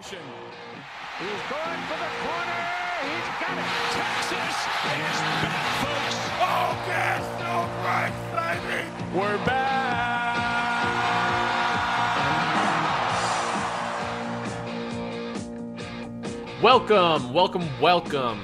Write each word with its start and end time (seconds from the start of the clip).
He's 0.00 0.10
going 0.12 0.22
for 0.22 1.98
the 1.98 2.10
corner. 2.22 2.60
He's 3.02 3.28
got 3.40 3.58
it. 3.58 3.66
Texas 3.90 4.30
is 4.30 5.18
back, 5.42 5.66
folks. 5.82 6.18
Oh, 6.38 6.70
baby. 8.62 8.86
Oh, 9.10 9.18
We're 9.18 9.38
back. 9.44 10.38
Welcome, 16.62 17.32
welcome, 17.34 17.68
welcome 17.80 18.40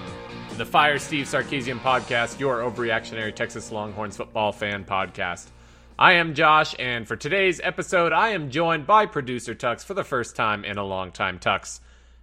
to 0.48 0.56
the 0.56 0.66
Fire 0.66 0.98
Steve 0.98 1.26
Sarkisian 1.26 1.78
podcast, 1.78 2.40
your 2.40 2.68
overreactionary 2.68 3.32
Texas 3.32 3.70
Longhorns 3.70 4.16
football 4.16 4.50
fan 4.50 4.84
podcast. 4.84 5.50
I 5.96 6.14
am 6.14 6.34
Josh, 6.34 6.74
and 6.80 7.06
for 7.06 7.14
today's 7.14 7.60
episode, 7.62 8.12
I 8.12 8.30
am 8.30 8.50
joined 8.50 8.84
by 8.84 9.06
producer 9.06 9.54
Tux 9.54 9.84
for 9.84 9.94
the 9.94 10.02
first 10.02 10.34
time 10.34 10.64
in 10.64 10.76
a 10.76 10.82
long 10.82 11.12
time. 11.12 11.38
Tux, 11.38 11.78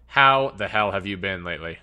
how 0.07 0.49
the 0.57 0.67
hell 0.67 0.91
have 0.91 1.07
you 1.07 1.15
been 1.15 1.45
lately? 1.45 1.79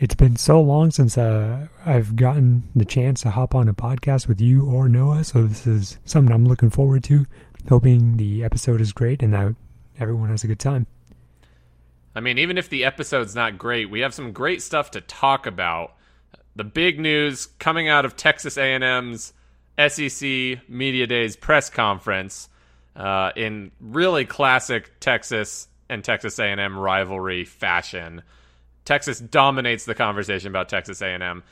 It's 0.00 0.16
been 0.16 0.34
so 0.34 0.60
long 0.60 0.90
since 0.90 1.16
uh, 1.16 1.68
I've 1.84 2.16
gotten 2.16 2.64
the 2.74 2.84
chance 2.84 3.20
to 3.20 3.30
hop 3.30 3.54
on 3.54 3.68
a 3.68 3.72
podcast 3.72 4.26
with 4.26 4.40
you 4.40 4.68
or 4.68 4.88
Noah, 4.88 5.22
so 5.22 5.44
this 5.44 5.64
is 5.64 5.96
something 6.04 6.34
I'm 6.34 6.44
looking 6.44 6.70
forward 6.70 7.04
to. 7.04 7.24
Hoping 7.68 8.16
the 8.16 8.42
episode 8.42 8.80
is 8.80 8.92
great 8.92 9.22
and 9.22 9.32
that 9.32 9.54
everyone 10.00 10.30
has 10.30 10.42
a 10.42 10.48
good 10.48 10.58
time. 10.58 10.88
I 12.16 12.20
mean, 12.20 12.36
even 12.38 12.58
if 12.58 12.68
the 12.68 12.84
episode's 12.84 13.36
not 13.36 13.58
great, 13.58 13.90
we 13.90 14.00
have 14.00 14.12
some 14.12 14.32
great 14.32 14.60
stuff 14.60 14.90
to 14.90 15.00
talk 15.00 15.46
about. 15.46 15.94
The 16.56 16.64
big 16.64 16.98
news 16.98 17.46
coming 17.60 17.88
out 17.88 18.04
of 18.04 18.16
Texas 18.16 18.58
A&M's 18.58 19.32
SEC 19.78 20.68
Media 20.68 21.06
Days 21.06 21.36
press 21.36 21.70
conference 21.70 22.48
uh, 22.94 23.32
in 23.36 23.70
really 23.80 24.24
classic 24.24 24.92
Texas 25.00 25.68
and 25.88 26.02
Texas 26.02 26.38
A&M 26.38 26.78
rivalry 26.78 27.44
fashion. 27.44 28.22
Texas 28.84 29.18
dominates 29.18 29.84
the 29.84 29.94
conversation 29.94 30.48
about 30.48 30.68
Texas 30.68 31.02
A&M. 31.02 31.42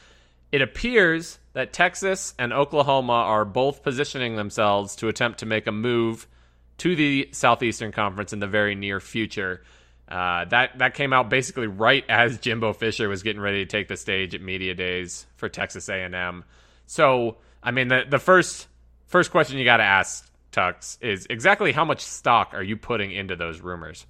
It 0.52 0.62
appears 0.62 1.38
that 1.52 1.72
Texas 1.72 2.34
and 2.38 2.52
Oklahoma 2.52 3.12
are 3.12 3.44
both 3.44 3.82
positioning 3.82 4.36
themselves 4.36 4.96
to 4.96 5.08
attempt 5.08 5.40
to 5.40 5.46
make 5.46 5.66
a 5.66 5.72
move 5.72 6.26
to 6.78 6.96
the 6.96 7.28
Southeastern 7.32 7.92
Conference 7.92 8.32
in 8.32 8.38
the 8.38 8.46
very 8.46 8.74
near 8.74 9.00
future. 9.00 9.62
Uh, 10.08 10.44
that 10.46 10.78
that 10.78 10.94
came 10.94 11.12
out 11.12 11.30
basically 11.30 11.66
right 11.66 12.04
as 12.08 12.38
Jimbo 12.38 12.72
Fisher 12.74 13.08
was 13.08 13.22
getting 13.22 13.40
ready 13.40 13.64
to 13.64 13.66
take 13.66 13.88
the 13.88 13.96
stage 13.96 14.34
at 14.34 14.42
media 14.42 14.74
days 14.74 15.26
for 15.36 15.48
Texas 15.48 15.88
A&M. 15.88 16.44
So, 16.86 17.38
I 17.64 17.70
mean, 17.70 17.88
the 17.88 18.04
the 18.08 18.18
first 18.18 18.68
first 19.06 19.30
question 19.30 19.58
you 19.58 19.64
got 19.64 19.78
to 19.78 19.84
ask 19.84 20.30
Tux 20.52 20.98
is 21.00 21.26
exactly 21.30 21.72
how 21.72 21.84
much 21.84 22.02
stock 22.02 22.50
are 22.52 22.62
you 22.62 22.76
putting 22.76 23.10
into 23.10 23.34
those 23.34 23.60
rumors? 23.60 24.06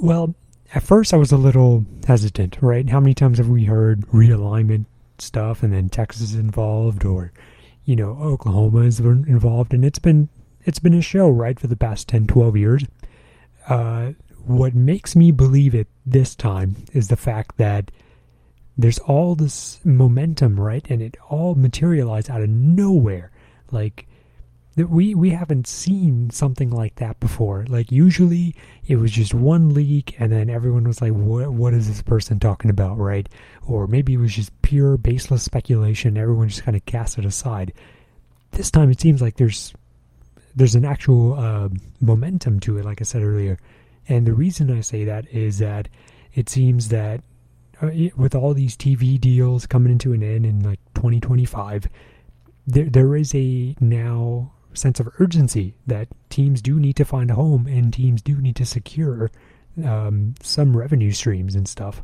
Well, 0.00 0.34
at 0.74 0.82
first 0.82 1.12
I 1.12 1.16
was 1.16 1.32
a 1.32 1.36
little 1.36 1.84
hesitant, 2.06 2.58
right? 2.60 2.88
How 2.88 3.00
many 3.00 3.14
times 3.14 3.38
have 3.38 3.48
we 3.48 3.64
heard 3.64 4.02
realignment 4.08 4.84
stuff 5.18 5.62
and 5.62 5.72
then 5.72 5.88
Texas 5.88 6.22
is 6.22 6.34
involved 6.34 7.04
or 7.04 7.32
you 7.84 7.96
know, 7.96 8.10
Oklahoma 8.20 8.82
is 8.82 9.00
involved 9.00 9.74
and 9.74 9.84
it's 9.84 9.98
been 9.98 10.28
it's 10.64 10.78
been 10.78 10.94
a 10.94 11.00
show, 11.00 11.28
right, 11.28 11.58
for 11.58 11.66
the 11.66 11.76
past 11.76 12.06
10, 12.08 12.26
12 12.26 12.56
years. 12.56 12.84
Uh, 13.66 14.12
what 14.44 14.74
makes 14.74 15.16
me 15.16 15.30
believe 15.30 15.74
it 15.74 15.88
this 16.04 16.34
time 16.34 16.76
is 16.92 17.08
the 17.08 17.16
fact 17.16 17.56
that 17.56 17.90
there's 18.82 18.98
all 19.00 19.34
this 19.34 19.78
momentum, 19.84 20.58
right? 20.58 20.84
And 20.88 21.02
it 21.02 21.16
all 21.28 21.54
materialized 21.54 22.30
out 22.30 22.42
of 22.42 22.48
nowhere. 22.48 23.30
Like 23.70 24.06
we 24.76 25.14
we 25.14 25.30
haven't 25.30 25.66
seen 25.66 26.30
something 26.30 26.70
like 26.70 26.96
that 26.96 27.20
before. 27.20 27.66
Like 27.68 27.92
usually 27.92 28.54
it 28.86 28.96
was 28.96 29.10
just 29.12 29.34
one 29.34 29.74
leak 29.74 30.16
and 30.18 30.32
then 30.32 30.48
everyone 30.48 30.84
was 30.84 31.02
like 31.02 31.12
what 31.12 31.52
what 31.52 31.74
is 31.74 31.88
this 31.88 32.02
person 32.02 32.38
talking 32.38 32.70
about, 32.70 32.98
right? 32.98 33.28
Or 33.66 33.86
maybe 33.86 34.14
it 34.14 34.18
was 34.18 34.34
just 34.34 34.62
pure 34.62 34.96
baseless 34.96 35.42
speculation. 35.42 36.16
Everyone 36.16 36.48
just 36.48 36.64
kind 36.64 36.76
of 36.76 36.86
cast 36.86 37.18
it 37.18 37.24
aside. 37.24 37.72
This 38.52 38.70
time 38.70 38.90
it 38.90 39.00
seems 39.00 39.20
like 39.20 39.36
there's 39.36 39.74
there's 40.54 40.74
an 40.74 40.84
actual 40.84 41.34
uh, 41.34 41.68
momentum 42.00 42.60
to 42.60 42.78
it 42.78 42.84
like 42.84 43.00
I 43.00 43.04
said 43.04 43.22
earlier. 43.22 43.58
And 44.08 44.26
the 44.26 44.32
reason 44.32 44.76
I 44.76 44.80
say 44.80 45.04
that 45.04 45.28
is 45.32 45.58
that 45.58 45.88
it 46.34 46.48
seems 46.48 46.88
that 46.88 47.22
with 47.82 48.34
all 48.34 48.54
these 48.54 48.76
TV 48.76 49.20
deals 49.20 49.66
coming 49.66 49.92
into 49.92 50.12
an 50.12 50.22
end 50.22 50.44
in 50.46 50.62
like 50.62 50.80
2025, 50.94 51.88
there 52.66 52.84
there 52.84 53.16
is 53.16 53.34
a 53.34 53.74
now 53.80 54.52
sense 54.72 55.00
of 55.00 55.08
urgency 55.18 55.74
that 55.86 56.08
teams 56.28 56.62
do 56.62 56.78
need 56.78 56.96
to 56.96 57.04
find 57.04 57.30
a 57.30 57.34
home 57.34 57.66
and 57.66 57.92
teams 57.92 58.22
do 58.22 58.36
need 58.40 58.56
to 58.56 58.64
secure 58.64 59.30
um, 59.84 60.34
some 60.42 60.76
revenue 60.76 61.12
streams 61.12 61.54
and 61.54 61.68
stuff. 61.68 62.02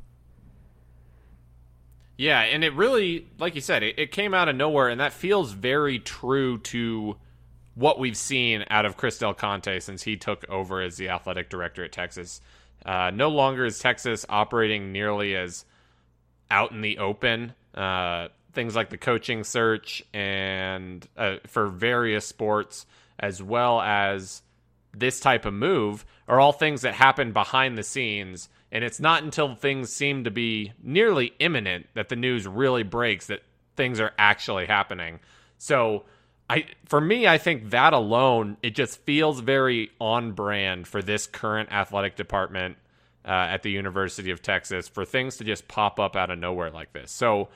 Yeah, 2.17 2.41
and 2.41 2.65
it 2.65 2.73
really, 2.73 3.27
like 3.39 3.55
you 3.55 3.61
said, 3.61 3.83
it, 3.83 3.99
it 3.99 4.11
came 4.11 4.33
out 4.33 4.49
of 4.49 4.57
nowhere, 4.57 4.89
and 4.89 5.01
that 5.01 5.13
feels 5.13 5.53
very 5.53 5.99
true 5.99 6.59
to 6.59 7.17
what 7.75 7.99
we've 7.99 8.17
seen 8.17 8.65
out 8.71 8.87
of 8.87 8.97
Chris 8.97 9.19
Del 9.19 9.35
Conte 9.35 9.81
since 9.81 10.03
he 10.05 10.17
took 10.17 10.49
over 10.49 10.81
as 10.81 10.97
the 10.97 11.11
athletic 11.11 11.51
director 11.51 11.85
at 11.85 11.93
Texas. 11.93 12.41
Uh, 12.85 13.11
no 13.13 13.29
longer 13.29 13.65
is 13.65 13.79
Texas 13.79 14.25
operating 14.29 14.93
nearly 14.93 15.35
as 15.35 15.65
out 16.51 16.73
in 16.73 16.81
the 16.81 16.99
open. 16.99 17.53
Uh, 17.75 18.29
things 18.53 18.75
like 18.75 18.91
the 18.91 18.99
coaching 18.99 19.45
search 19.45 20.03
and 20.15 21.07
uh, 21.17 21.37
for 21.47 21.69
various 21.69 22.27
sports, 22.27 22.87
as 23.19 23.43
well 23.43 23.81
as 23.81 24.43
this 24.95 25.21
type 25.21 25.45
of 25.45 25.53
move, 25.53 26.07
are 26.27 26.41
all 26.41 26.53
things 26.53 26.83
that 26.83 26.95
happen 26.95 27.33
behind 27.33 27.77
the 27.77 27.83
scenes. 27.83 28.49
And 28.73 28.83
it's 28.83 29.01
not 29.01 29.23
until 29.23 29.55
things 29.55 29.93
seem 29.93 30.25
to 30.25 30.31
be 30.31 30.73
nearly 30.83 31.33
imminent 31.39 31.87
that 31.95 32.09
the 32.09 32.17
news 32.17 32.47
really 32.47 32.83
breaks 32.83 33.27
that 33.27 33.43
things 33.77 34.01
are 34.01 34.13
actually 34.19 34.67
happening. 34.67 35.21
So 35.59 36.05
I 36.49 36.67
for 36.85 37.01
me, 37.01 37.27
I 37.27 37.39
think 37.39 37.71
that 37.71 37.93
alone 37.93 38.57
it 38.63 38.75
just 38.75 39.01
feels 39.01 39.41
very 39.41 39.91
on 40.01 40.33
brand 40.33 40.87
for 40.87 41.03
this 41.03 41.27
current 41.27 41.73
athletic 41.73 42.17
department 42.17 42.77
uh, 43.25 43.31
at 43.31 43.63
the 43.63 43.71
University 43.71 44.31
of 44.31 44.43
Texas 44.43 44.87
for 44.87 45.05
things 45.05 45.37
to 45.39 45.45
just 45.45 45.67
pop 45.67 45.99
up 45.99 46.15
out 46.15 46.31
of 46.31 46.39
nowhere 46.39 46.71
like 46.71 46.93
this. 46.93 47.11
So 47.11 47.49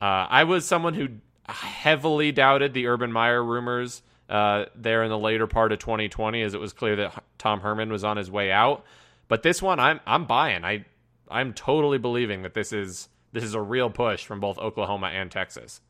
uh, 0.00 0.26
I 0.28 0.44
was 0.44 0.64
someone 0.64 0.94
who 0.94 1.08
heavily 1.48 2.32
doubted 2.32 2.74
the 2.74 2.86
Urban 2.86 3.10
Meyer 3.10 3.42
rumors 3.42 4.02
uh, 4.28 4.66
there 4.74 5.02
in 5.02 5.10
the 5.10 5.18
later 5.18 5.46
part 5.46 5.72
of 5.72 5.78
2020, 5.78 6.42
as 6.42 6.54
it 6.54 6.60
was 6.60 6.72
clear 6.72 6.96
that 6.96 7.24
Tom 7.38 7.60
Herman 7.60 7.90
was 7.90 8.04
on 8.04 8.16
his 8.16 8.30
way 8.30 8.52
out. 8.52 8.84
But 9.28 9.42
this 9.42 9.60
one, 9.60 9.80
I'm 9.80 10.00
I'm 10.06 10.24
buying. 10.24 10.64
I 10.64 10.84
I'm 11.28 11.52
totally 11.52 11.98
believing 11.98 12.42
that 12.42 12.54
this 12.54 12.72
is 12.72 13.08
this 13.32 13.42
is 13.42 13.54
a 13.54 13.60
real 13.60 13.90
push 13.90 14.24
from 14.24 14.38
both 14.38 14.58
Oklahoma 14.58 15.08
and 15.08 15.30
Texas 15.30 15.80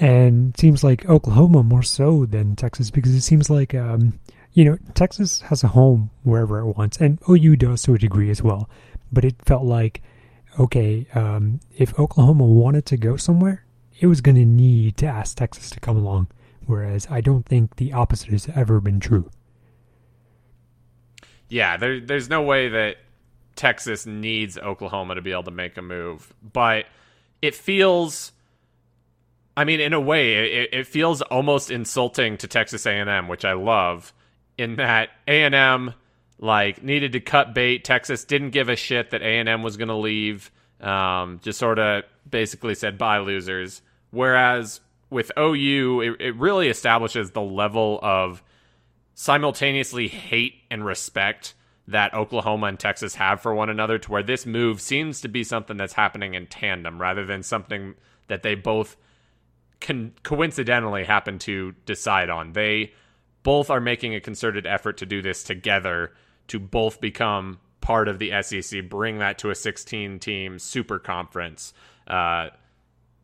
and 0.00 0.56
seems 0.56 0.82
like 0.82 1.08
Oklahoma 1.08 1.62
more 1.62 1.82
so 1.82 2.26
than 2.26 2.56
Texas 2.56 2.90
because 2.90 3.14
it 3.14 3.20
seems 3.20 3.50
like 3.50 3.74
um, 3.74 4.18
you 4.52 4.64
know 4.64 4.78
Texas 4.94 5.40
has 5.42 5.62
a 5.62 5.68
home 5.68 6.10
wherever 6.22 6.58
it 6.58 6.76
wants, 6.76 6.98
and 6.98 7.18
OU 7.28 7.56
does 7.56 7.82
to 7.82 7.94
a 7.94 7.98
degree 7.98 8.30
as 8.30 8.42
well. 8.42 8.68
But 9.12 9.24
it 9.24 9.36
felt 9.44 9.64
like 9.64 10.02
okay, 10.58 11.06
um, 11.14 11.60
if 11.76 11.98
Oklahoma 11.98 12.44
wanted 12.44 12.86
to 12.86 12.96
go 12.96 13.16
somewhere, 13.16 13.64
it 14.00 14.06
was 14.06 14.20
going 14.20 14.36
to 14.36 14.44
need 14.44 14.96
to 14.98 15.06
ask 15.06 15.36
Texas 15.36 15.70
to 15.70 15.80
come 15.80 15.96
along. 15.96 16.28
Whereas 16.66 17.06
I 17.10 17.20
don't 17.20 17.44
think 17.44 17.76
the 17.76 17.92
opposite 17.92 18.30
has 18.30 18.48
ever 18.54 18.80
been 18.80 19.00
true. 19.00 19.30
Yeah, 21.48 21.76
there, 21.76 22.00
there's 22.00 22.30
no 22.30 22.42
way 22.42 22.68
that 22.68 22.96
Texas 23.56 24.06
needs 24.06 24.56
Oklahoma 24.56 25.16
to 25.16 25.22
be 25.22 25.32
able 25.32 25.42
to 25.44 25.50
make 25.50 25.76
a 25.76 25.82
move, 25.82 26.32
but 26.52 26.86
it 27.42 27.54
feels 27.54 28.32
I 29.56 29.64
mean, 29.64 29.80
in 29.80 29.92
a 29.92 30.00
way, 30.00 30.62
it, 30.62 30.70
it 30.72 30.86
feels 30.86 31.20
almost 31.22 31.70
insulting 31.70 32.38
to 32.38 32.48
Texas 32.48 32.86
A&M, 32.86 33.28
which 33.28 33.44
I 33.44 33.52
love, 33.52 34.12
in 34.56 34.76
that 34.76 35.10
A&M 35.28 35.94
like 36.38 36.82
needed 36.82 37.12
to 37.12 37.20
cut 37.20 37.54
bait. 37.54 37.84
Texas 37.84 38.24
didn't 38.24 38.50
give 38.50 38.68
a 38.68 38.76
shit 38.76 39.10
that 39.10 39.22
A&M 39.22 39.62
was 39.62 39.76
going 39.76 39.88
to 39.88 39.94
leave. 39.94 40.50
Um, 40.80 41.40
just 41.42 41.58
sort 41.58 41.78
of 41.78 42.04
basically 42.28 42.74
said 42.74 42.98
bye 42.98 43.18
losers. 43.18 43.82
Whereas 44.10 44.80
with 45.10 45.30
OU, 45.38 46.00
it, 46.00 46.20
it 46.20 46.36
really 46.36 46.68
establishes 46.68 47.30
the 47.30 47.42
level 47.42 48.00
of 48.02 48.42
simultaneously 49.14 50.08
hate 50.08 50.54
and 50.70 50.84
respect 50.84 51.54
that 51.86 52.14
Oklahoma 52.14 52.66
and 52.66 52.78
Texas 52.78 53.16
have 53.16 53.40
for 53.40 53.54
one 53.54 53.68
another 53.68 53.98
to 53.98 54.10
where 54.10 54.22
this 54.22 54.46
move 54.46 54.80
seems 54.80 55.20
to 55.20 55.28
be 55.28 55.44
something 55.44 55.76
that's 55.76 55.92
happening 55.92 56.34
in 56.34 56.46
tandem 56.46 57.00
rather 57.00 57.24
than 57.24 57.42
something 57.42 57.94
that 58.28 58.42
they 58.42 58.54
both 58.54 58.96
con- 59.82 60.12
coincidentally 60.22 61.04
happen 61.04 61.38
to 61.40 61.74
decide 61.84 62.30
on. 62.30 62.52
They 62.54 62.92
both 63.42 63.68
are 63.68 63.80
making 63.80 64.14
a 64.14 64.20
concerted 64.20 64.66
effort 64.66 64.96
to 64.98 65.06
do 65.06 65.20
this 65.20 65.42
together 65.42 66.12
to 66.48 66.58
both 66.58 67.00
become 67.00 67.58
part 67.80 68.08
of 68.08 68.18
the 68.18 68.32
SEC, 68.42 68.88
bring 68.88 69.18
that 69.18 69.38
to 69.38 69.50
a 69.50 69.54
16 69.54 70.18
team 70.20 70.58
super 70.58 70.98
conference. 70.98 71.74
Uh, 72.06 72.48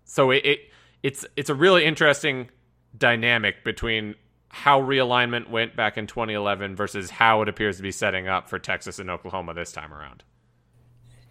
so 0.04 0.30
it, 0.30 0.44
it 0.44 0.60
it's 1.02 1.24
it's 1.36 1.48
a 1.48 1.54
really 1.54 1.84
interesting 1.84 2.50
dynamic 2.96 3.64
between 3.64 4.14
how 4.48 4.80
realignment 4.80 5.48
went 5.50 5.76
back 5.76 5.96
in 5.96 6.06
2011 6.06 6.74
versus 6.74 7.10
how 7.10 7.42
it 7.42 7.48
appears 7.48 7.76
to 7.76 7.82
be 7.82 7.92
setting 7.92 8.26
up 8.26 8.48
for 8.48 8.58
Texas 8.58 8.98
and 8.98 9.10
Oklahoma 9.10 9.54
this 9.54 9.72
time 9.72 9.92
around. 9.92 10.24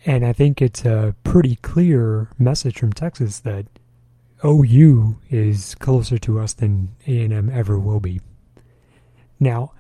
And 0.05 0.25
I 0.25 0.31
think 0.31 0.61
it's 0.61 0.85
a 0.85 1.15
pretty 1.23 1.55
clear 1.57 2.29
message 2.37 2.79
from 2.79 2.93
Texas 2.93 3.39
that 3.39 3.65
OU 4.45 5.17
is 5.29 5.75
closer 5.75 6.17
to 6.19 6.39
us 6.39 6.53
than 6.53 6.89
A&M 7.07 7.49
ever 7.49 7.79
will 7.79 7.99
be. 7.99 8.21
Now, 9.39 9.73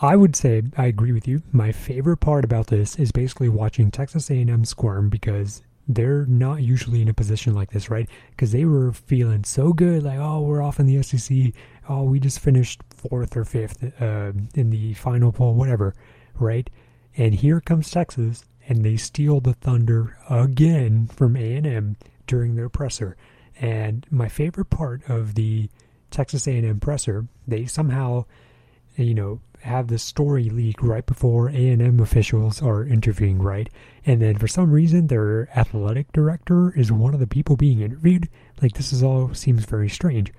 I 0.00 0.16
would 0.16 0.34
say 0.34 0.62
I 0.76 0.86
agree 0.86 1.12
with 1.12 1.28
you. 1.28 1.42
My 1.52 1.72
favorite 1.72 2.16
part 2.18 2.44
about 2.44 2.68
this 2.68 2.96
is 2.96 3.12
basically 3.12 3.48
watching 3.48 3.90
Texas 3.90 4.30
A&M 4.30 4.64
squirm 4.64 5.08
because 5.08 5.62
they're 5.88 6.26
not 6.26 6.62
usually 6.62 7.02
in 7.02 7.08
a 7.08 7.14
position 7.14 7.54
like 7.54 7.70
this, 7.70 7.90
right? 7.90 8.08
Because 8.30 8.52
they 8.52 8.64
were 8.64 8.92
feeling 8.92 9.44
so 9.44 9.72
good, 9.72 10.02
like, 10.02 10.18
oh, 10.18 10.40
we're 10.40 10.62
off 10.62 10.80
in 10.80 10.86
the 10.86 11.02
SEC. 11.02 11.52
Oh, 11.88 12.04
we 12.04 12.20
just 12.20 12.40
finished 12.40 12.80
fourth 12.90 13.36
or 13.36 13.44
fifth 13.44 14.00
uh, 14.00 14.32
in 14.54 14.70
the 14.70 14.94
final 14.94 15.32
poll, 15.32 15.54
whatever, 15.54 15.94
right? 16.34 16.68
And 17.16 17.34
here 17.34 17.60
comes 17.60 17.90
Texas, 17.90 18.44
and 18.68 18.84
they 18.84 18.96
steal 18.96 19.40
the 19.40 19.54
thunder 19.54 20.16
again 20.30 21.08
from 21.08 21.36
A&M 21.36 21.96
during 22.26 22.54
their 22.54 22.68
presser. 22.68 23.16
And 23.60 24.06
my 24.10 24.28
favorite 24.28 24.70
part 24.70 25.02
of 25.08 25.34
the 25.34 25.68
Texas 26.10 26.46
A&M 26.46 26.80
presser, 26.80 27.26
they 27.46 27.66
somehow, 27.66 28.24
you 28.96 29.14
know, 29.14 29.40
have 29.62 29.88
the 29.88 29.98
story 29.98 30.50
leak 30.50 30.82
right 30.82 31.06
before 31.06 31.48
A&M 31.48 32.00
officials 32.00 32.60
are 32.60 32.84
interviewing, 32.84 33.40
right? 33.40 33.68
And 34.04 34.20
then 34.20 34.36
for 34.36 34.48
some 34.48 34.72
reason, 34.72 35.06
their 35.06 35.48
athletic 35.56 36.12
director 36.12 36.76
is 36.76 36.90
one 36.90 37.14
of 37.14 37.20
the 37.20 37.26
people 37.26 37.56
being 37.56 37.80
interviewed. 37.80 38.28
Like 38.60 38.72
this 38.72 38.92
is 38.92 39.02
all 39.02 39.32
seems 39.34 39.64
very 39.64 39.88
strange. 39.88 40.32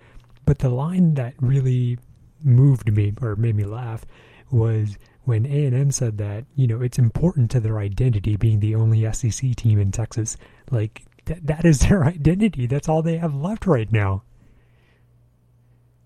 But 0.46 0.60
the 0.60 0.70
line 0.70 1.14
that 1.14 1.36
really 1.40 1.98
moved 2.44 2.92
me 2.92 3.14
or 3.22 3.36
made 3.38 3.56
me 3.56 3.64
laugh 3.64 4.06
was 4.52 4.98
when 5.24 5.46
A&M 5.46 5.92
said 5.92 6.18
that, 6.18 6.44
you 6.56 6.68
know, 6.68 6.82
it's 6.82 7.00
important 7.00 7.50
to 7.52 7.62
their 7.62 7.80
identity 7.80 8.36
being 8.36 8.60
the 8.60 8.76
only 8.76 9.10
SEC 9.14 9.56
team 9.56 9.80
in 9.80 9.92
Texas. 9.92 10.36
Like 10.70 11.04
th- 11.26 11.40
that 11.44 11.66
is 11.66 11.80
their 11.88 12.04
identity. 12.04 12.68
That's 12.68 12.90
all 12.90 13.02
they 13.02 13.18
have 13.18 13.36
left 13.36 13.66
right 13.66 13.92
now. 13.92 14.24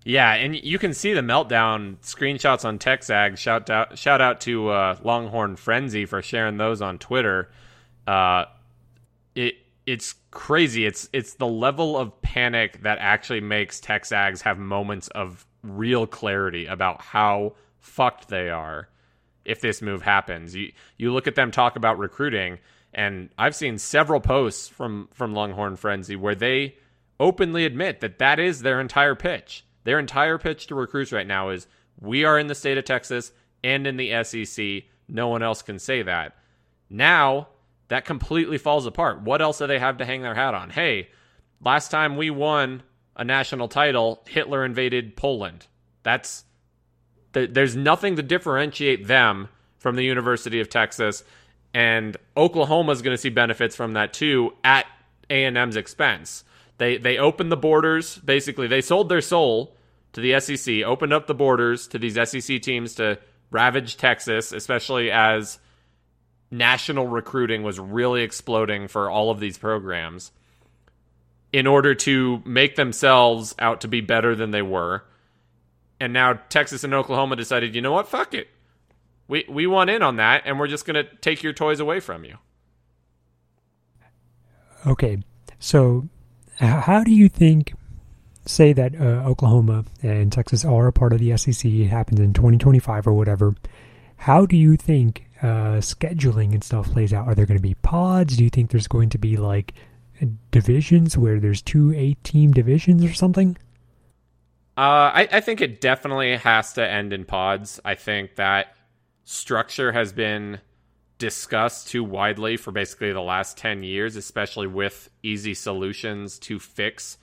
Yeah, 0.04 0.32
and 0.32 0.54
you 0.56 0.78
can 0.78 0.94
see 0.94 1.12
the 1.12 1.20
meltdown 1.20 1.98
screenshots 1.98 2.64
on 2.64 2.78
TexAg. 2.78 3.36
Shout 3.36 3.68
out, 3.68 3.98
shout 3.98 4.22
out 4.22 4.40
to 4.42 4.70
uh, 4.70 4.96
Longhorn 5.02 5.56
Frenzy 5.56 6.06
for 6.06 6.22
sharing 6.22 6.56
those 6.56 6.80
on 6.80 6.98
Twitter. 6.98 7.50
Uh, 8.06 8.46
it 9.34 9.56
it's 9.84 10.14
crazy. 10.30 10.86
It's 10.86 11.08
it's 11.12 11.34
the 11.34 11.46
level 11.46 11.96
of 11.96 12.20
panic 12.22 12.82
that 12.82 12.98
actually 13.00 13.40
makes 13.40 13.80
TexAgs 13.80 14.42
have 14.42 14.58
moments 14.58 15.08
of 15.08 15.46
real 15.62 16.06
clarity 16.06 16.66
about 16.66 17.02
how 17.02 17.54
fucked 17.80 18.28
they 18.28 18.48
are 18.48 18.88
if 19.44 19.60
this 19.60 19.82
move 19.82 20.02
happens. 20.02 20.54
You 20.54 20.72
you 20.96 21.12
look 21.12 21.26
at 21.26 21.34
them 21.34 21.50
talk 21.50 21.76
about 21.76 21.98
recruiting, 21.98 22.58
and 22.94 23.30
I've 23.38 23.54
seen 23.54 23.78
several 23.78 24.20
posts 24.20 24.68
from 24.68 25.08
from 25.12 25.34
Longhorn 25.34 25.76
Frenzy 25.76 26.16
where 26.16 26.34
they 26.34 26.76
openly 27.20 27.64
admit 27.64 28.00
that 28.00 28.18
that 28.18 28.38
is 28.38 28.60
their 28.60 28.80
entire 28.80 29.14
pitch 29.14 29.64
their 29.88 29.98
entire 29.98 30.36
pitch 30.36 30.66
to 30.66 30.74
recruits 30.74 31.12
right 31.12 31.26
now 31.26 31.48
is 31.48 31.66
we 31.98 32.22
are 32.24 32.38
in 32.38 32.46
the 32.46 32.54
state 32.54 32.76
of 32.76 32.84
Texas 32.84 33.32
and 33.64 33.86
in 33.86 33.96
the 33.96 34.22
SEC. 34.22 34.82
No 35.08 35.28
one 35.28 35.42
else 35.42 35.62
can 35.62 35.78
say 35.78 36.02
that. 36.02 36.36
Now, 36.90 37.48
that 37.88 38.04
completely 38.04 38.58
falls 38.58 38.84
apart. 38.84 39.22
What 39.22 39.40
else 39.40 39.56
do 39.56 39.66
they 39.66 39.78
have 39.78 39.96
to 39.96 40.04
hang 40.04 40.20
their 40.20 40.34
hat 40.34 40.52
on? 40.52 40.68
Hey, 40.68 41.08
last 41.64 41.90
time 41.90 42.18
we 42.18 42.28
won 42.28 42.82
a 43.16 43.24
national 43.24 43.68
title, 43.68 44.22
Hitler 44.28 44.62
invaded 44.62 45.16
Poland. 45.16 45.66
That's 46.02 46.44
there's 47.32 47.74
nothing 47.74 48.16
to 48.16 48.22
differentiate 48.22 49.06
them 49.06 49.48
from 49.78 49.96
the 49.96 50.04
University 50.04 50.60
of 50.60 50.68
Texas 50.68 51.24
and 51.78 52.16
Oklahoma 52.36 52.90
is 52.90 53.02
going 53.02 53.14
to 53.14 53.20
see 53.20 53.28
benefits 53.28 53.76
from 53.76 53.92
that 53.92 54.12
too 54.12 54.52
at 54.64 54.84
A&M's 55.30 55.76
expense. 55.76 56.42
They 56.78 56.96
they 56.96 57.18
opened 57.18 57.52
the 57.52 57.56
borders, 57.56 58.18
basically 58.18 58.66
they 58.66 58.80
sold 58.80 59.08
their 59.08 59.20
soul 59.20 59.76
to 60.14 60.20
the 60.20 60.40
SEC, 60.40 60.82
opened 60.84 61.12
up 61.12 61.28
the 61.28 61.36
borders 61.36 61.86
to 61.88 61.98
these 62.00 62.18
SEC 62.28 62.60
teams 62.62 62.94
to 62.94 63.20
ravage 63.52 63.96
Texas, 63.96 64.50
especially 64.50 65.12
as 65.12 65.60
national 66.50 67.06
recruiting 67.06 67.62
was 67.62 67.78
really 67.78 68.22
exploding 68.22 68.88
for 68.88 69.08
all 69.08 69.30
of 69.30 69.38
these 69.38 69.56
programs 69.56 70.32
in 71.52 71.68
order 71.68 71.94
to 71.94 72.42
make 72.44 72.74
themselves 72.74 73.54
out 73.60 73.82
to 73.82 73.88
be 73.88 74.00
better 74.00 74.34
than 74.34 74.50
they 74.50 74.62
were. 74.62 75.04
And 76.00 76.12
now 76.12 76.40
Texas 76.48 76.82
and 76.82 76.92
Oklahoma 76.92 77.36
decided, 77.36 77.76
you 77.76 77.82
know 77.82 77.92
what, 77.92 78.08
fuck 78.08 78.34
it. 78.34 78.48
We 79.28 79.44
we 79.48 79.66
want 79.66 79.90
in 79.90 80.02
on 80.02 80.16
that 80.16 80.42
and 80.44 80.58
we're 80.58 80.68
just 80.68 80.86
going 80.86 80.94
to 80.94 81.04
take 81.16 81.42
your 81.42 81.52
toys 81.52 81.80
away 81.80 82.00
from 82.00 82.24
you. 82.24 82.38
Okay. 84.86 85.18
So 85.58 86.08
how 86.58 87.04
do 87.04 87.12
you 87.12 87.28
think 87.28 87.74
say 88.46 88.72
that 88.72 88.94
uh, 88.98 89.28
Oklahoma 89.28 89.84
and 90.02 90.32
Texas 90.32 90.64
are 90.64 90.86
a 90.86 90.92
part 90.92 91.12
of 91.12 91.18
the 91.18 91.36
SEC, 91.36 91.64
it 91.70 91.88
happens 91.88 92.18
in 92.18 92.32
2025 92.32 93.06
or 93.06 93.12
whatever, 93.12 93.54
how 94.16 94.46
do 94.46 94.56
you 94.56 94.76
think 94.76 95.26
uh, 95.42 95.78
scheduling 95.78 96.52
and 96.52 96.64
stuff 96.64 96.90
plays 96.90 97.12
out? 97.12 97.28
Are 97.28 97.34
there 97.34 97.46
going 97.46 97.58
to 97.58 97.62
be 97.62 97.74
pods? 97.74 98.36
Do 98.36 98.44
you 98.44 98.50
think 98.50 98.70
there's 98.70 98.88
going 98.88 99.10
to 99.10 99.18
be 99.18 99.36
like 99.36 99.74
divisions 100.50 101.16
where 101.16 101.38
there's 101.38 101.62
two 101.62 101.92
eight 101.94 102.22
team 102.24 102.52
divisions 102.52 103.04
or 103.04 103.12
something? 103.12 103.56
Uh, 104.76 105.10
I, 105.12 105.28
I 105.32 105.40
think 105.40 105.60
it 105.60 105.80
definitely 105.80 106.36
has 106.36 106.72
to 106.74 106.88
end 106.88 107.12
in 107.12 107.24
pods. 107.24 107.80
I 107.84 107.94
think 107.94 108.36
that 108.36 108.74
structure 109.28 109.92
has 109.92 110.10
been 110.10 110.58
discussed 111.18 111.88
too 111.88 112.02
widely 112.02 112.56
for 112.56 112.72
basically 112.72 113.12
the 113.12 113.20
last 113.20 113.58
10 113.58 113.82
years, 113.82 114.16
especially 114.16 114.66
with 114.66 115.10
easy 115.22 115.52
solutions 115.52 116.38
to 116.38 116.58
fix 116.58 117.18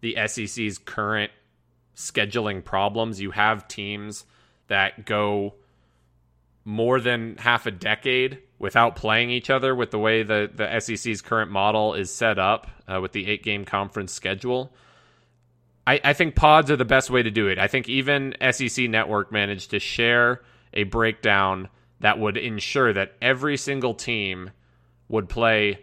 the 0.00 0.16
SEC's 0.28 0.78
current 0.78 1.32
scheduling 1.96 2.64
problems. 2.64 3.20
You 3.20 3.32
have 3.32 3.66
teams 3.66 4.24
that 4.68 5.04
go 5.04 5.54
more 6.64 7.00
than 7.00 7.36
half 7.38 7.66
a 7.66 7.72
decade 7.72 8.38
without 8.60 8.94
playing 8.94 9.30
each 9.30 9.50
other 9.50 9.74
with 9.74 9.90
the 9.90 9.98
way 9.98 10.22
the, 10.22 10.48
the 10.54 10.78
SEC's 10.78 11.20
current 11.22 11.50
model 11.50 11.94
is 11.94 12.14
set 12.14 12.38
up 12.38 12.68
uh, 12.86 13.00
with 13.00 13.10
the 13.10 13.26
eight 13.26 13.42
game 13.42 13.64
conference 13.64 14.12
schedule. 14.12 14.72
I, 15.88 16.00
I 16.04 16.12
think 16.12 16.36
pods 16.36 16.70
are 16.70 16.76
the 16.76 16.84
best 16.84 17.10
way 17.10 17.24
to 17.24 17.32
do 17.32 17.48
it. 17.48 17.58
I 17.58 17.66
think 17.66 17.88
even 17.88 18.36
SEC 18.52 18.88
Network 18.88 19.32
managed 19.32 19.70
to 19.70 19.80
share 19.80 20.42
a 20.72 20.84
breakdown 20.84 21.68
that 22.00 22.18
would 22.18 22.36
ensure 22.36 22.92
that 22.92 23.14
every 23.20 23.56
single 23.56 23.94
team 23.94 24.50
would 25.08 25.28
play 25.28 25.80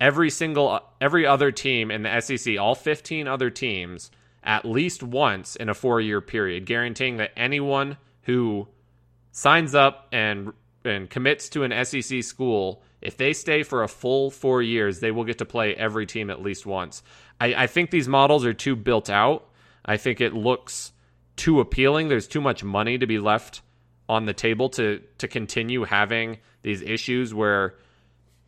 every 0.00 0.30
single 0.30 0.80
every 1.00 1.26
other 1.26 1.50
team 1.50 1.90
in 1.90 2.02
the 2.02 2.20
SEC, 2.20 2.58
all 2.58 2.74
15 2.74 3.28
other 3.28 3.50
teams 3.50 4.10
at 4.42 4.66
least 4.66 5.02
once 5.02 5.56
in 5.56 5.70
a 5.70 5.74
4-year 5.74 6.20
period, 6.20 6.66
guaranteeing 6.66 7.16
that 7.16 7.32
anyone 7.34 7.96
who 8.22 8.68
signs 9.32 9.74
up 9.74 10.08
and 10.12 10.52
and 10.84 11.08
commits 11.08 11.48
to 11.48 11.62
an 11.62 11.84
SEC 11.86 12.22
school, 12.22 12.82
if 13.00 13.16
they 13.16 13.32
stay 13.32 13.62
for 13.62 13.82
a 13.82 13.88
full 13.88 14.30
4 14.30 14.60
years, 14.60 15.00
they 15.00 15.10
will 15.10 15.24
get 15.24 15.38
to 15.38 15.46
play 15.46 15.74
every 15.74 16.04
team 16.04 16.28
at 16.28 16.42
least 16.42 16.66
once. 16.66 17.02
I, 17.40 17.54
I 17.54 17.66
think 17.66 17.90
these 17.90 18.06
models 18.06 18.44
are 18.44 18.52
too 18.52 18.76
built 18.76 19.08
out. 19.08 19.48
I 19.84 19.96
think 19.96 20.20
it 20.20 20.34
looks 20.34 20.92
too 21.36 21.60
appealing. 21.60 22.08
There's 22.08 22.28
too 22.28 22.42
much 22.42 22.62
money 22.62 22.98
to 22.98 23.06
be 23.06 23.18
left 23.18 23.62
on 24.08 24.26
the 24.26 24.34
table 24.34 24.68
to 24.70 25.00
to 25.18 25.28
continue 25.28 25.84
having 25.84 26.38
these 26.62 26.82
issues 26.82 27.32
where 27.32 27.74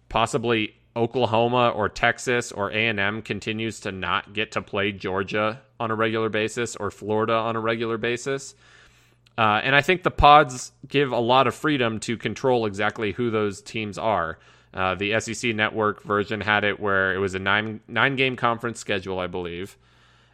possibly 0.08 0.74
Oklahoma 0.96 1.68
or 1.70 1.88
Texas 1.88 2.50
or 2.52 2.70
A&M 2.70 3.20
continues 3.22 3.80
to 3.80 3.92
not 3.92 4.32
get 4.32 4.52
to 4.52 4.62
play 4.62 4.92
Georgia 4.92 5.60
on 5.78 5.90
a 5.90 5.94
regular 5.94 6.30
basis 6.30 6.74
or 6.74 6.90
Florida 6.90 7.34
on 7.34 7.54
a 7.54 7.60
regular 7.60 7.98
basis. 7.98 8.54
Uh, 9.36 9.60
and 9.62 9.74
I 9.74 9.82
think 9.82 10.02
the 10.02 10.10
pods 10.10 10.72
give 10.88 11.12
a 11.12 11.18
lot 11.18 11.46
of 11.46 11.54
freedom 11.54 12.00
to 12.00 12.16
control 12.16 12.64
exactly 12.64 13.12
who 13.12 13.30
those 13.30 13.60
teams 13.60 13.98
are. 13.98 14.38
Uh, 14.72 14.94
the 14.94 15.20
SEC 15.20 15.54
network 15.54 16.02
version 16.02 16.40
had 16.40 16.64
it 16.64 16.80
where 16.80 17.14
it 17.14 17.18
was 17.18 17.34
a 17.34 17.38
nine 17.38 17.80
nine 17.86 18.16
game 18.16 18.36
conference 18.36 18.80
schedule, 18.80 19.18
I 19.18 19.26
believe, 19.26 19.76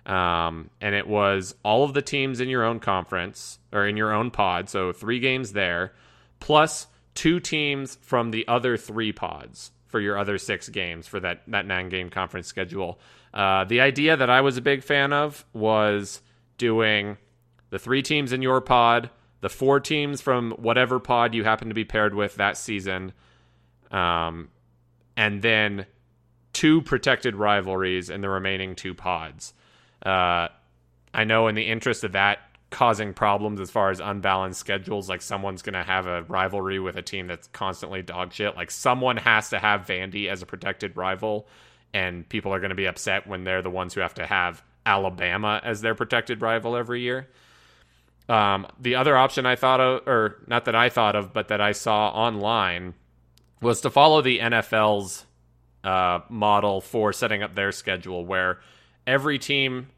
um, 0.06 0.70
and 0.80 0.94
it 0.94 1.06
was 1.06 1.54
all 1.64 1.84
of 1.84 1.94
the 1.94 2.02
teams 2.02 2.40
in 2.40 2.48
your 2.48 2.64
own 2.64 2.80
conference 2.80 3.58
or 3.72 3.86
in 3.86 3.96
your 3.96 4.12
own 4.12 4.30
pod, 4.30 4.68
so 4.68 4.92
three 4.92 5.20
games 5.20 5.52
there, 5.52 5.92
plus 6.40 6.88
two 7.14 7.38
teams 7.38 7.98
from 8.00 8.30
the 8.30 8.46
other 8.48 8.76
three 8.76 9.12
pods 9.12 9.70
for 9.86 10.00
your 10.00 10.18
other 10.18 10.38
six 10.38 10.68
games 10.68 11.06
for 11.06 11.20
that 11.20 11.42
that 11.46 11.66
nine 11.66 11.88
game 11.88 12.10
conference 12.10 12.46
schedule. 12.46 12.98
Uh, 13.32 13.64
the 13.64 13.80
idea 13.80 14.16
that 14.16 14.30
I 14.30 14.40
was 14.40 14.56
a 14.56 14.62
big 14.62 14.82
fan 14.82 15.12
of 15.12 15.44
was 15.52 16.20
doing 16.58 17.16
the 17.70 17.78
three 17.78 18.02
teams 18.02 18.32
in 18.32 18.42
your 18.42 18.60
pod, 18.60 19.10
the 19.40 19.48
four 19.48 19.80
teams 19.80 20.20
from 20.20 20.52
whatever 20.52 20.98
pod 20.98 21.34
you 21.34 21.44
happen 21.44 21.68
to 21.68 21.74
be 21.74 21.84
paired 21.84 22.14
with 22.14 22.36
that 22.36 22.56
season, 22.56 23.12
um, 23.90 24.48
and 25.16 25.42
then 25.42 25.86
two 26.52 26.82
protected 26.82 27.36
rivalries 27.36 28.10
in 28.10 28.20
the 28.20 28.28
remaining 28.28 28.74
two 28.74 28.94
pods. 28.94 29.54
Uh, 30.04 30.48
I 31.14 31.24
know, 31.24 31.48
in 31.48 31.54
the 31.54 31.62
interest 31.62 32.04
of 32.04 32.12
that 32.12 32.40
causing 32.72 33.12
problems 33.12 33.60
as 33.60 33.70
far 33.70 33.90
as 33.90 34.00
unbalanced 34.00 34.58
schedules. 34.58 35.08
Like 35.08 35.22
someone's 35.22 35.62
going 35.62 35.74
to 35.74 35.84
have 35.84 36.06
a 36.06 36.22
rivalry 36.22 36.80
with 36.80 36.96
a 36.96 37.02
team 37.02 37.28
that's 37.28 37.46
constantly 37.48 38.02
dog 38.02 38.32
shit. 38.32 38.56
Like 38.56 38.72
someone 38.72 39.18
has 39.18 39.50
to 39.50 39.58
have 39.58 39.86
Vandy 39.86 40.28
as 40.28 40.42
a 40.42 40.46
protected 40.46 40.96
rival, 40.96 41.46
and 41.94 42.28
people 42.28 42.52
are 42.52 42.58
going 42.58 42.70
to 42.70 42.74
be 42.74 42.86
upset 42.86 43.26
when 43.26 43.44
they're 43.44 43.62
the 43.62 43.70
ones 43.70 43.94
who 43.94 44.00
have 44.00 44.14
to 44.14 44.26
have 44.26 44.64
Alabama 44.84 45.60
as 45.62 45.82
their 45.82 45.94
protected 45.94 46.40
rival 46.40 46.74
every 46.74 47.02
year. 47.02 47.28
Um, 48.28 48.66
the 48.80 48.96
other 48.96 49.16
option 49.16 49.46
I 49.46 49.56
thought 49.56 49.80
of, 49.80 50.08
or 50.08 50.42
not 50.46 50.64
that 50.64 50.74
I 50.74 50.88
thought 50.88 51.14
of, 51.14 51.32
but 51.32 51.48
that 51.48 51.60
I 51.60 51.72
saw 51.72 52.08
online, 52.08 52.94
was 53.60 53.82
to 53.82 53.90
follow 53.90 54.22
the 54.22 54.38
NFL's 54.38 55.26
uh, 55.84 56.20
model 56.28 56.80
for 56.80 57.12
setting 57.12 57.42
up 57.42 57.54
their 57.54 57.72
schedule, 57.72 58.24
where 58.24 58.60
every 59.06 59.38
team 59.38 59.88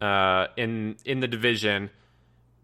uh, 0.00 0.48
in 0.56 0.96
in 1.04 1.20
the 1.20 1.28
division, 1.28 1.90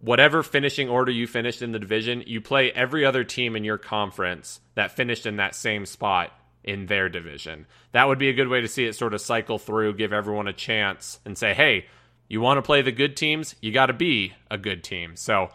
whatever 0.00 0.42
finishing 0.42 0.88
order 0.88 1.12
you 1.12 1.26
finished 1.26 1.62
in 1.62 1.72
the 1.72 1.78
division, 1.78 2.22
you 2.26 2.40
play 2.40 2.70
every 2.72 3.04
other 3.04 3.24
team 3.24 3.56
in 3.56 3.64
your 3.64 3.78
conference 3.78 4.60
that 4.74 4.92
finished 4.92 5.26
in 5.26 5.36
that 5.36 5.54
same 5.54 5.86
spot 5.86 6.32
in 6.62 6.86
their 6.86 7.08
division. 7.08 7.66
That 7.92 8.08
would 8.08 8.18
be 8.18 8.28
a 8.28 8.34
good 8.34 8.48
way 8.48 8.60
to 8.60 8.68
see 8.68 8.84
it 8.84 8.94
sort 8.94 9.14
of 9.14 9.20
cycle 9.20 9.58
through, 9.58 9.94
give 9.94 10.12
everyone 10.12 10.46
a 10.46 10.52
chance, 10.52 11.18
and 11.24 11.36
say, 11.36 11.54
hey, 11.54 11.86
you 12.28 12.40
want 12.40 12.58
to 12.58 12.62
play 12.62 12.82
the 12.82 12.92
good 12.92 13.16
teams, 13.16 13.54
you 13.60 13.72
got 13.72 13.86
to 13.86 13.92
be 13.92 14.34
a 14.50 14.58
good 14.58 14.84
team. 14.84 15.16
So, 15.16 15.48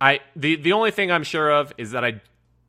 I 0.00 0.20
the 0.34 0.56
the 0.56 0.72
only 0.72 0.90
thing 0.90 1.10
I'm 1.10 1.22
sure 1.22 1.50
of 1.50 1.72
is 1.78 1.92
that 1.92 2.04
I 2.04 2.20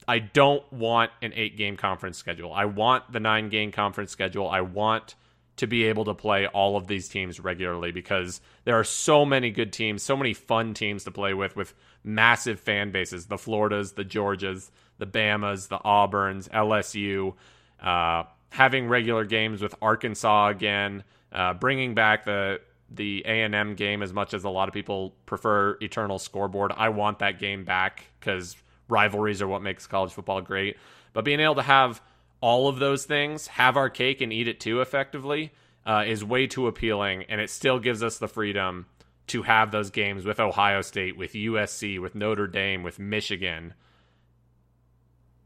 I 0.07 0.19
don't 0.19 0.71
want 0.71 1.11
an 1.21 1.33
eight 1.35 1.57
game 1.57 1.75
conference 1.75 2.17
schedule. 2.17 2.53
I 2.53 2.65
want 2.65 3.11
the 3.11 3.19
nine 3.19 3.49
game 3.49 3.71
conference 3.71 4.11
schedule. 4.11 4.47
I 4.47 4.61
want 4.61 5.15
to 5.57 5.67
be 5.67 5.85
able 5.85 6.05
to 6.05 6.13
play 6.13 6.47
all 6.47 6.77
of 6.77 6.87
these 6.87 7.09
teams 7.09 7.39
regularly 7.39 7.91
because 7.91 8.41
there 8.63 8.79
are 8.79 8.83
so 8.83 9.25
many 9.25 9.51
good 9.51 9.73
teams, 9.73 10.03
so 10.03 10.15
many 10.15 10.33
fun 10.33 10.73
teams 10.73 11.03
to 11.03 11.11
play 11.11 11.33
with, 11.33 11.55
with 11.55 11.73
massive 12.03 12.59
fan 12.59 12.91
bases. 12.91 13.25
The 13.25 13.37
Floridas, 13.37 13.93
the 13.93 14.05
Georgias, 14.05 14.69
the 14.99 15.07
Bamas, 15.07 15.67
the 15.67 15.79
Auburns, 15.79 16.47
LSU, 16.49 17.33
uh, 17.81 18.23
having 18.49 18.87
regular 18.87 19.25
games 19.25 19.61
with 19.61 19.75
Arkansas 19.81 20.49
again, 20.49 21.03
uh, 21.31 21.53
bringing 21.53 21.93
back 21.93 22.25
the 22.25 22.61
the 22.89 23.21
A 23.25 23.41
and 23.41 23.53
M 23.53 23.75
game 23.75 24.01
as 24.01 24.13
much 24.13 24.33
as 24.33 24.45
a 24.45 24.49
lot 24.49 24.69
of 24.69 24.73
people 24.73 25.13
prefer 25.25 25.77
Eternal 25.81 26.19
Scoreboard. 26.19 26.71
I 26.75 26.89
want 26.89 27.19
that 27.19 27.37
game 27.37 27.65
back 27.65 28.05
because 28.19 28.55
rivalries 28.87 29.41
are 29.41 29.47
what 29.47 29.61
makes 29.61 29.87
college 29.87 30.13
football 30.13 30.39
great. 30.39 30.77
But 31.11 31.25
being 31.25 31.41
able 31.41 31.55
to 31.55 31.63
have 31.63 32.01
all 32.41 32.67
of 32.67 32.79
those 32.79 33.05
things, 33.05 33.47
have 33.47 33.77
our 33.77 33.89
cake 33.89 34.21
and 34.21 34.31
eat 34.31 34.47
it 34.47 34.59
too 34.59 34.81
effectively, 34.81 35.51
uh, 35.85 36.03
is 36.05 36.23
way 36.23 36.47
too 36.47 36.67
appealing. 36.67 37.23
And 37.29 37.41
it 37.41 37.49
still 37.49 37.79
gives 37.79 38.03
us 38.03 38.17
the 38.17 38.27
freedom 38.27 38.85
to 39.27 39.43
have 39.43 39.71
those 39.71 39.89
games 39.89 40.25
with 40.25 40.39
Ohio 40.39 40.81
State, 40.81 41.17
with 41.17 41.33
USC, 41.33 41.99
with 41.99 42.15
Notre 42.15 42.47
Dame, 42.47 42.83
with 42.83 42.99
Michigan. 42.99 43.73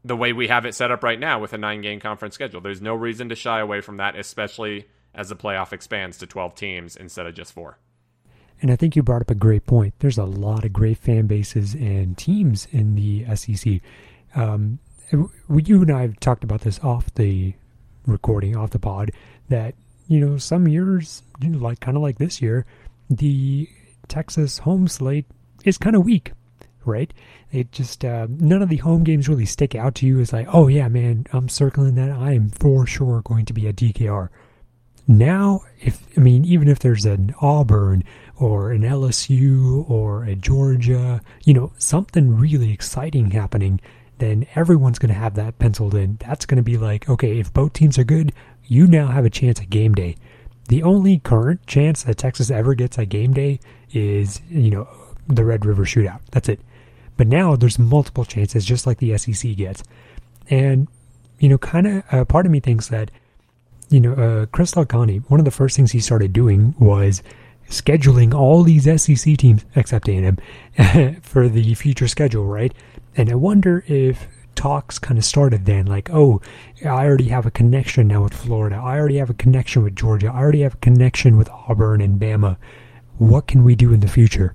The 0.04 0.16
way 0.16 0.32
we 0.32 0.48
have 0.48 0.66
it 0.66 0.74
set 0.74 0.90
up 0.90 1.02
right 1.02 1.18
now 1.18 1.40
with 1.40 1.52
a 1.52 1.58
nine 1.58 1.80
game 1.80 2.00
conference 2.00 2.34
schedule. 2.34 2.60
There's 2.60 2.82
no 2.82 2.94
reason 2.94 3.28
to 3.28 3.34
shy 3.34 3.60
away 3.60 3.80
from 3.80 3.98
that, 3.98 4.16
especially 4.16 4.86
as 5.14 5.28
the 5.28 5.36
playoff 5.36 5.72
expands 5.72 6.18
to 6.18 6.26
12 6.26 6.54
teams 6.54 6.96
instead 6.96 7.26
of 7.26 7.34
just 7.34 7.52
four. 7.52 7.78
And 8.60 8.70
I 8.70 8.76
think 8.76 8.94
you 8.94 9.02
brought 9.02 9.22
up 9.22 9.30
a 9.30 9.34
great 9.34 9.66
point. 9.66 9.94
There's 9.98 10.18
a 10.18 10.24
lot 10.24 10.64
of 10.64 10.72
great 10.72 10.98
fan 10.98 11.26
bases 11.26 11.74
and 11.74 12.16
teams 12.16 12.68
in 12.70 12.94
the 12.94 13.24
SEC. 13.34 13.80
Um, 14.36 14.78
you 15.12 15.82
and 15.82 15.90
I 15.90 16.02
have 16.02 16.20
talked 16.20 16.44
about 16.44 16.62
this 16.62 16.80
off 16.80 17.12
the 17.14 17.54
recording, 18.06 18.56
off 18.56 18.70
the 18.70 18.78
pod, 18.78 19.12
that, 19.48 19.74
you 20.08 20.20
know, 20.20 20.36
some 20.36 20.66
years, 20.66 21.22
like 21.40 21.80
kind 21.80 21.96
of 21.96 22.02
like 22.02 22.18
this 22.18 22.40
year, 22.40 22.66
the 23.10 23.68
Texas 24.08 24.58
home 24.58 24.88
slate 24.88 25.26
is 25.64 25.78
kind 25.78 25.94
of 25.94 26.04
weak, 26.04 26.32
right? 26.84 27.12
It 27.50 27.72
just, 27.72 28.04
uh, 28.04 28.26
none 28.28 28.62
of 28.62 28.68
the 28.68 28.78
home 28.78 29.04
games 29.04 29.28
really 29.28 29.46
stick 29.46 29.74
out 29.74 29.94
to 29.96 30.06
you 30.06 30.20
as 30.20 30.32
like, 30.32 30.48
oh 30.52 30.68
yeah, 30.68 30.88
man, 30.88 31.26
I'm 31.32 31.48
circling 31.48 31.94
that. 31.96 32.10
I 32.10 32.32
am 32.32 32.50
for 32.50 32.86
sure 32.86 33.22
going 33.22 33.44
to 33.46 33.52
be 33.52 33.66
a 33.66 33.72
DKR. 33.72 34.28
Now, 35.08 35.62
if, 35.80 36.02
I 36.16 36.20
mean, 36.20 36.44
even 36.44 36.68
if 36.68 36.78
there's 36.78 37.04
an 37.04 37.34
Auburn 37.40 38.04
or 38.36 38.70
an 38.70 38.82
LSU 38.82 39.88
or 39.90 40.24
a 40.24 40.36
Georgia, 40.36 41.20
you 41.44 41.52
know, 41.52 41.72
something 41.76 42.36
really 42.36 42.72
exciting 42.72 43.32
happening, 43.32 43.80
then 44.22 44.46
everyone's 44.54 45.00
going 45.00 45.12
to 45.12 45.18
have 45.18 45.34
that 45.34 45.58
penciled 45.58 45.96
in. 45.96 46.16
That's 46.20 46.46
going 46.46 46.56
to 46.56 46.62
be 46.62 46.78
like, 46.78 47.08
okay, 47.08 47.40
if 47.40 47.52
both 47.52 47.72
teams 47.72 47.98
are 47.98 48.04
good, 48.04 48.32
you 48.64 48.86
now 48.86 49.08
have 49.08 49.24
a 49.24 49.30
chance 49.30 49.60
at 49.60 49.68
game 49.68 49.94
day. 49.94 50.14
The 50.68 50.84
only 50.84 51.18
current 51.18 51.66
chance 51.66 52.04
that 52.04 52.18
Texas 52.18 52.48
ever 52.48 52.74
gets 52.74 52.96
at 53.00 53.08
game 53.08 53.34
day 53.34 53.58
is, 53.92 54.40
you 54.48 54.70
know, 54.70 54.88
the 55.26 55.44
Red 55.44 55.66
River 55.66 55.84
Shootout. 55.84 56.20
That's 56.30 56.48
it. 56.48 56.60
But 57.16 57.26
now 57.26 57.56
there's 57.56 57.80
multiple 57.80 58.24
chances, 58.24 58.64
just 58.64 58.86
like 58.86 58.98
the 58.98 59.18
SEC 59.18 59.56
gets. 59.56 59.82
And, 60.48 60.86
you 61.40 61.48
know, 61.48 61.58
kind 61.58 61.88
of 61.88 62.04
uh, 62.12 62.24
part 62.24 62.46
of 62.46 62.52
me 62.52 62.60
thinks 62.60 62.88
that, 62.88 63.10
you 63.88 64.00
know, 64.00 64.12
uh, 64.12 64.46
Chris 64.46 64.70
Del 64.70 64.84
one 64.84 65.40
of 65.40 65.44
the 65.44 65.50
first 65.50 65.74
things 65.74 65.90
he 65.90 66.00
started 66.00 66.32
doing 66.32 66.76
was 66.78 67.24
scheduling 67.68 68.32
all 68.32 68.62
these 68.62 68.84
SEC 69.02 69.36
teams, 69.36 69.64
except 69.74 70.08
A&M, 70.08 70.38
for 71.22 71.48
the 71.48 71.74
future 71.74 72.06
schedule, 72.06 72.46
right? 72.46 72.72
And 73.16 73.30
I 73.30 73.34
wonder 73.34 73.84
if 73.86 74.26
talks 74.54 74.98
kind 74.98 75.18
of 75.18 75.24
started 75.24 75.64
then, 75.66 75.86
like, 75.86 76.10
oh, 76.12 76.40
I 76.84 77.06
already 77.06 77.28
have 77.28 77.46
a 77.46 77.50
connection 77.50 78.08
now 78.08 78.22
with 78.22 78.34
Florida. 78.34 78.76
I 78.76 78.98
already 78.98 79.18
have 79.18 79.30
a 79.30 79.34
connection 79.34 79.82
with 79.82 79.96
Georgia. 79.96 80.28
I 80.28 80.38
already 80.38 80.62
have 80.62 80.74
a 80.74 80.78
connection 80.78 81.36
with 81.36 81.48
Auburn 81.50 82.00
and 82.00 82.20
Bama. 82.20 82.56
What 83.18 83.46
can 83.46 83.64
we 83.64 83.74
do 83.74 83.92
in 83.92 84.00
the 84.00 84.08
future? 84.08 84.54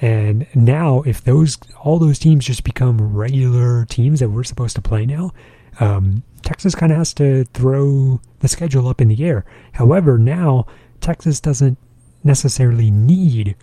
And 0.00 0.46
now, 0.54 1.02
if 1.02 1.22
those 1.22 1.58
all 1.80 2.00
those 2.00 2.18
teams 2.18 2.46
just 2.46 2.64
become 2.64 3.14
regular 3.14 3.84
teams 3.84 4.18
that 4.18 4.30
we're 4.30 4.42
supposed 4.42 4.74
to 4.74 4.82
play 4.82 5.06
now, 5.06 5.30
um, 5.78 6.24
Texas 6.42 6.74
kind 6.74 6.90
of 6.90 6.98
has 6.98 7.14
to 7.14 7.44
throw 7.54 8.20
the 8.40 8.48
schedule 8.48 8.88
up 8.88 9.00
in 9.00 9.08
the 9.08 9.24
air. 9.24 9.44
However, 9.72 10.18
now 10.18 10.66
Texas 11.00 11.40
doesn't 11.40 11.78
necessarily 12.24 12.90
need, 12.90 13.56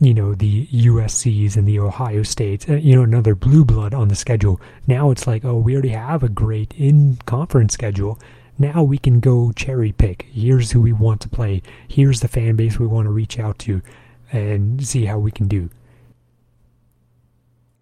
you 0.00 0.14
know, 0.14 0.34
the 0.34 0.66
USCs 0.66 1.56
and 1.56 1.68
the 1.68 1.78
Ohio 1.78 2.22
States, 2.22 2.66
uh, 2.68 2.74
you 2.74 2.96
know, 2.96 3.02
another 3.02 3.34
blue 3.34 3.64
blood 3.64 3.92
on 3.92 4.08
the 4.08 4.14
schedule. 4.14 4.60
Now 4.86 5.10
it's 5.10 5.26
like, 5.26 5.44
oh, 5.44 5.58
we 5.58 5.74
already 5.74 5.90
have 5.90 6.22
a 6.22 6.28
great 6.28 6.72
in 6.74 7.18
conference 7.26 7.74
schedule. 7.74 8.18
Now 8.58 8.82
we 8.82 8.96
can 8.96 9.20
go 9.20 9.52
cherry 9.52 9.92
pick. 9.92 10.26
Here's 10.32 10.72
who 10.72 10.80
we 10.80 10.92
want 10.92 11.20
to 11.22 11.28
play. 11.28 11.62
Here's 11.86 12.20
the 12.20 12.28
fan 12.28 12.56
base 12.56 12.78
we 12.78 12.86
want 12.86 13.06
to 13.06 13.10
reach 13.10 13.38
out 13.38 13.58
to 13.60 13.82
and 14.32 14.86
see 14.86 15.04
how 15.04 15.18
we 15.18 15.30
can 15.30 15.48
do. 15.48 15.68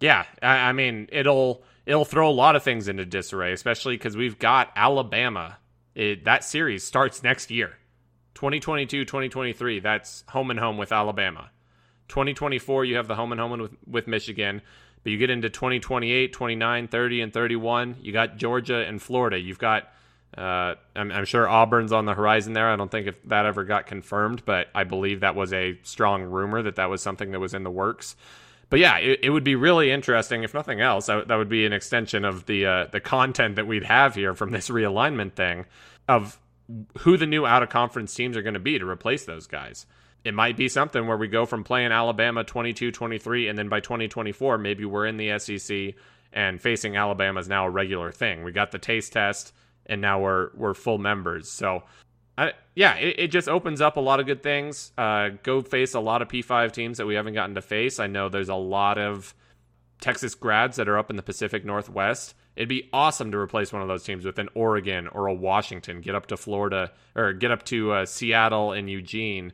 Yeah, 0.01 0.25
I, 0.41 0.71
mean, 0.71 1.09
it'll 1.11 1.63
it'll 1.85 2.05
throw 2.05 2.29
a 2.29 2.31
lot 2.31 2.55
of 2.55 2.63
things 2.63 2.87
into 2.87 3.05
disarray, 3.05 3.51
especially 3.51 3.95
because 3.95 4.15
we've 4.15 4.39
got 4.39 4.71
Alabama. 4.75 5.57
It, 5.95 6.23
that 6.25 6.43
series 6.43 6.83
starts 6.83 7.23
next 7.23 7.51
year. 7.51 7.77
2022, 8.35 9.03
2023, 9.03 9.81
that's 9.81 10.23
home 10.29 10.49
and 10.49 10.59
home 10.59 10.77
with 10.77 10.93
Alabama. 10.93 11.51
2024, 12.09 12.85
you 12.85 12.97
have 12.97 13.07
the 13.07 13.15
home 13.15 13.31
and 13.31 13.39
home 13.39 13.59
with, 13.59 13.71
with 13.87 14.07
Michigan. 14.07 14.61
But 15.03 15.11
you 15.11 15.17
get 15.17 15.29
into 15.29 15.49
2028, 15.49 16.33
29, 16.33 16.87
30, 16.87 17.21
and 17.21 17.33
31, 17.33 17.95
you 18.01 18.11
got 18.11 18.37
Georgia 18.37 18.85
and 18.85 19.01
Florida. 19.01 19.39
You've 19.39 19.59
got, 19.59 19.93
uh, 20.37 20.75
I'm, 20.95 21.11
I'm, 21.11 21.25
sure 21.25 21.47
Auburn's 21.47 21.93
on 21.93 22.05
the 22.05 22.13
horizon 22.13 22.51
there. 22.51 22.69
I 22.69 22.75
don't 22.75 22.91
think 22.91 23.07
if 23.07 23.23
that 23.23 23.45
ever 23.45 23.63
got 23.63 23.87
confirmed, 23.87 24.43
but 24.43 24.67
I 24.75 24.83
believe 24.83 25.21
that 25.21 25.35
was 25.35 25.53
a 25.53 25.79
strong 25.83 26.23
rumor 26.23 26.61
that 26.63 26.75
that 26.75 26.89
was 26.89 27.01
something 27.01 27.31
that 27.31 27.39
was 27.39 27.53
in 27.53 27.63
the 27.63 27.71
works. 27.71 28.17
But 28.69 28.79
yeah, 28.79 28.97
it, 28.97 29.19
it 29.23 29.29
would 29.29 29.45
be 29.45 29.55
really 29.55 29.89
interesting. 29.89 30.43
If 30.43 30.53
nothing 30.53 30.81
else, 30.81 31.05
that, 31.07 31.27
that 31.29 31.35
would 31.35 31.49
be 31.49 31.65
an 31.65 31.73
extension 31.73 32.25
of 32.25 32.45
the 32.45 32.65
uh, 32.65 32.85
the 32.91 32.99
content 32.99 33.55
that 33.55 33.65
we'd 33.65 33.85
have 33.85 34.15
here 34.15 34.35
from 34.35 34.51
this 34.51 34.69
realignment 34.69 35.33
thing 35.33 35.65
of 36.07 36.39
who 36.99 37.17
the 37.17 37.25
new 37.25 37.45
out 37.45 37.63
of 37.63 37.69
conference 37.69 38.13
teams 38.13 38.37
are 38.37 38.43
going 38.43 38.53
to 38.53 38.59
be 38.59 38.77
to 38.77 38.87
replace 38.87 39.25
those 39.25 39.47
guys. 39.47 39.87
It 40.23 40.33
might 40.33 40.57
be 40.57 40.67
something 40.67 41.07
where 41.07 41.17
we 41.17 41.27
go 41.27 41.45
from 41.45 41.63
playing 41.63 41.91
Alabama 41.91 42.43
22 42.43 42.91
23, 42.91 43.47
and 43.47 43.57
then 43.57 43.69
by 43.69 43.79
2024, 43.79 44.57
maybe 44.57 44.85
we're 44.85 45.05
in 45.05 45.17
the 45.17 45.37
SEC 45.39 45.95
and 46.31 46.61
facing 46.61 46.95
Alabama 46.95 47.39
is 47.39 47.47
now 47.47 47.65
a 47.65 47.69
regular 47.69 48.11
thing. 48.11 48.43
We 48.43 48.51
got 48.51 48.71
the 48.71 48.77
taste 48.77 49.13
test, 49.13 49.53
and 49.85 50.01
now 50.01 50.19
we're, 50.19 50.49
we're 50.55 50.73
full 50.73 50.97
members. 50.97 51.49
So, 51.49 51.83
I, 52.37 52.53
yeah, 52.75 52.95
it, 52.95 53.15
it, 53.17 53.27
just 53.29 53.49
opens 53.49 53.81
up 53.81 53.97
a 53.97 54.01
lot 54.01 54.19
of 54.19 54.27
good 54.27 54.43
things. 54.43 54.91
Uh, 54.97 55.29
go 55.41 55.61
face 55.61 55.95
a 55.95 55.99
lot 55.99 56.21
of 56.21 56.27
P5 56.27 56.71
teams 56.71 56.97
that 56.99 57.07
we 57.07 57.15
haven't 57.15 57.33
gotten 57.33 57.55
to 57.55 57.61
face. 57.61 57.99
I 57.99 58.07
know 58.07 58.29
there's 58.29 58.49
a 58.49 58.55
lot 58.55 58.97
of 58.97 59.33
Texas 59.99 60.35
grads 60.35 60.77
that 60.77 60.87
are 60.87 60.97
up 60.97 61.09
in 61.09 61.15
the 61.15 61.23
Pacific 61.23 61.65
Northwest 61.65 62.35
It'd 62.59 62.67
be 62.67 62.89
awesome 62.91 63.31
to 63.31 63.37
replace 63.37 63.71
one 63.71 63.81
of 63.81 63.87
those 63.87 64.03
teams 64.03 64.25
with 64.25 64.37
an 64.37 64.49
Oregon 64.53 65.07
or 65.07 65.27
a 65.27 65.33
Washington, 65.33 66.01
get 66.01 66.13
up 66.13 66.25
to 66.25 66.35
Florida 66.35 66.91
or 67.15 67.31
get 67.31 67.51
up 67.51 67.63
to 67.67 67.93
uh, 67.93 68.05
Seattle 68.05 68.73
and 68.73 68.89
Eugene. 68.89 69.53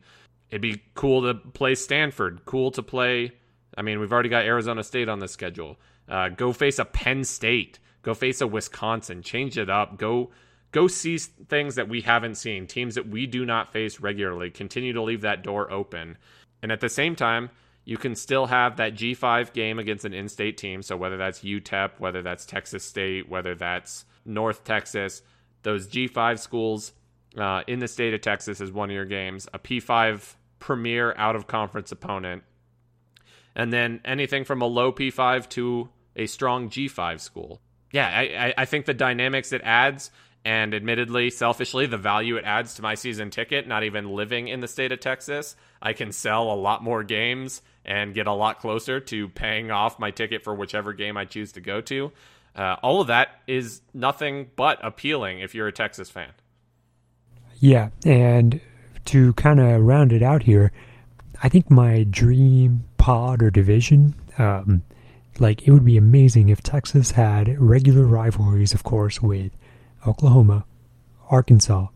It'd 0.49 0.61
be 0.61 0.81
cool 0.93 1.23
to 1.23 1.33
play 1.33 1.75
Stanford, 1.75 2.45
cool 2.45 2.71
to 2.71 2.83
play. 2.83 3.31
I 3.77 3.81
mean, 3.81 3.99
we've 3.99 4.11
already 4.13 4.29
got 4.29 4.45
Arizona 4.45 4.83
State 4.83 5.09
on 5.09 5.19
the 5.19 5.27
schedule. 5.27 5.77
Uh, 6.07 6.29
go 6.29 6.53
face 6.53 6.79
a 6.79 6.85
Penn 6.85 7.23
State, 7.23 7.79
go 8.03 8.13
face 8.13 8.41
a 8.41 8.47
Wisconsin, 8.47 9.21
change 9.21 9.57
it 9.57 9.69
up. 9.69 9.97
Go 9.97 10.31
go 10.71 10.87
see 10.87 11.17
things 11.17 11.75
that 11.75 11.87
we 11.87 12.01
haven't 12.01 12.35
seen, 12.35 12.67
teams 12.67 12.95
that 12.95 13.07
we 13.07 13.25
do 13.25 13.45
not 13.45 13.71
face 13.71 14.01
regularly. 14.01 14.49
Continue 14.49 14.91
to 14.93 15.01
leave 15.01 15.21
that 15.21 15.41
door 15.41 15.71
open 15.71 16.17
And 16.61 16.71
at 16.71 16.81
the 16.81 16.89
same 16.89 17.15
time, 17.15 17.49
you 17.85 17.97
can 17.97 18.15
still 18.15 18.47
have 18.47 18.77
that 18.77 18.95
G5 18.95 19.53
game 19.53 19.79
against 19.79 20.03
an 20.03 20.13
in 20.13 20.27
state 20.27 20.57
team. 20.57 20.81
So 20.81 20.97
whether 20.97 21.17
that's 21.17 21.41
UTEP, 21.41 21.91
whether 21.99 22.21
that's 22.21 22.45
Texas 22.45 22.83
State, 22.83 23.29
whether 23.29 23.55
that's 23.55 24.05
North 24.25 24.63
Texas, 24.63 25.21
those 25.63 25.87
G5 25.87 26.39
schools 26.39 26.91
uh, 27.37 27.63
in 27.67 27.79
the 27.79 27.87
state 27.87 28.13
of 28.13 28.21
Texas 28.21 28.61
is 28.61 28.71
one 28.71 28.89
of 28.89 28.95
your 28.95 29.05
games, 29.05 29.47
a 29.53 29.59
P5 29.59 30.35
premier 30.59 31.13
out 31.17 31.35
of 31.35 31.47
conference 31.47 31.91
opponent, 31.91 32.43
and 33.55 33.71
then 33.71 34.01
anything 34.05 34.43
from 34.43 34.61
a 34.61 34.65
low 34.65 34.91
P5 34.91 35.49
to 35.49 35.89
a 36.15 36.25
strong 36.25 36.69
G5 36.69 37.19
school. 37.19 37.61
Yeah, 37.91 38.07
I, 38.07 38.53
I 38.57 38.65
think 38.65 38.85
the 38.85 38.93
dynamics 38.93 39.53
it 39.53 39.61
adds, 39.63 40.11
and 40.43 40.73
admittedly, 40.73 41.29
selfishly, 41.29 41.87
the 41.87 41.97
value 41.97 42.37
it 42.37 42.45
adds 42.45 42.75
to 42.75 42.81
my 42.81 42.95
season 42.95 43.31
ticket, 43.31 43.67
not 43.67 43.83
even 43.83 44.09
living 44.09 44.47
in 44.47 44.59
the 44.59 44.67
state 44.67 44.91
of 44.91 44.99
Texas, 44.99 45.55
I 45.81 45.93
can 45.93 46.11
sell 46.11 46.51
a 46.51 46.55
lot 46.55 46.83
more 46.83 47.03
games 47.03 47.61
and 47.83 48.13
get 48.13 48.27
a 48.27 48.33
lot 48.33 48.59
closer 48.59 48.99
to 48.99 49.29
paying 49.29 49.71
off 49.71 49.99
my 49.99 50.11
ticket 50.11 50.43
for 50.43 50.53
whichever 50.53 50.93
game 50.93 51.17
I 51.17 51.25
choose 51.25 51.51
to 51.53 51.61
go 51.61 51.81
to. 51.81 52.11
Uh, 52.55 52.77
all 52.81 53.01
of 53.01 53.07
that 53.07 53.41
is 53.47 53.81
nothing 53.93 54.49
but 54.55 54.79
appealing 54.83 55.39
if 55.39 55.53
you're 55.53 55.67
a 55.67 55.73
Texas 55.73 56.09
fan. 56.09 56.31
Yeah, 57.65 57.89
and 58.05 58.61
to 59.05 59.33
kind 59.33 59.59
of 59.59 59.81
round 59.81 60.13
it 60.13 60.21
out 60.21 60.43
here, 60.43 60.71
I 61.41 61.49
think 61.49 61.71
my 61.71 62.03
dream 62.03 62.83
pod 62.99 63.41
or 63.41 63.49
division, 63.49 64.13
um, 64.37 64.83
like 65.39 65.67
it 65.67 65.71
would 65.71 65.83
be 65.83 65.97
amazing 65.97 66.49
if 66.49 66.61
Texas 66.61 67.09
had 67.09 67.59
regular 67.59 68.05
rivalries, 68.05 68.75
of 68.75 68.83
course, 68.83 69.19
with 69.19 69.51
Oklahoma, 70.05 70.63
Arkansas, 71.31 71.87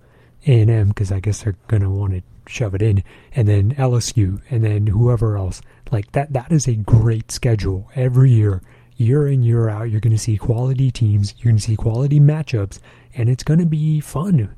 A&M, 0.48 0.88
because 0.88 1.12
I 1.12 1.20
guess 1.20 1.44
they're 1.44 1.56
gonna 1.68 1.92
want 1.92 2.14
to 2.14 2.24
shove 2.48 2.74
it 2.74 2.82
in, 2.82 3.04
and 3.36 3.48
then 3.48 3.76
LSU, 3.76 4.42
and 4.50 4.64
then 4.64 4.88
whoever 4.88 5.38
else. 5.38 5.62
Like 5.92 6.14
that, 6.14 6.34
that 6.34 6.52
is 6.52 6.68
a 6.68 6.74
great 6.74 7.32
schedule 7.32 7.92
every 7.94 8.32
year, 8.32 8.64
year 8.98 9.28
in 9.28 9.44
year 9.44 9.70
out. 9.70 9.92
You're 9.92 10.02
gonna 10.02 10.18
see 10.18 10.36
quality 10.36 10.90
teams, 10.90 11.36
you're 11.38 11.52
gonna 11.52 11.62
see 11.62 11.76
quality 11.76 12.20
matchups, 12.20 12.80
and 13.14 13.30
it's 13.30 13.44
gonna 13.44 13.68
be 13.68 14.00
fun 14.00 14.50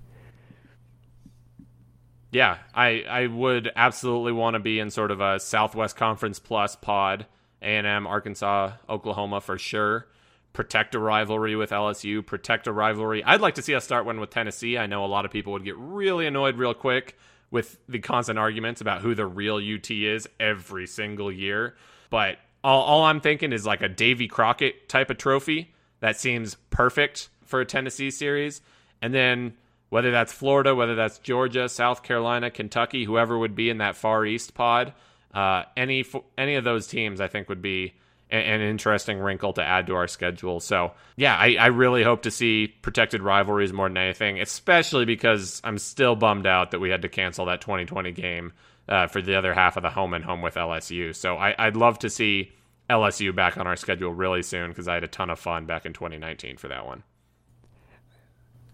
yeah, 2.32 2.58
I 2.74 3.04
I 3.08 3.28
would 3.28 3.72
absolutely 3.76 4.32
want 4.32 4.56
to 4.56 4.60
be 4.60 4.80
in 4.80 4.90
sort 4.90 5.12
of 5.12 5.20
a 5.22 5.40
Southwest 5.40 5.96
Conference 5.98 6.40
Plus 6.40 6.76
pod, 6.76 7.26
A 7.62 7.66
and 7.66 7.86
M, 7.86 8.08
Arkansas, 8.08 8.74
Oklahoma 8.90 9.42
for 9.42 9.58
sure. 9.58 10.08
Protect 10.54 10.96
a 10.96 11.00
rivalry 11.00 11.56
with 11.56 11.70
LSU. 11.70 12.26
Protect 12.26 12.68
a 12.68 12.74
rivalry. 12.74 13.24
I'd 13.24 13.42
like 13.42 13.56
to 13.56 13.62
see 13.62 13.76
us 13.76 13.86
start 13.86 14.06
one 14.06 14.20
with 14.20 14.32
Tennessee. 14.32 14.78
I 14.78 14.86
know 14.86 15.06
a 15.06 15.08
lot 15.08 15.24
of 15.24 15.32
people 15.32 15.54
would 15.54 15.64
get 15.64 15.78
really 15.78 16.28
annoyed 16.28 16.58
real 16.58 16.74
quick 16.74 17.18
with 17.52 17.78
the 17.88 18.00
constant 18.00 18.40
arguments 18.40 18.82
about 18.82 19.02
who 19.02 19.14
the 19.16 19.26
real 19.26 19.58
UT 19.58 19.90
is 19.92 20.28
every 20.40 20.88
single 20.88 21.32
year. 21.32 21.76
But 22.10 22.38
all, 22.64 22.82
all 22.82 23.04
I'm 23.04 23.22
thinking 23.22 23.54
is 23.54 23.66
like 23.66 23.82
a 23.82 23.90
Davy 23.90 24.28
Crockett 24.28 24.90
type 24.90 25.10
of 25.10 25.18
trophy 25.18 25.74
that 26.00 26.18
seems 26.18 26.56
perfect 26.70 27.30
for 27.46 27.62
a 27.62 27.66
Tennessee 27.66 28.12
series. 28.12 28.62
And 29.02 29.14
then 29.14 29.54
whether 29.92 30.10
that's 30.10 30.32
Florida, 30.32 30.74
whether 30.74 30.96
that's 30.96 31.20
Georgia, 31.20 31.68
South 31.68 32.02
Carolina, 32.02 32.50
Kentucky, 32.50 33.04
whoever 33.04 33.38
would 33.38 33.56
be 33.56 33.70
in 33.70 33.80
that 33.80 33.98
Far 33.98 34.26
East 34.26 34.54
pod, 34.54 34.94
uh, 35.34 35.64
any 35.76 36.06
any 36.38 36.56
of 36.56 36.64
those 36.64 36.88
teams, 36.88 37.20
I 37.20 37.28
think, 37.28 37.50
would 37.50 37.62
be 37.62 37.94
a, 38.32 38.36
an 38.36 38.62
interesting 38.62 39.20
wrinkle 39.20 39.52
to 39.54 39.62
add 39.62 39.88
to 39.88 39.96
our 39.96 40.08
schedule. 40.08 40.62
So, 40.62 40.94
yeah, 41.18 41.36
I, 41.36 41.58
I 41.60 41.66
really 41.68 42.04
hope 42.04 42.22
to 42.22 42.32
see 42.32 42.68
protected 42.68 43.22
rivalries 43.22 43.74
more 43.74 43.90
than 43.90 43.98
anything, 43.98 44.40
especially 44.40 45.04
because 45.04 45.60
I'm 45.66 45.78
still 45.78 46.16
bummed 46.16 46.48
out 46.48 46.72
that 46.72 46.80
we 46.80 46.90
had 46.90 47.02
to 47.02 47.10
cancel 47.10 47.48
that 47.48 47.60
2020 47.60 48.14
game 48.14 48.54
uh, 48.88 49.08
for 49.08 49.22
the 49.22 49.36
other 49.36 49.54
half 49.54 49.76
of 49.76 49.84
the 49.84 49.90
home 49.90 50.14
and 50.14 50.24
home 50.24 50.42
with 50.42 50.56
LSU. 50.56 51.14
So, 51.14 51.36
I, 51.36 51.54
I'd 51.60 51.76
love 51.76 52.00
to 52.00 52.10
see 52.10 52.54
LSU 52.90 53.36
back 53.36 53.58
on 53.58 53.68
our 53.68 53.76
schedule 53.76 54.14
really 54.14 54.42
soon 54.42 54.70
because 54.70 54.88
I 54.88 54.94
had 54.94 55.04
a 55.04 55.10
ton 55.10 55.30
of 55.30 55.38
fun 55.38 55.66
back 55.66 55.86
in 55.86 55.92
2019 55.92 56.56
for 56.56 56.70
that 56.70 56.86
one 56.86 57.04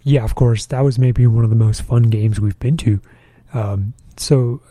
yeah, 0.07 0.23
of 0.23 0.35
course, 0.35 0.67
that 0.67 0.85
was 0.85 0.97
maybe 0.97 1.27
one 1.27 1.43
of 1.43 1.49
the 1.49 1.55
most 1.57 1.81
fun 1.81 2.03
games 2.03 2.39
we've 2.39 2.57
been 2.59 2.77
to. 2.77 3.01
Um, 3.53 3.93
so, 4.15 4.61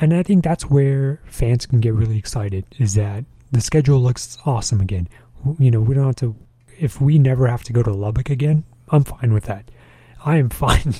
and 0.00 0.12
I 0.12 0.22
think 0.22 0.44
that's 0.44 0.68
where 0.68 1.18
fans 1.24 1.64
can 1.64 1.80
get 1.80 1.94
really 1.94 2.18
excited 2.18 2.66
is 2.78 2.94
that 2.94 3.24
the 3.52 3.62
schedule 3.62 4.00
looks 4.00 4.36
awesome 4.44 4.82
again. 4.82 5.08
You 5.58 5.70
know, 5.70 5.80
we 5.80 5.94
don't 5.94 6.04
have 6.04 6.16
to, 6.16 6.36
if 6.78 7.00
we 7.00 7.18
never 7.18 7.46
have 7.46 7.64
to 7.64 7.72
go 7.72 7.82
to 7.82 7.90
Lubbock 7.90 8.28
again, 8.28 8.64
I'm 8.90 9.02
fine 9.02 9.32
with 9.32 9.44
that. 9.44 9.64
I 10.26 10.36
am 10.36 10.50
fine. 10.50 10.94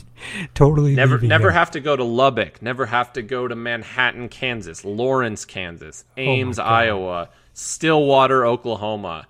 totally. 0.54 0.94
Never, 0.94 1.18
never 1.18 1.50
have 1.50 1.72
to 1.72 1.80
go 1.80 1.94
to 1.96 2.04
Lubbock. 2.04 2.62
Never 2.62 2.86
have 2.86 3.12
to 3.12 3.22
go 3.22 3.46
to 3.46 3.54
Manhattan, 3.54 4.30
Kansas, 4.30 4.86
Lawrence, 4.86 5.44
Kansas, 5.44 6.06
oh 6.16 6.20
Ames, 6.22 6.58
oh 6.58 6.62
Iowa, 6.62 7.28
Stillwater, 7.52 8.46
Oklahoma, 8.46 9.26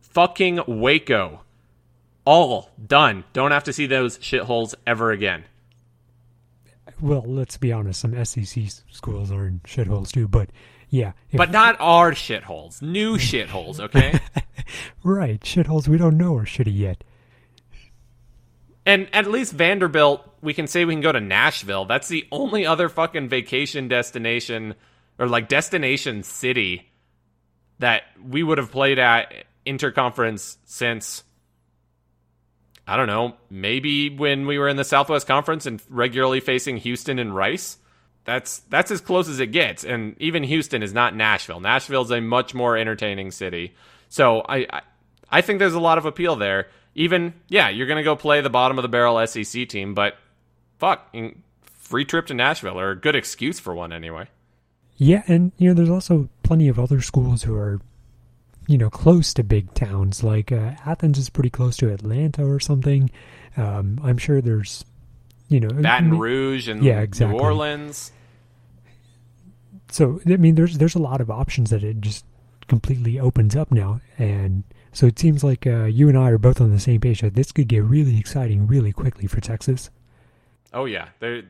fucking 0.00 0.58
Waco. 0.66 1.42
All 2.24 2.70
done. 2.84 3.24
Don't 3.32 3.50
have 3.50 3.64
to 3.64 3.72
see 3.72 3.86
those 3.86 4.18
shitholes 4.18 4.74
ever 4.86 5.10
again. 5.10 5.44
Well, 7.00 7.24
let's 7.26 7.56
be 7.56 7.72
honest. 7.72 8.00
Some 8.00 8.24
SEC 8.24 8.64
schools 8.90 9.30
are 9.32 9.46
in 9.46 9.60
shitholes 9.60 10.12
too, 10.12 10.28
but 10.28 10.50
yeah. 10.90 11.12
If, 11.30 11.38
but 11.38 11.50
not 11.50 11.76
our 11.80 12.12
shitholes. 12.12 12.82
New 12.82 13.16
shitholes, 13.16 13.80
okay? 13.80 14.20
right. 15.04 15.40
Shitholes 15.40 15.88
we 15.88 15.96
don't 15.96 16.18
know 16.18 16.36
are 16.36 16.44
shitty 16.44 16.76
yet. 16.76 17.02
And 18.84 19.08
at 19.12 19.30
least 19.30 19.52
Vanderbilt, 19.52 20.26
we 20.42 20.52
can 20.54 20.66
say 20.66 20.84
we 20.84 20.94
can 20.94 21.02
go 21.02 21.12
to 21.12 21.20
Nashville. 21.20 21.84
That's 21.84 22.08
the 22.08 22.26
only 22.32 22.66
other 22.66 22.88
fucking 22.88 23.28
vacation 23.28 23.88
destination 23.88 24.74
or 25.18 25.28
like 25.28 25.48
destination 25.48 26.22
city 26.22 26.90
that 27.78 28.02
we 28.22 28.42
would 28.42 28.58
have 28.58 28.70
played 28.72 28.98
at 28.98 29.44
interconference 29.66 30.56
since 30.64 31.22
I 32.90 32.96
don't 32.96 33.06
know, 33.06 33.34
maybe 33.48 34.10
when 34.10 34.48
we 34.48 34.58
were 34.58 34.68
in 34.68 34.76
the 34.76 34.82
Southwest 34.82 35.28
Conference 35.28 35.64
and 35.64 35.80
regularly 35.88 36.40
facing 36.40 36.76
Houston 36.78 37.20
and 37.20 37.32
Rice. 37.32 37.78
That's 38.24 38.58
that's 38.68 38.90
as 38.90 39.00
close 39.00 39.28
as 39.28 39.38
it 39.38 39.52
gets, 39.52 39.84
and 39.84 40.16
even 40.20 40.42
Houston 40.42 40.82
is 40.82 40.92
not 40.92 41.14
Nashville. 41.14 41.60
Nashville 41.60 42.02
is 42.02 42.10
a 42.10 42.20
much 42.20 42.52
more 42.52 42.76
entertaining 42.76 43.30
city, 43.30 43.74
so 44.08 44.40
I, 44.40 44.66
I 44.70 44.80
I 45.30 45.40
think 45.40 45.60
there's 45.60 45.74
a 45.74 45.80
lot 45.80 45.98
of 45.98 46.04
appeal 46.04 46.34
there. 46.34 46.66
Even 46.96 47.32
yeah, 47.48 47.68
you're 47.68 47.86
gonna 47.86 48.02
go 48.02 48.16
play 48.16 48.40
the 48.40 48.50
bottom 48.50 48.76
of 48.76 48.82
the 48.82 48.88
barrel 48.88 49.24
SEC 49.24 49.68
team, 49.68 49.94
but 49.94 50.16
fuck, 50.78 51.14
free 51.62 52.04
trip 52.04 52.26
to 52.26 52.34
Nashville 52.34 52.78
or 52.78 52.90
a 52.90 52.96
good 52.96 53.14
excuse 53.14 53.60
for 53.60 53.72
one 53.72 53.92
anyway. 53.92 54.26
Yeah, 54.96 55.22
and 55.28 55.52
you 55.58 55.68
know, 55.68 55.74
there's 55.74 55.90
also 55.90 56.28
plenty 56.42 56.66
of 56.66 56.78
other 56.78 57.00
schools 57.00 57.44
who 57.44 57.54
are 57.54 57.80
you 58.70 58.78
know, 58.78 58.88
close 58.88 59.34
to 59.34 59.42
big 59.42 59.74
towns. 59.74 60.22
Like 60.22 60.52
uh, 60.52 60.74
Athens 60.86 61.18
is 61.18 61.28
pretty 61.28 61.50
close 61.50 61.76
to 61.78 61.92
Atlanta 61.92 62.46
or 62.46 62.60
something. 62.60 63.10
Um, 63.56 64.00
I'm 64.04 64.16
sure 64.16 64.40
there's, 64.40 64.84
you 65.48 65.58
know, 65.58 65.70
Baton 65.70 66.16
Rouge 66.16 66.68
and 66.68 66.80
yeah, 66.80 67.00
exactly. 67.00 67.36
New 67.36 67.42
Orleans. 67.42 68.12
So 69.90 70.20
I 70.24 70.36
mean, 70.36 70.54
there's 70.54 70.78
there's 70.78 70.94
a 70.94 71.00
lot 71.00 71.20
of 71.20 71.32
options 71.32 71.70
that 71.70 71.82
it 71.82 72.00
just 72.00 72.24
completely 72.68 73.18
opens 73.18 73.56
up 73.56 73.72
now, 73.72 74.00
and 74.18 74.62
so 74.92 75.06
it 75.06 75.18
seems 75.18 75.42
like 75.42 75.66
uh, 75.66 75.86
you 75.86 76.08
and 76.08 76.16
I 76.16 76.30
are 76.30 76.38
both 76.38 76.60
on 76.60 76.70
the 76.70 76.78
same 76.78 77.00
page 77.00 77.22
that 77.22 77.34
this 77.34 77.50
could 77.50 77.66
get 77.66 77.82
really 77.82 78.20
exciting 78.20 78.68
really 78.68 78.92
quickly 78.92 79.26
for 79.26 79.40
Texas. 79.40 79.90
Oh 80.72 80.84
yeah, 80.84 81.08
there. 81.18 81.42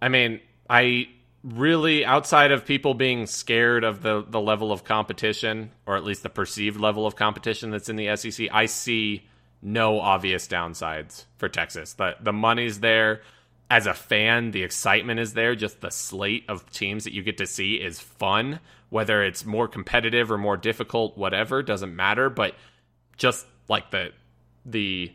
I 0.00 0.08
mean, 0.08 0.38
I 0.70 1.08
really 1.44 2.04
outside 2.04 2.50
of 2.50 2.64
people 2.64 2.94
being 2.94 3.26
scared 3.26 3.84
of 3.84 4.02
the 4.02 4.24
the 4.28 4.40
level 4.40 4.72
of 4.72 4.84
competition 4.84 5.70
or 5.86 5.96
at 5.96 6.04
least 6.04 6.22
the 6.22 6.28
perceived 6.28 6.78
level 6.78 7.06
of 7.06 7.16
competition 7.16 7.70
that's 7.70 7.88
in 7.88 7.96
the 7.96 8.14
SEC, 8.16 8.48
I 8.52 8.66
see 8.66 9.24
no 9.62 10.00
obvious 10.00 10.46
downsides 10.48 11.24
for 11.36 11.48
Texas. 11.48 11.94
The 11.94 12.16
the 12.20 12.32
money's 12.32 12.80
there. 12.80 13.22
As 13.70 13.86
a 13.86 13.92
fan, 13.92 14.52
the 14.52 14.62
excitement 14.62 15.20
is 15.20 15.34
there. 15.34 15.54
Just 15.54 15.82
the 15.82 15.90
slate 15.90 16.44
of 16.48 16.70
teams 16.70 17.04
that 17.04 17.12
you 17.12 17.22
get 17.22 17.36
to 17.38 17.46
see 17.46 17.74
is 17.74 18.00
fun. 18.00 18.60
Whether 18.88 19.22
it's 19.22 19.44
more 19.44 19.68
competitive 19.68 20.32
or 20.32 20.38
more 20.38 20.56
difficult, 20.56 21.18
whatever, 21.18 21.62
doesn't 21.62 21.94
matter. 21.94 22.30
But 22.30 22.54
just 23.18 23.46
like 23.68 23.90
the 23.90 24.12
the 24.64 25.12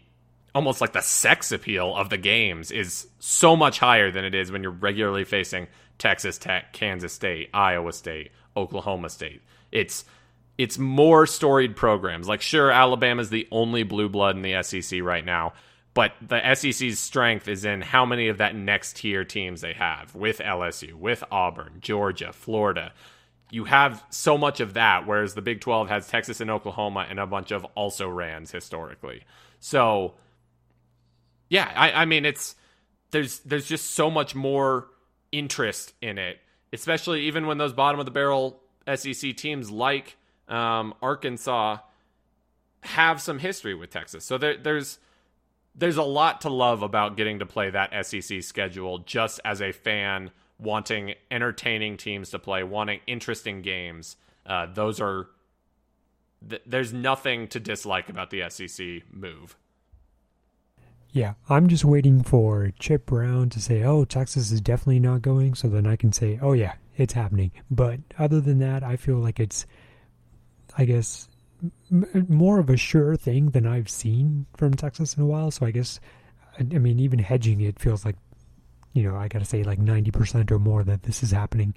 almost 0.54 0.82
like 0.82 0.94
the 0.94 1.02
sex 1.02 1.52
appeal 1.52 1.96
of 1.96 2.10
the 2.10 2.18
games 2.18 2.70
is 2.70 3.08
so 3.20 3.56
much 3.56 3.80
higher 3.80 4.12
than 4.12 4.24
it 4.24 4.36
is 4.36 4.52
when 4.52 4.62
you're 4.62 4.72
regularly 4.72 5.24
facing 5.24 5.68
Texas 5.98 6.38
Tech, 6.38 6.74
Kansas 6.74 7.14
State, 7.14 7.50
Iowa 7.54 7.94
State, 7.94 8.32
Oklahoma 8.56 9.10
State. 9.10 9.42
It's 9.72 10.06
it's 10.58 10.78
more 10.78 11.26
storied 11.26 11.76
programs. 11.76 12.28
Like 12.28 12.42
sure, 12.42 12.72
Alabama's 12.72 13.30
the 13.30 13.48
only 13.52 13.84
blue 13.84 14.10
blood 14.10 14.36
in 14.36 14.42
the 14.42 14.62
SEC 14.64 15.02
right 15.02 15.26
now, 15.26 15.54
but 15.94 16.14
the 16.22 16.56
SEC's 16.56 17.00
strength 17.00 17.48
is 17.48 17.66
in 17.66 17.82
how 17.82 18.06
many 18.06 18.28
of 18.28 18.38
that 18.38 18.56
next 18.56 18.98
tier 18.98 19.24
teams 19.24 19.62
they 19.62 19.74
have 19.74 20.14
with 20.16 20.40
LSU, 20.40 20.94
with 20.94 21.24
Auburn, 21.32 21.78
Georgia, 21.80 22.34
Florida. 22.34 22.94
You 23.52 23.66
have 23.66 24.04
so 24.10 24.38
much 24.38 24.60
of 24.60 24.74
that, 24.74 25.06
whereas 25.06 25.36
the 25.36 25.42
Big 25.42 25.62
12 25.62 25.90
has 25.90 26.08
Texas 26.08 26.42
and 26.42 26.50
Oklahoma 26.50 27.06
and 27.08 27.20
a 27.20 27.28
bunch 27.28 27.52
of 27.52 27.64
also 27.76 28.10
rans 28.10 28.52
historically. 28.52 29.24
So, 29.60 30.16
yeah, 31.50 31.72
I, 31.76 31.92
I 31.92 32.06
mean, 32.06 32.26
it's 32.26 32.56
there's 33.12 33.40
there's 33.40 33.68
just 33.68 33.92
so 33.92 34.10
much 34.10 34.34
more 34.34 34.88
interest 35.34 35.94
in 36.02 36.18
it. 36.18 36.40
especially 36.72 37.24
even 37.28 37.46
when 37.46 37.58
those 37.58 37.74
bottom 37.74 38.00
of 38.00 38.06
the 38.06 38.12
barrel 38.12 38.62
SEC 38.96 39.36
teams 39.36 39.70
like 39.70 40.16
um, 40.48 40.94
Arkansas 41.02 41.78
have 42.82 43.22
some 43.22 43.40
history 43.40 43.74
with 43.76 43.90
Texas. 43.90 44.24
So 44.26 44.38
there, 44.38 44.58
there's 44.58 45.00
there's 45.76 45.98
a 45.98 46.04
lot 46.04 46.42
to 46.42 46.50
love 46.50 46.82
about 46.84 47.18
getting 47.18 47.40
to 47.40 47.46
play 47.46 47.70
that 47.72 48.06
SEC 48.06 48.44
schedule 48.44 49.00
just 49.00 49.40
as 49.44 49.62
a 49.62 49.72
fan 49.72 50.32
wanting 50.60 51.16
entertaining 51.32 51.98
teams 51.98 52.30
to 52.30 52.40
play, 52.40 52.64
wanting 52.64 53.00
interesting 53.08 53.62
games. 53.62 54.16
Uh, 54.46 54.68
those 54.72 55.00
are 55.02 55.28
th- 56.48 56.62
there's 56.66 56.94
nothing 56.94 57.48
to 57.48 57.60
dislike 57.60 58.10
about 58.10 58.30
the 58.30 58.48
SEC 58.50 59.04
move. 59.12 59.58
Yeah, 61.14 61.36
I'm 61.48 61.68
just 61.68 61.86
waiting 61.86 62.24
for 62.24 62.72
Chip 62.80 63.06
Brown 63.06 63.50
to 63.50 63.62
say, 63.62 63.84
"Oh, 63.84 64.04
Texas 64.04 64.52
is 64.52 64.62
definitely 64.62 65.00
not 65.00 65.22
going," 65.22 65.54
so 65.54 65.70
then 65.70 65.86
I 65.86 65.96
can 65.96 66.12
say, 66.12 66.40
"Oh 66.42 66.54
yeah, 66.54 66.74
it's 66.98 67.14
happening." 67.14 67.52
But 67.70 68.00
other 68.18 68.42
than 68.42 68.58
that, 68.60 68.84
I 68.84 68.96
feel 68.96 69.18
like 69.18 69.40
it's, 69.40 69.68
I 70.76 70.86
guess, 70.86 71.30
m- 71.92 72.26
more 72.28 72.58
of 72.58 72.68
a 72.72 72.78
sure 72.78 73.16
thing 73.16 73.52
than 73.52 73.68
I've 73.68 73.90
seen 73.90 74.48
from 74.58 74.74
Texas 74.74 75.16
in 75.16 75.22
a 75.22 75.28
while. 75.28 75.52
So 75.52 75.68
I 75.68 75.72
guess, 75.72 76.00
I 76.60 76.64
mean, 76.64 77.00
even 77.00 77.20
hedging 77.20 77.62
it 77.62 77.80
feels 77.80 78.06
like, 78.06 78.16
you 78.94 79.04
know, 79.04 79.16
I 79.16 79.28
got 79.28 79.40
to 79.40 79.46
say 79.46 79.62
like 79.64 79.78
ninety 79.78 80.10
percent 80.10 80.52
or 80.52 80.58
more 80.58 80.84
that 80.84 81.04
this 81.04 81.22
is 81.22 81.30
happening. 81.30 81.76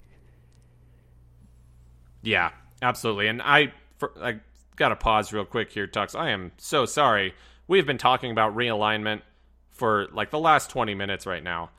Yeah, 2.22 2.52
absolutely. 2.80 3.28
And 3.28 3.42
I, 3.42 3.74
for, 3.98 4.12
I 4.18 4.40
got 4.76 4.88
to 4.88 4.96
pause 4.96 5.30
real 5.30 5.44
quick 5.44 5.72
here, 5.72 5.86
Tux. 5.86 6.18
I 6.18 6.30
am 6.30 6.52
so 6.56 6.86
sorry 6.86 7.34
we've 7.68 7.86
been 7.86 7.98
talking 7.98 8.30
about 8.30 8.56
realignment 8.56 9.22
for 9.70 10.08
like 10.12 10.30
the 10.30 10.38
last 10.38 10.70
20 10.70 10.94
minutes 10.94 11.26
right 11.26 11.42
now. 11.42 11.70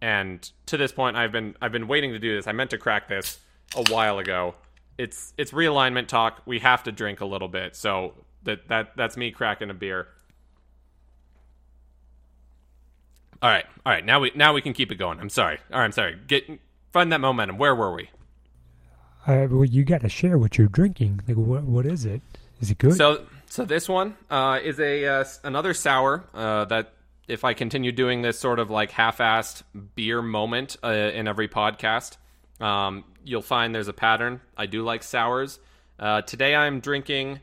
And 0.00 0.48
to 0.66 0.76
this 0.76 0.92
point 0.92 1.16
I've 1.16 1.32
been 1.32 1.56
I've 1.60 1.72
been 1.72 1.88
waiting 1.88 2.12
to 2.12 2.18
do 2.18 2.36
this. 2.36 2.46
I 2.46 2.52
meant 2.52 2.70
to 2.70 2.78
crack 2.78 3.08
this 3.08 3.38
a 3.74 3.84
while 3.90 4.18
ago. 4.18 4.54
It's 4.98 5.32
it's 5.36 5.52
realignment 5.52 6.08
talk. 6.08 6.42
We 6.46 6.58
have 6.60 6.82
to 6.84 6.92
drink 6.92 7.20
a 7.20 7.26
little 7.26 7.48
bit. 7.48 7.76
So 7.76 8.14
that 8.44 8.68
that 8.68 8.96
that's 8.96 9.16
me 9.16 9.30
cracking 9.30 9.70
a 9.70 9.74
beer. 9.74 10.08
All 13.42 13.50
right. 13.50 13.66
All 13.84 13.92
right. 13.92 14.04
Now 14.04 14.20
we 14.20 14.32
now 14.34 14.52
we 14.52 14.62
can 14.62 14.72
keep 14.72 14.90
it 14.90 14.96
going. 14.96 15.20
I'm 15.20 15.28
sorry. 15.28 15.58
All 15.72 15.78
right, 15.78 15.84
I'm 15.84 15.92
sorry. 15.92 16.18
Get 16.26 16.44
find 16.92 17.12
that 17.12 17.20
momentum. 17.20 17.58
Where 17.58 17.74
were 17.74 17.94
we? 17.94 18.10
Uh, 19.26 19.46
well, 19.50 19.64
you 19.64 19.84
got 19.84 20.02
to 20.02 20.08
share 20.08 20.38
what 20.38 20.56
you're 20.56 20.68
drinking. 20.68 21.20
Like, 21.26 21.36
what 21.36 21.64
what 21.64 21.84
is 21.84 22.04
it? 22.04 22.22
Is 22.60 22.70
it 22.70 22.78
good? 22.78 22.94
So 22.94 23.26
so 23.48 23.64
this 23.64 23.88
one 23.88 24.16
uh, 24.30 24.60
is 24.62 24.78
a 24.80 25.06
uh, 25.06 25.24
another 25.44 25.74
sour 25.74 26.24
uh, 26.34 26.64
that 26.66 26.92
if 27.28 27.44
I 27.44 27.54
continue 27.54 27.92
doing 27.92 28.22
this 28.22 28.38
sort 28.38 28.58
of 28.58 28.70
like 28.70 28.90
half-assed 28.90 29.62
beer 29.94 30.22
moment 30.22 30.76
uh, 30.84 30.88
in 30.88 31.26
every 31.26 31.48
podcast, 31.48 32.16
um, 32.60 33.04
you'll 33.24 33.42
find 33.42 33.74
there's 33.74 33.88
a 33.88 33.92
pattern. 33.92 34.40
I 34.56 34.66
do 34.66 34.82
like 34.82 35.02
sours. 35.02 35.58
Uh, 35.98 36.22
today 36.22 36.54
I'm 36.54 36.80
drinking 36.80 37.40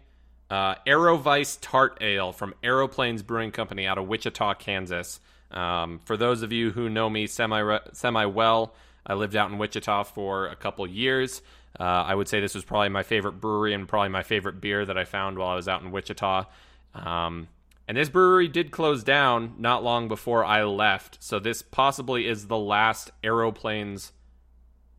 uh, 0.50 0.76
Aerovice 0.88 1.58
Tart 1.62 1.98
Ale 2.02 2.32
from 2.32 2.54
Aero 2.64 2.88
Plains 2.88 3.24
Brewing 3.24 3.52
Company 3.52 3.88
out 3.88 3.98
of 3.98 4.08
Wichita, 4.08 4.54
Kansas. 4.56 5.20
Um, 5.52 6.00
for 6.06 6.18
those 6.18 6.42
of 6.42 6.52
you 6.52 6.72
who 6.72 6.90
know 6.90 7.10
me 7.10 7.28
semi 7.28 7.80
semi 7.92 8.26
well, 8.26 8.74
I 9.06 9.16
lived 9.16 9.36
out 9.36 9.52
in 9.52 9.58
Wichita 9.58 10.04
for 10.04 10.48
a 10.48 10.56
couple 10.56 10.88
years. 10.88 11.42
Uh, 11.80 11.84
I 11.84 12.14
would 12.14 12.28
say 12.28 12.40
this 12.40 12.56
was 12.56 12.64
probably 12.64 12.90
my 12.90 13.04
favorite 13.04 13.34
brewery 13.34 13.74
and 13.74 13.88
probably 13.88 14.10
my 14.10 14.24
favorite 14.24 14.62
beer 14.62 14.86
that 14.86 14.98
I 14.98 15.06
found 15.06 15.38
while 15.38 15.50
I 15.50 15.56
was 15.56 15.68
out 15.68 15.82
in 15.82 15.92
Wichita. 15.92 16.46
Um, 16.94 17.48
and 17.88 17.98
this 17.98 18.10
brewery 18.10 18.48
did 18.48 18.72
close 18.72 19.04
down 19.04 19.56
not 19.58 19.84
long 19.84 20.08
before 20.08 20.46
I 20.46 20.64
left, 20.64 21.18
so 21.22 21.40
this 21.40 21.62
possibly 21.62 22.28
is 22.28 22.48
the 22.48 22.58
last 22.58 23.12
Aero 23.24 23.52
Plains 23.52 24.12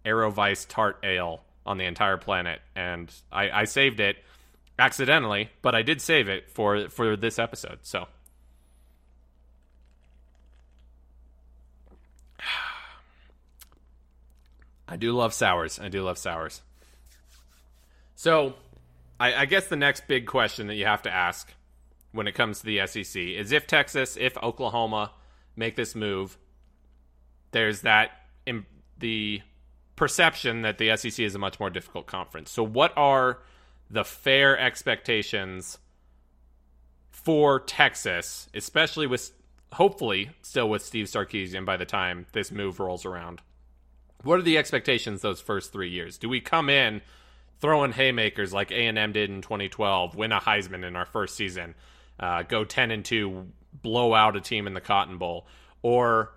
Aerovice 0.05 0.67
Tart 0.69 0.99
Ale 1.03 1.43
on 1.65 1.79
the 1.79 1.85
entire 1.85 2.19
planet. 2.19 2.61
And 2.75 3.11
I, 3.33 3.51
I 3.51 3.65
saved 3.65 4.01
it 4.01 4.17
accidentally, 4.79 5.51
but 5.63 5.75
I 5.75 5.83
did 5.83 6.03
save 6.03 6.29
it 6.29 6.51
for 6.51 6.89
for 6.89 7.17
this 7.17 7.39
episode. 7.39 7.79
So. 7.83 8.07
I 14.95 14.97
do 14.97 15.11
love 15.11 15.35
sours. 15.35 15.81
I 15.81 15.89
do 15.89 16.05
love 16.05 16.19
sours. 16.19 16.63
So, 18.15 18.55
I, 19.19 19.35
I, 19.35 19.45
guess 19.45 19.67
the 19.67 19.75
next 19.75 20.07
big 20.07 20.25
question 20.25 20.69
that 20.69 20.77
you 20.77 20.87
have 20.87 21.03
to 21.03 21.13
ask 21.13 21.53
when 22.13 22.29
it 22.29 22.37
comes 22.37 22.61
to 22.61 22.67
the 22.67 22.87
SEC 22.87 23.21
is 23.21 23.51
if 23.51 23.67
Texas, 23.67 24.17
if 24.17 24.39
Oklahoma 24.41 25.11
make 25.57 25.75
this 25.75 25.97
move, 25.97 26.39
there's 27.51 27.81
that 27.81 28.13
in 28.47 28.67
the 28.97 29.43
perception 29.97 30.63
that 30.63 30.79
the 30.79 30.97
SEC 30.97 31.19
is 31.19 31.35
a 31.35 31.41
much 31.41 31.59
more 31.59 31.71
difficult 31.71 32.07
conference. 32.07 32.53
So, 32.53 32.63
what 32.63 32.97
are 32.97 33.41
the 33.91 34.05
fair 34.05 34.57
expectations 34.57 35.79
for 37.11 37.59
Texas, 37.59 38.49
especially 38.55 39.09
with 39.09 39.33
hopefully 39.73 40.31
still 40.43 40.71
with 40.71 40.83
Steve 40.85 41.07
Sarkisian 41.07 41.65
by 41.65 41.77
the 41.77 41.85
time 41.85 42.27
this 42.31 42.53
move 42.53 42.79
rolls 42.79 43.05
around? 43.05 43.43
What 44.25 44.39
are 44.39 44.43
the 44.43 44.59
expectations 44.59 45.23
those 45.23 45.41
first 45.41 45.73
three 45.73 45.91
years? 45.91 46.19
Do 46.19 46.29
we 46.29 46.41
come 46.41 46.69
in 46.69 47.03
throwing 47.61 47.93
haymakers 47.93 48.53
like 48.53 48.71
A 48.71 48.87
and 48.87 48.99
M 48.99 49.13
did 49.13 49.31
in 49.31 49.43
2012, 49.43 50.15
win 50.15 50.33
a 50.33 50.41
Heisman 50.41 50.85
in 50.85 50.97
our 50.97 51.07
first 51.07 51.37
season, 51.37 51.75
uh, 52.19 52.43
go 52.43 52.65
10 52.65 52.91
and 52.91 53.05
two, 53.05 53.47
blow 53.73 54.15
out 54.15 54.37
a 54.37 54.41
team 54.41 54.67
in 54.67 54.75
the 54.75 54.81
Cotton 54.81 55.19
Bowl, 55.19 55.47
or 55.83 56.33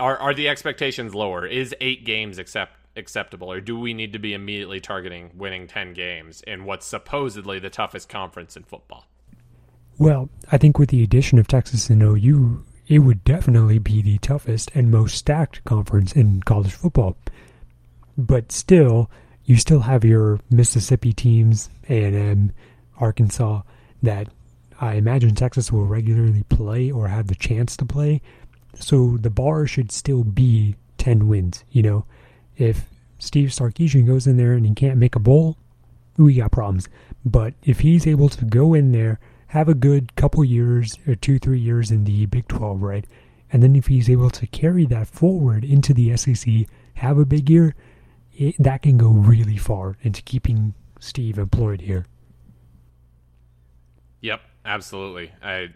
are 0.00 0.16
are 0.16 0.34
the 0.34 0.48
expectations 0.48 1.14
lower? 1.14 1.46
Is 1.46 1.74
eight 1.80 2.04
games 2.04 2.38
accept 2.38 2.76
acceptable, 2.96 3.50
or 3.50 3.60
do 3.60 3.78
we 3.78 3.94
need 3.94 4.12
to 4.12 4.18
be 4.18 4.34
immediately 4.34 4.80
targeting 4.80 5.30
winning 5.34 5.66
10 5.66 5.94
games 5.94 6.42
in 6.46 6.64
what's 6.64 6.86
supposedly 6.86 7.58
the 7.58 7.70
toughest 7.70 8.08
conference 8.08 8.56
in 8.56 8.64
football? 8.64 9.06
Well, 9.98 10.28
I 10.52 10.58
think 10.58 10.78
with 10.78 10.90
the 10.90 11.02
addition 11.02 11.38
of 11.38 11.48
Texas 11.48 11.90
and 11.90 12.02
OU, 12.02 12.64
it 12.88 13.00
would 13.00 13.22
definitely 13.22 13.78
be 13.78 14.00
the 14.00 14.18
toughest 14.18 14.70
and 14.74 14.90
most 14.90 15.14
stacked 15.14 15.62
conference 15.64 16.12
in 16.12 16.42
college 16.42 16.72
football. 16.72 17.16
But 18.16 18.50
still, 18.50 19.10
you 19.44 19.56
still 19.56 19.80
have 19.80 20.04
your 20.04 20.40
Mississippi 20.50 21.12
teams, 21.12 21.68
A&M, 21.88 22.52
Arkansas, 22.98 23.62
that 24.02 24.28
I 24.80 24.94
imagine 24.94 25.34
Texas 25.34 25.70
will 25.70 25.84
regularly 25.84 26.44
play 26.48 26.90
or 26.90 27.08
have 27.08 27.26
the 27.26 27.34
chance 27.34 27.76
to 27.76 27.84
play. 27.84 28.22
So 28.74 29.18
the 29.18 29.30
bar 29.30 29.66
should 29.66 29.92
still 29.92 30.24
be 30.24 30.76
10 30.96 31.28
wins, 31.28 31.64
you 31.70 31.82
know. 31.82 32.06
If 32.56 32.86
Steve 33.18 33.50
Sarkisian 33.50 34.06
goes 34.06 34.26
in 34.26 34.38
there 34.38 34.54
and 34.54 34.64
he 34.64 34.74
can't 34.74 34.98
make 34.98 35.14
a 35.14 35.20
bowl, 35.20 35.58
we 36.16 36.34
got 36.34 36.52
problems. 36.52 36.88
But 37.24 37.54
if 37.62 37.80
he's 37.80 38.06
able 38.06 38.28
to 38.30 38.44
go 38.44 38.72
in 38.72 38.92
there, 38.92 39.20
have 39.48 39.68
a 39.68 39.74
good 39.74 40.14
couple 40.14 40.44
years 40.44 40.98
or 41.06 41.14
two, 41.14 41.38
three 41.38 41.58
years 41.58 41.90
in 41.90 42.04
the 42.04 42.26
Big 42.26 42.48
12, 42.48 42.82
right? 42.82 43.06
And 43.50 43.62
then 43.62 43.74
if 43.76 43.86
he's 43.86 44.10
able 44.10 44.30
to 44.30 44.46
carry 44.46 44.84
that 44.86 45.08
forward 45.08 45.64
into 45.64 45.94
the 45.94 46.16
SEC, 46.16 46.66
have 46.94 47.18
a 47.18 47.24
big 47.24 47.48
year, 47.48 47.74
it, 48.32 48.54
that 48.58 48.82
can 48.82 48.98
go 48.98 49.08
really 49.08 49.56
far 49.56 49.96
into 50.02 50.22
keeping 50.22 50.74
Steve 51.00 51.38
employed 51.38 51.80
here. 51.80 52.04
Yep, 54.20 54.40
absolutely. 54.64 55.32
I, 55.42 55.68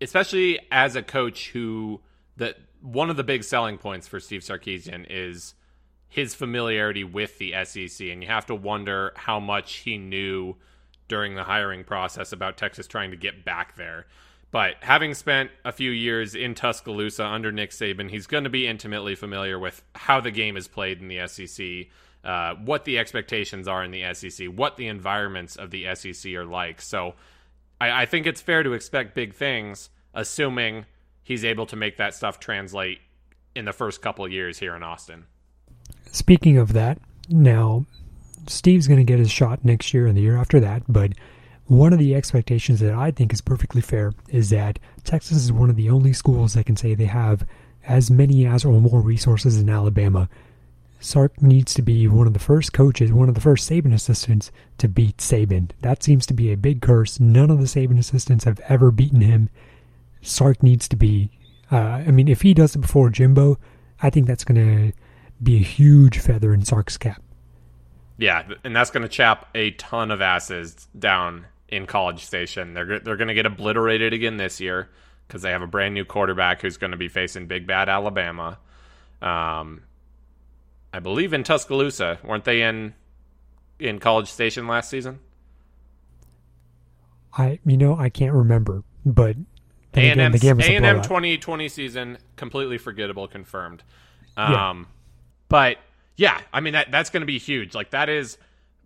especially 0.00 0.60
as 0.70 0.96
a 0.96 1.02
coach 1.02 1.50
who 1.50 2.00
that 2.36 2.56
one 2.80 3.10
of 3.10 3.16
the 3.16 3.24
big 3.24 3.44
selling 3.44 3.76
points 3.76 4.08
for 4.08 4.18
Steve 4.20 4.40
Sarkisian 4.40 5.06
is 5.10 5.54
his 6.08 6.34
familiarity 6.34 7.04
with 7.04 7.38
the 7.38 7.52
SEC, 7.64 8.08
and 8.08 8.22
you 8.22 8.28
have 8.28 8.46
to 8.46 8.54
wonder 8.54 9.12
how 9.16 9.38
much 9.38 9.74
he 9.76 9.98
knew 9.98 10.56
during 11.10 11.34
the 11.34 11.44
hiring 11.44 11.84
process 11.84 12.32
about 12.32 12.56
Texas 12.56 12.86
trying 12.86 13.10
to 13.10 13.16
get 13.16 13.44
back 13.44 13.76
there. 13.76 14.06
But 14.52 14.76
having 14.80 15.12
spent 15.14 15.50
a 15.64 15.72
few 15.72 15.90
years 15.90 16.34
in 16.34 16.54
Tuscaloosa 16.54 17.24
under 17.24 17.52
Nick 17.52 17.70
Saban, 17.70 18.10
he's 18.10 18.26
going 18.26 18.44
to 18.44 18.50
be 18.50 18.66
intimately 18.66 19.14
familiar 19.14 19.58
with 19.58 19.82
how 19.94 20.20
the 20.20 20.30
game 20.30 20.56
is 20.56 20.68
played 20.68 21.00
in 21.00 21.08
the 21.08 21.26
SEC, 21.26 21.88
uh, 22.24 22.54
what 22.54 22.84
the 22.84 22.98
expectations 22.98 23.68
are 23.68 23.84
in 23.84 23.90
the 23.90 24.14
SEC, 24.14 24.46
what 24.46 24.76
the 24.76 24.86
environments 24.86 25.56
of 25.56 25.70
the 25.70 25.92
SEC 25.94 26.32
are 26.34 26.46
like. 26.46 26.80
So 26.80 27.14
I, 27.80 28.02
I 28.02 28.06
think 28.06 28.26
it's 28.26 28.40
fair 28.40 28.62
to 28.62 28.72
expect 28.72 29.14
big 29.14 29.34
things, 29.34 29.90
assuming 30.14 30.86
he's 31.22 31.44
able 31.44 31.66
to 31.66 31.76
make 31.76 31.96
that 31.98 32.14
stuff 32.14 32.40
translate 32.40 33.00
in 33.54 33.64
the 33.64 33.72
first 33.72 34.00
couple 34.00 34.26
years 34.28 34.58
here 34.58 34.74
in 34.76 34.82
Austin. 34.82 35.26
Speaking 36.12 36.56
of 36.56 36.72
that, 36.72 36.98
now 37.28 37.86
Steve's 38.46 38.88
going 38.88 38.98
to 38.98 39.04
get 39.04 39.18
his 39.18 39.30
shot 39.30 39.64
next 39.64 39.92
year 39.94 40.06
and 40.06 40.16
the 40.16 40.22
year 40.22 40.36
after 40.36 40.60
that, 40.60 40.82
but 40.88 41.12
one 41.66 41.92
of 41.92 41.98
the 41.98 42.14
expectations 42.14 42.80
that 42.80 42.94
I 42.94 43.12
think 43.12 43.32
is 43.32 43.40
perfectly 43.40 43.80
fair 43.80 44.12
is 44.28 44.50
that 44.50 44.78
Texas 45.04 45.38
is 45.38 45.52
one 45.52 45.70
of 45.70 45.76
the 45.76 45.90
only 45.90 46.12
schools 46.12 46.54
that 46.54 46.66
can 46.66 46.76
say 46.76 46.94
they 46.94 47.04
have 47.04 47.46
as 47.86 48.10
many 48.10 48.44
as 48.44 48.64
or 48.64 48.80
more 48.80 49.00
resources 49.00 49.58
in 49.58 49.70
Alabama. 49.70 50.28
Sark 50.98 51.40
needs 51.40 51.72
to 51.74 51.82
be 51.82 52.08
one 52.08 52.26
of 52.26 52.32
the 52.32 52.38
first 52.38 52.72
coaches, 52.72 53.12
one 53.12 53.28
of 53.28 53.34
the 53.34 53.40
first 53.40 53.70
Saban 53.70 53.94
assistants 53.94 54.50
to 54.78 54.88
beat 54.88 55.18
Saban. 55.18 55.70
That 55.80 56.02
seems 56.02 56.26
to 56.26 56.34
be 56.34 56.52
a 56.52 56.56
big 56.56 56.82
curse. 56.82 57.20
None 57.20 57.50
of 57.50 57.58
the 57.58 57.64
Saban 57.64 57.98
assistants 57.98 58.44
have 58.44 58.60
ever 58.68 58.90
beaten 58.90 59.20
him. 59.20 59.48
Sark 60.20 60.62
needs 60.62 60.88
to 60.88 60.96
be. 60.96 61.30
Uh, 61.72 61.76
I 61.76 62.10
mean, 62.10 62.28
if 62.28 62.42
he 62.42 62.52
does 62.52 62.74
it 62.74 62.80
before 62.80 63.10
Jimbo, 63.10 63.58
I 64.02 64.10
think 64.10 64.26
that's 64.26 64.44
going 64.44 64.90
to 64.90 64.92
be 65.42 65.56
a 65.56 65.60
huge 65.60 66.18
feather 66.18 66.52
in 66.52 66.64
Sark's 66.64 66.98
cap. 66.98 67.22
Yeah, 68.20 68.42
and 68.64 68.76
that's 68.76 68.90
going 68.90 69.02
to 69.02 69.08
chap 69.08 69.48
a 69.54 69.70
ton 69.72 70.10
of 70.10 70.20
asses 70.20 70.86
down 70.96 71.46
in 71.68 71.86
College 71.86 72.22
Station. 72.22 72.74
They're 72.74 73.00
they're 73.00 73.16
going 73.16 73.28
to 73.28 73.34
get 73.34 73.46
obliterated 73.46 74.12
again 74.12 74.36
this 74.36 74.60
year 74.60 74.90
because 75.26 75.40
they 75.40 75.50
have 75.50 75.62
a 75.62 75.66
brand 75.66 75.94
new 75.94 76.04
quarterback 76.04 76.60
who's 76.60 76.76
going 76.76 76.90
to 76.90 76.98
be 76.98 77.08
facing 77.08 77.46
big 77.46 77.66
bad 77.66 77.88
Alabama. 77.88 78.58
Um, 79.22 79.84
I 80.92 80.98
believe 81.00 81.32
in 81.32 81.44
Tuscaloosa, 81.44 82.18
weren't 82.22 82.44
they 82.44 82.60
in 82.60 82.92
in 83.78 83.98
College 83.98 84.28
Station 84.30 84.66
last 84.66 84.90
season? 84.90 85.20
I 87.32 87.58
you 87.64 87.78
know 87.78 87.96
I 87.96 88.10
can't 88.10 88.34
remember, 88.34 88.82
but 89.06 89.34
A 89.94 90.10
and 90.10 90.20
M 90.20 90.34
A 90.34 90.76
and 90.76 90.84
M 90.84 91.00
twenty 91.00 91.38
twenty 91.38 91.70
season 91.70 92.18
completely 92.36 92.76
forgettable, 92.76 93.28
confirmed. 93.28 93.82
Um, 94.36 94.52
yeah. 94.52 94.84
but 95.48 95.78
yeah, 96.20 96.42
I 96.52 96.60
mean 96.60 96.74
that 96.74 96.90
that's 96.90 97.08
going 97.08 97.22
to 97.22 97.26
be 97.26 97.38
huge. 97.38 97.74
Like 97.74 97.92
that 97.92 98.10
is 98.10 98.36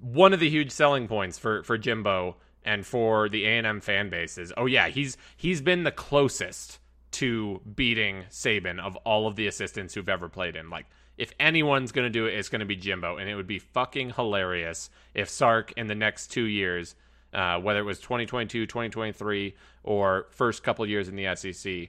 one 0.00 0.32
of 0.32 0.38
the 0.38 0.48
huge 0.48 0.70
selling 0.70 1.08
points 1.08 1.36
for 1.36 1.64
for 1.64 1.76
Jimbo 1.76 2.36
and 2.64 2.86
for 2.86 3.28
the 3.28 3.44
A 3.44 3.58
and 3.58 3.66
M 3.66 3.80
fan 3.80 4.08
bases. 4.08 4.52
Oh 4.56 4.66
yeah, 4.66 4.86
he's 4.86 5.16
he's 5.36 5.60
been 5.60 5.82
the 5.82 5.90
closest 5.90 6.78
to 7.10 7.60
beating 7.74 8.22
Saban 8.30 8.78
of 8.78 8.94
all 8.98 9.26
of 9.26 9.34
the 9.34 9.48
assistants 9.48 9.94
who've 9.94 10.08
ever 10.08 10.28
played 10.28 10.54
him. 10.54 10.70
Like 10.70 10.86
if 11.18 11.32
anyone's 11.40 11.90
going 11.90 12.04
to 12.04 12.10
do 12.10 12.26
it, 12.26 12.34
it's 12.34 12.48
going 12.48 12.60
to 12.60 12.66
be 12.66 12.76
Jimbo, 12.76 13.16
and 13.16 13.28
it 13.28 13.34
would 13.34 13.48
be 13.48 13.58
fucking 13.58 14.10
hilarious 14.10 14.88
if 15.12 15.28
Sark 15.28 15.72
in 15.76 15.88
the 15.88 15.96
next 15.96 16.28
two 16.28 16.44
years 16.44 16.94
uh, 17.32 17.58
whether 17.58 17.80
it 17.80 17.84
was 17.84 17.98
2022, 17.98 18.66
2023, 18.66 19.56
or 19.82 20.26
first 20.30 20.62
couple 20.62 20.86
years 20.86 21.08
in 21.08 21.16
the 21.16 21.34
SEC, 21.34 21.88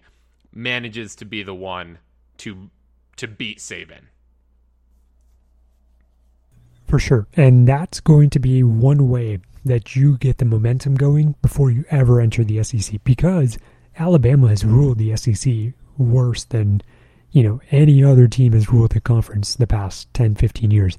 manages 0.51 1.15
to 1.17 1.25
be 1.25 1.43
the 1.43 1.53
one 1.53 1.99
to 2.38 2.71
to 3.17 3.27
beat 3.27 3.60
Saban. 3.60 4.08
For 6.87 6.99
sure. 6.99 7.27
And 7.35 7.67
that's 7.67 7.99
going 7.99 8.29
to 8.31 8.39
be 8.39 8.63
one 8.63 9.09
way 9.09 9.39
that 9.63 9.95
you 9.95 10.17
get 10.17 10.37
the 10.37 10.45
momentum 10.45 10.95
going 10.95 11.35
before 11.41 11.71
you 11.71 11.85
ever 11.89 12.21
enter 12.21 12.43
the 12.43 12.63
SEC 12.63 13.03
because 13.03 13.57
Alabama 13.97 14.49
has 14.49 14.63
ruled 14.63 14.99
the 14.99 15.15
SEC 15.15 15.73
worse 15.97 16.43
than, 16.43 16.81
you 17.31 17.43
know, 17.43 17.61
any 17.71 18.03
other 18.03 18.27
team 18.27 18.53
has 18.53 18.69
ruled 18.69 18.91
the 18.91 19.01
conference 19.01 19.55
the 19.55 19.65
past 19.65 20.13
10, 20.13 20.35
15 20.35 20.69
years. 20.69 20.97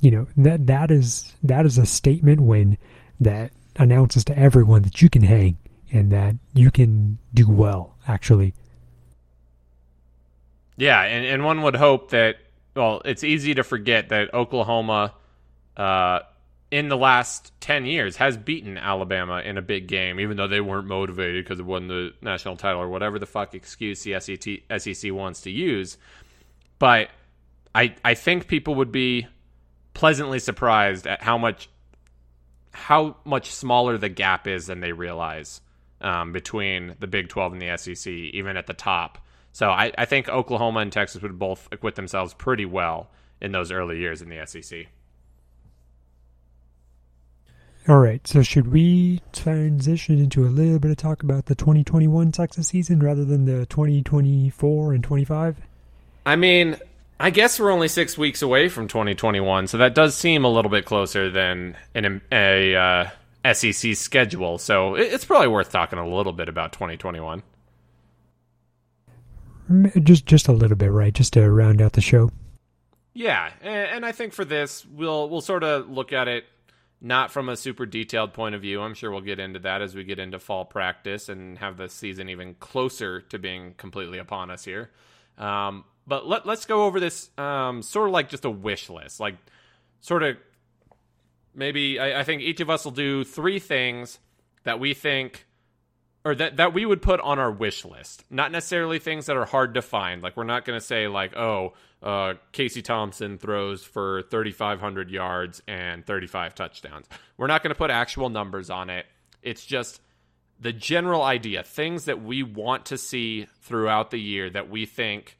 You 0.00 0.10
know, 0.10 0.26
that 0.36 0.66
that 0.66 0.90
is 0.90 1.34
that 1.42 1.64
is 1.64 1.78
a 1.78 1.86
statement 1.86 2.42
win 2.42 2.78
that 3.18 3.50
announces 3.76 4.24
to 4.26 4.38
everyone 4.38 4.82
that 4.82 5.00
you 5.02 5.08
can 5.08 5.22
hang 5.22 5.56
and 5.92 6.12
that 6.12 6.36
you 6.54 6.70
can 6.70 7.18
do 7.34 7.48
well, 7.48 7.96
actually. 8.06 8.54
Yeah, 10.76 11.02
and, 11.02 11.24
and 11.24 11.44
one 11.44 11.62
would 11.62 11.76
hope 11.76 12.10
that, 12.10 12.36
well, 12.76 13.00
it's 13.04 13.24
easy 13.24 13.54
to 13.54 13.64
forget 13.64 14.10
that 14.10 14.32
Oklahoma, 14.34 15.14
uh, 15.76 16.20
in 16.70 16.88
the 16.88 16.96
last 16.96 17.52
10 17.60 17.86
years, 17.86 18.16
has 18.16 18.36
beaten 18.36 18.76
Alabama 18.76 19.40
in 19.40 19.56
a 19.56 19.62
big 19.62 19.88
game, 19.88 20.20
even 20.20 20.36
though 20.36 20.46
they 20.46 20.60
weren't 20.60 20.86
motivated 20.86 21.44
because 21.44 21.58
it 21.58 21.64
wasn't 21.64 21.88
the 21.88 22.12
national 22.20 22.56
title 22.56 22.82
or 22.82 22.88
whatever 22.88 23.18
the 23.18 23.26
fuck 23.26 23.54
excuse 23.54 24.02
the 24.02 24.20
SEC, 24.20 24.60
SEC 24.78 25.12
wants 25.12 25.40
to 25.42 25.50
use. 25.50 25.96
But 26.78 27.08
I, 27.74 27.94
I 28.04 28.14
think 28.14 28.46
people 28.46 28.74
would 28.74 28.92
be 28.92 29.26
pleasantly 29.94 30.38
surprised 30.38 31.06
at 31.06 31.22
how 31.22 31.38
much 31.38 31.70
how 32.72 33.16
much 33.24 33.50
smaller 33.52 33.96
the 33.96 34.10
gap 34.10 34.46
is 34.46 34.66
than 34.66 34.80
they 34.80 34.92
realize 34.92 35.62
um, 36.02 36.32
between 36.32 36.94
the 37.00 37.06
Big 37.06 37.30
12 37.30 37.54
and 37.54 37.62
the 37.62 37.74
SEC, 37.78 38.12
even 38.12 38.58
at 38.58 38.66
the 38.66 38.74
top. 38.74 39.25
So 39.56 39.70
I, 39.70 39.90
I, 39.96 40.04
think 40.04 40.28
Oklahoma 40.28 40.80
and 40.80 40.92
Texas 40.92 41.22
would 41.22 41.38
both 41.38 41.66
acquit 41.72 41.94
themselves 41.94 42.34
pretty 42.34 42.66
well 42.66 43.08
in 43.40 43.52
those 43.52 43.72
early 43.72 43.98
years 43.98 44.20
in 44.20 44.28
the 44.28 44.44
SEC. 44.44 44.88
All 47.88 47.96
right, 47.96 48.20
so 48.26 48.42
should 48.42 48.70
we 48.70 49.22
transition 49.32 50.18
into 50.18 50.44
a 50.44 50.52
little 50.52 50.78
bit 50.78 50.90
of 50.90 50.98
talk 50.98 51.22
about 51.22 51.46
the 51.46 51.54
2021 51.54 52.32
Texas 52.32 52.68
season 52.68 53.00
rather 53.00 53.24
than 53.24 53.46
the 53.46 53.64
2024 53.64 54.92
and 54.92 55.02
25? 55.02 55.56
I 56.26 56.36
mean, 56.36 56.76
I 57.18 57.30
guess 57.30 57.58
we're 57.58 57.70
only 57.70 57.88
six 57.88 58.18
weeks 58.18 58.42
away 58.42 58.68
from 58.68 58.88
2021, 58.88 59.68
so 59.68 59.78
that 59.78 59.94
does 59.94 60.14
seem 60.14 60.44
a 60.44 60.50
little 60.50 60.70
bit 60.70 60.84
closer 60.84 61.30
than 61.30 61.78
an, 61.94 62.20
a 62.30 62.74
uh, 62.76 63.54
SEC 63.54 63.96
schedule. 63.96 64.58
So 64.58 64.96
it's 64.96 65.24
probably 65.24 65.48
worth 65.48 65.72
talking 65.72 65.98
a 65.98 66.06
little 66.06 66.34
bit 66.34 66.50
about 66.50 66.74
2021. 66.74 67.42
Just 70.02 70.26
just 70.26 70.48
a 70.48 70.52
little 70.52 70.76
bit, 70.76 70.90
right? 70.90 71.12
Just 71.12 71.32
to 71.34 71.50
round 71.50 71.80
out 71.80 71.92
the 71.92 72.00
show. 72.00 72.30
Yeah, 73.14 73.50
and 73.62 74.04
I 74.04 74.12
think 74.12 74.32
for 74.32 74.44
this, 74.44 74.84
we'll 74.84 75.28
we'll 75.28 75.40
sort 75.40 75.64
of 75.64 75.88
look 75.88 76.12
at 76.12 76.28
it 76.28 76.44
not 77.00 77.30
from 77.30 77.48
a 77.48 77.56
super 77.56 77.86
detailed 77.86 78.32
point 78.32 78.54
of 78.54 78.62
view. 78.62 78.80
I'm 78.80 78.94
sure 78.94 79.10
we'll 79.10 79.20
get 79.20 79.38
into 79.38 79.58
that 79.60 79.82
as 79.82 79.94
we 79.94 80.04
get 80.04 80.18
into 80.18 80.38
fall 80.38 80.64
practice 80.64 81.28
and 81.28 81.58
have 81.58 81.76
the 81.76 81.88
season 81.88 82.28
even 82.28 82.54
closer 82.54 83.20
to 83.20 83.38
being 83.38 83.74
completely 83.76 84.18
upon 84.18 84.50
us 84.50 84.64
here. 84.64 84.90
Um, 85.38 85.84
but 86.06 86.26
let, 86.26 86.46
let's 86.46 86.64
go 86.64 86.84
over 86.84 87.00
this 87.00 87.30
um, 87.36 87.82
sort 87.82 88.08
of 88.08 88.12
like 88.12 88.28
just 88.28 88.44
a 88.44 88.50
wish 88.50 88.88
list. 88.88 89.20
Like, 89.20 89.36
sort 90.00 90.22
of 90.22 90.36
maybe 91.54 91.98
I, 91.98 92.20
I 92.20 92.24
think 92.24 92.42
each 92.42 92.60
of 92.60 92.70
us 92.70 92.84
will 92.84 92.92
do 92.92 93.24
three 93.24 93.58
things 93.58 94.18
that 94.64 94.80
we 94.80 94.94
think 94.94 95.45
or 96.26 96.34
that, 96.34 96.56
that 96.56 96.74
we 96.74 96.84
would 96.84 97.00
put 97.00 97.20
on 97.20 97.38
our 97.38 97.52
wish 97.52 97.84
list. 97.84 98.24
Not 98.30 98.50
necessarily 98.50 98.98
things 98.98 99.26
that 99.26 99.36
are 99.36 99.44
hard 99.44 99.74
to 99.74 99.82
find. 99.82 100.22
Like, 100.22 100.36
we're 100.36 100.42
not 100.42 100.64
going 100.64 100.76
to 100.76 100.84
say, 100.84 101.06
like, 101.06 101.36
oh, 101.36 101.74
uh, 102.02 102.34
Casey 102.50 102.82
Thompson 102.82 103.38
throws 103.38 103.84
for 103.84 104.22
3,500 104.22 105.08
yards 105.08 105.62
and 105.68 106.04
35 106.04 106.56
touchdowns. 106.56 107.06
We're 107.36 107.46
not 107.46 107.62
going 107.62 107.70
to 107.70 107.78
put 107.78 107.92
actual 107.92 108.28
numbers 108.28 108.70
on 108.70 108.90
it. 108.90 109.06
It's 109.40 109.64
just 109.64 110.00
the 110.58 110.72
general 110.72 111.22
idea, 111.22 111.62
things 111.62 112.06
that 112.06 112.20
we 112.20 112.42
want 112.42 112.86
to 112.86 112.98
see 112.98 113.46
throughout 113.62 114.10
the 114.10 114.18
year 114.18 114.50
that 114.50 114.68
we 114.68 114.84
think 114.84 115.38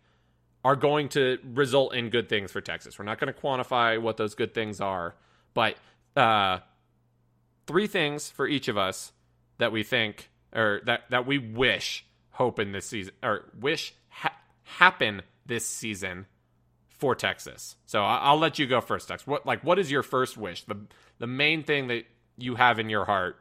are 0.64 0.76
going 0.76 1.08
to 1.08 1.38
result 1.52 1.96
in 1.96 2.10
good 2.10 2.28
things 2.28 2.52
for 2.52 2.60
Texas. 2.60 2.96
We're 2.96 3.06
not 3.06 3.18
going 3.18 3.34
to 3.34 3.40
quantify 3.40 4.00
what 4.00 4.18
those 4.18 4.36
good 4.36 4.54
things 4.54 4.80
are, 4.80 5.16
but 5.52 5.78
uh, 6.14 6.60
three 7.66 7.88
things 7.88 8.30
for 8.30 8.46
each 8.46 8.68
of 8.68 8.78
us 8.78 9.10
that 9.58 9.72
we 9.72 9.82
think 9.82 10.30
or 10.56 10.80
that 10.86 11.02
that 11.10 11.26
we 11.26 11.38
wish 11.38 12.04
hope 12.30 12.58
in 12.58 12.72
this 12.72 12.86
season 12.86 13.14
or 13.22 13.44
wish 13.60 13.94
ha- 14.08 14.36
happen 14.64 15.22
this 15.46 15.66
season 15.66 16.26
for 16.88 17.14
Texas. 17.14 17.76
So 17.86 18.02
I- 18.02 18.32
will 18.32 18.38
let 18.38 18.58
you 18.58 18.66
go 18.66 18.80
first, 18.80 19.08
Tex. 19.08 19.26
What 19.26 19.46
like 19.46 19.62
what 19.62 19.78
is 19.78 19.90
your 19.90 20.02
first 20.02 20.36
wish? 20.36 20.64
The 20.64 20.78
the 21.18 21.26
main 21.26 21.62
thing 21.62 21.88
that 21.88 22.06
you 22.36 22.56
have 22.56 22.78
in 22.78 22.90
your 22.90 23.04
heart 23.04 23.36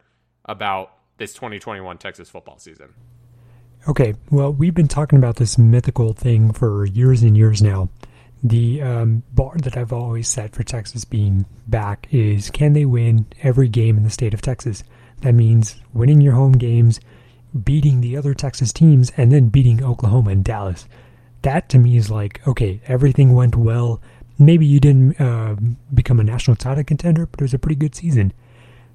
about 0.46 0.92
this 1.18 1.34
2021 1.34 1.98
Texas 1.98 2.30
football 2.30 2.58
season. 2.60 2.94
Okay, 3.88 4.16
well, 4.32 4.52
we've 4.52 4.74
been 4.74 4.88
talking 4.88 5.18
about 5.18 5.36
this 5.36 5.58
mythical 5.58 6.14
thing 6.14 6.52
for 6.52 6.86
years 6.86 7.22
and 7.22 7.38
years 7.38 7.62
now. 7.62 7.90
The 8.44 8.82
um, 8.82 9.24
bar 9.32 9.56
that 9.58 9.78
I've 9.78 9.94
always 9.94 10.28
set 10.28 10.54
for 10.54 10.64
Texas 10.64 11.06
being 11.06 11.46
back 11.68 12.08
is 12.12 12.50
can 12.50 12.74
they 12.74 12.86
win 12.86 13.26
every 13.44 13.68
game 13.68 13.98
in 13.98 14.04
the 14.04 14.10
state 14.10 14.34
of 14.34 14.42
Texas? 14.42 14.84
That 15.22 15.34
means 15.34 15.76
winning 15.94 16.22
your 16.22 16.34
home 16.34 16.54
games, 16.54 17.00
beating 17.64 18.02
the 18.02 18.18
other 18.18 18.34
Texas 18.34 18.72
teams, 18.74 19.12
and 19.18 19.32
then 19.32 19.50
beating 19.50 19.84
Oklahoma 19.84 20.32
and 20.32 20.44
Dallas. 20.44 20.88
That 21.42 21.70
to 21.70 21.80
me 21.80 21.98
is 21.98 22.10
like, 22.10 22.46
okay, 22.48 22.82
everything 22.88 23.34
went 23.34 23.56
well. 23.56 24.02
Maybe 24.38 24.66
you 24.66 24.80
didn't 24.80 25.20
uh, 25.20 25.56
become 25.94 26.20
a 26.20 26.24
national 26.24 26.58
title 26.58 26.84
contender, 26.84 27.26
but 27.26 27.40
it 27.40 27.44
was 27.44 27.54
a 27.54 27.60
pretty 27.60 27.76
good 27.76 27.96
season. 27.96 28.34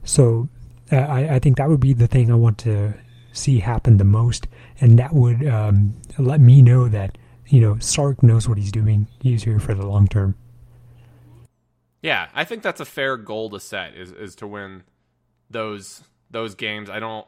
So 0.04 0.48
uh, 0.92 0.96
I, 0.96 1.34
I 1.36 1.38
think 1.38 1.56
that 1.56 1.68
would 1.68 1.80
be 1.80 1.92
the 1.92 2.06
thing 2.06 2.30
I 2.30 2.34
want 2.34 2.58
to 2.58 2.94
see 3.32 3.60
happen 3.60 3.96
the 3.96 4.04
most, 4.04 4.46
and 4.80 4.98
that 4.98 5.12
would 5.12 5.46
um, 5.46 5.94
let 6.18 6.40
me 6.40 6.62
know 6.62 6.88
that 6.88 7.16
you 7.46 7.60
know 7.60 7.78
Sark 7.78 8.22
knows 8.22 8.48
what 8.48 8.58
he's 8.58 8.72
doing. 8.72 9.06
He's 9.20 9.44
here 9.44 9.58
for 9.58 9.74
the 9.74 9.86
long 9.86 10.08
term. 10.08 10.34
Yeah, 12.02 12.28
I 12.34 12.44
think 12.44 12.62
that's 12.62 12.80
a 12.80 12.84
fair 12.84 13.16
goal 13.16 13.50
to 13.50 13.60
set 13.60 13.94
is 13.94 14.12
is 14.12 14.34
to 14.36 14.46
win 14.46 14.84
those 15.50 16.02
those 16.30 16.54
games. 16.54 16.88
I 16.88 17.00
don't 17.00 17.26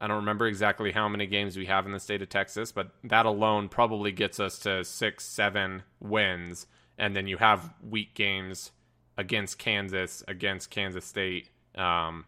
I 0.00 0.06
don't 0.06 0.16
remember 0.16 0.46
exactly 0.46 0.92
how 0.92 1.08
many 1.08 1.26
games 1.26 1.56
we 1.56 1.66
have 1.66 1.86
in 1.86 1.92
the 1.92 2.00
state 2.00 2.22
of 2.22 2.28
Texas, 2.28 2.72
but 2.72 2.90
that 3.04 3.26
alone 3.26 3.68
probably 3.68 4.12
gets 4.12 4.40
us 4.40 4.58
to 4.60 4.82
six, 4.84 5.24
seven 5.26 5.82
wins, 6.00 6.66
and 6.96 7.14
then 7.14 7.26
you 7.26 7.36
have 7.36 7.74
weak 7.86 8.14
games 8.14 8.72
against 9.18 9.58
Kansas, 9.58 10.24
against 10.26 10.70
Kansas 10.70 11.04
State. 11.04 11.50
Um, 11.74 12.24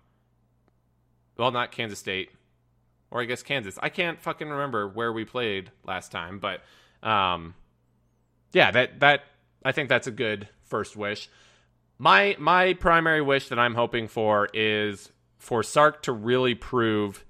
well, 1.38 1.50
not 1.50 1.72
Kansas 1.72 1.98
State, 1.98 2.30
or 3.10 3.22
I 3.22 3.24
guess 3.24 3.42
Kansas. 3.42 3.78
I 3.82 3.88
can't 3.88 4.20
fucking 4.20 4.48
remember 4.48 4.86
where 4.86 5.12
we 5.12 5.24
played 5.24 5.70
last 5.84 6.12
time, 6.12 6.38
but 6.38 6.60
um, 7.02 7.54
yeah, 8.52 8.70
that 8.70 9.00
that 9.00 9.24
I 9.64 9.72
think 9.72 9.88
that's 9.88 10.06
a 10.06 10.12
good 10.12 10.48
first 10.64 10.94
wish. 10.94 11.30
My 12.02 12.34
my 12.40 12.74
primary 12.74 13.22
wish 13.22 13.46
that 13.50 13.60
I'm 13.60 13.76
hoping 13.76 14.08
for 14.08 14.48
is 14.52 15.12
for 15.38 15.62
Sark 15.62 16.02
to 16.02 16.10
really 16.10 16.56
prove 16.56 17.24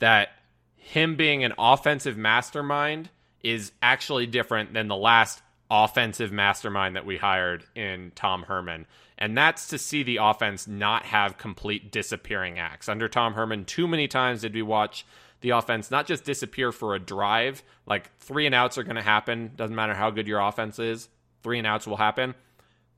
that 0.00 0.30
him 0.74 1.14
being 1.14 1.44
an 1.44 1.52
offensive 1.56 2.16
mastermind 2.16 3.10
is 3.44 3.70
actually 3.80 4.26
different 4.26 4.74
than 4.74 4.88
the 4.88 4.96
last 4.96 5.40
offensive 5.70 6.32
mastermind 6.32 6.96
that 6.96 7.06
we 7.06 7.16
hired 7.16 7.62
in 7.76 8.10
Tom 8.16 8.42
Herman. 8.42 8.86
And 9.18 9.38
that's 9.38 9.68
to 9.68 9.78
see 9.78 10.02
the 10.02 10.16
offense 10.16 10.66
not 10.66 11.04
have 11.04 11.38
complete 11.38 11.92
disappearing 11.92 12.58
acts. 12.58 12.88
Under 12.88 13.06
Tom 13.06 13.34
Herman, 13.34 13.66
too 13.66 13.86
many 13.86 14.08
times 14.08 14.40
did 14.40 14.52
we 14.52 14.62
watch 14.62 15.06
the 15.42 15.50
offense 15.50 15.92
not 15.92 16.08
just 16.08 16.24
disappear 16.24 16.72
for 16.72 16.96
a 16.96 16.98
drive, 16.98 17.62
like 17.86 18.10
three 18.18 18.46
and 18.46 18.54
outs 18.54 18.78
are 18.78 18.82
going 18.82 18.96
to 18.96 19.02
happen. 19.02 19.52
Doesn't 19.54 19.76
matter 19.76 19.94
how 19.94 20.10
good 20.10 20.26
your 20.26 20.40
offense 20.40 20.80
is, 20.80 21.08
three 21.44 21.58
and 21.58 21.68
outs 21.68 21.86
will 21.86 21.98
happen. 21.98 22.34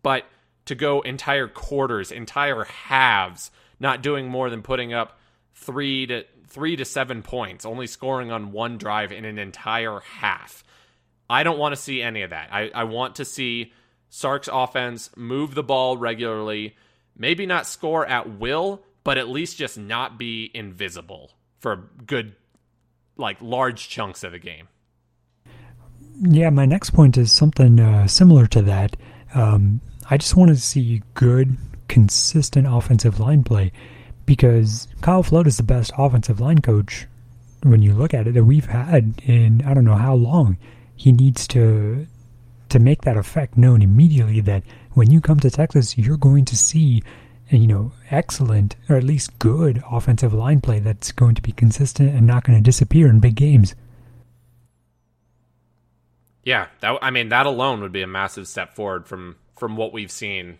But 0.02 0.24
to 0.66 0.74
go 0.74 1.00
entire 1.02 1.48
quarters, 1.48 2.10
entire 2.10 2.64
halves, 2.64 3.50
not 3.78 4.02
doing 4.02 4.28
more 4.28 4.50
than 4.50 4.62
putting 4.62 4.92
up 4.92 5.18
three 5.54 6.06
to 6.06 6.24
three 6.46 6.76
to 6.76 6.84
seven 6.84 7.22
points, 7.22 7.66
only 7.66 7.86
scoring 7.86 8.30
on 8.30 8.52
one 8.52 8.78
drive 8.78 9.10
in 9.10 9.24
an 9.24 9.38
entire 9.38 10.00
half. 10.00 10.62
I 11.28 11.42
don't 11.42 11.58
want 11.58 11.74
to 11.74 11.80
see 11.80 12.00
any 12.00 12.22
of 12.22 12.30
that. 12.30 12.48
I, 12.52 12.70
I 12.74 12.84
want 12.84 13.16
to 13.16 13.24
see 13.24 13.72
Sark's 14.08 14.48
offense 14.50 15.10
move 15.16 15.54
the 15.54 15.64
ball 15.64 15.96
regularly, 15.96 16.76
maybe 17.16 17.46
not 17.46 17.66
score 17.66 18.06
at 18.06 18.38
will, 18.38 18.82
but 19.02 19.18
at 19.18 19.28
least 19.28 19.56
just 19.56 19.76
not 19.76 20.18
be 20.18 20.50
invisible 20.54 21.32
for 21.58 21.88
good, 22.06 22.36
like 23.16 23.38
large 23.40 23.88
chunks 23.88 24.22
of 24.22 24.32
the 24.32 24.38
game. 24.38 24.68
Yeah, 26.20 26.50
my 26.50 26.66
next 26.66 26.90
point 26.90 27.18
is 27.18 27.32
something 27.32 27.80
uh, 27.80 28.06
similar 28.06 28.46
to 28.48 28.62
that. 28.62 28.96
Um, 29.34 29.80
I 30.10 30.16
just 30.16 30.36
want 30.36 30.50
to 30.50 30.56
see 30.56 31.02
good, 31.14 31.56
consistent 31.88 32.66
offensive 32.66 33.20
line 33.20 33.44
play 33.44 33.72
because 34.26 34.88
Kyle 35.00 35.22
Flood 35.22 35.46
is 35.46 35.56
the 35.56 35.62
best 35.62 35.92
offensive 35.96 36.40
line 36.40 36.60
coach 36.60 37.06
when 37.62 37.82
you 37.82 37.94
look 37.94 38.12
at 38.12 38.26
it 38.26 38.34
that 38.34 38.44
we've 38.44 38.66
had 38.66 39.14
in 39.24 39.62
I 39.66 39.74
don't 39.74 39.84
know 39.84 39.94
how 39.94 40.14
long. 40.14 40.58
He 40.96 41.12
needs 41.12 41.48
to 41.48 42.06
to 42.68 42.78
make 42.78 43.02
that 43.02 43.16
effect 43.16 43.56
known 43.56 43.82
immediately 43.82 44.40
that 44.40 44.62
when 44.92 45.10
you 45.10 45.20
come 45.20 45.40
to 45.40 45.50
Texas, 45.50 45.96
you're 45.98 46.16
going 46.16 46.44
to 46.46 46.56
see 46.56 47.02
you 47.48 47.66
know 47.66 47.92
excellent 48.10 48.76
or 48.88 48.96
at 48.96 49.04
least 49.04 49.38
good 49.38 49.82
offensive 49.90 50.34
line 50.34 50.60
play 50.60 50.80
that's 50.80 51.12
going 51.12 51.34
to 51.34 51.42
be 51.42 51.52
consistent 51.52 52.14
and 52.14 52.26
not 52.26 52.44
going 52.44 52.56
to 52.56 52.62
disappear 52.62 53.08
in 53.08 53.20
big 53.20 53.34
games. 53.34 53.74
Yeah, 56.44 56.66
that 56.80 56.98
I 57.00 57.10
mean 57.10 57.30
that 57.30 57.46
alone 57.46 57.80
would 57.80 57.92
be 57.92 58.02
a 58.02 58.06
massive 58.06 58.46
step 58.46 58.74
forward 58.74 59.06
from 59.06 59.36
from 59.56 59.76
what 59.76 59.92
we've 59.92 60.10
seen 60.10 60.58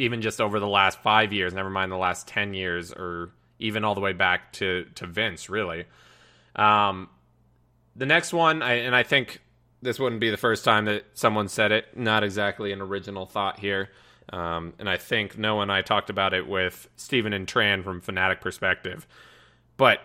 even 0.00 0.22
just 0.22 0.40
over 0.40 0.58
the 0.58 0.68
last 0.68 0.98
five 1.02 1.32
years, 1.32 1.52
never 1.52 1.68
mind 1.70 1.92
the 1.92 1.96
last 1.96 2.26
10 2.26 2.54
years, 2.54 2.90
or 2.92 3.30
even 3.58 3.84
all 3.84 3.94
the 3.94 4.00
way 4.00 4.14
back 4.14 4.52
to, 4.54 4.86
to 4.94 5.06
Vince, 5.06 5.50
really. 5.50 5.84
Um, 6.56 7.08
the 7.94 8.06
next 8.06 8.32
one, 8.32 8.62
I, 8.62 8.74
and 8.76 8.96
I 8.96 9.02
think 9.02 9.42
this 9.82 9.98
wouldn't 9.98 10.20
be 10.20 10.30
the 10.30 10.38
first 10.38 10.64
time 10.64 10.86
that 10.86 11.04
someone 11.12 11.48
said 11.48 11.70
it, 11.70 11.96
not 11.96 12.24
exactly 12.24 12.72
an 12.72 12.80
original 12.80 13.26
thought 13.26 13.58
here. 13.58 13.90
Um, 14.32 14.72
and 14.78 14.88
I 14.88 14.96
think 14.96 15.36
Noah 15.36 15.62
and 15.62 15.72
I 15.72 15.82
talked 15.82 16.08
about 16.08 16.32
it 16.32 16.48
with 16.48 16.88
Stephen 16.96 17.32
and 17.32 17.46
Tran 17.46 17.84
from 17.84 18.00
Fanatic 18.00 18.40
Perspective. 18.40 19.06
But 19.76 20.00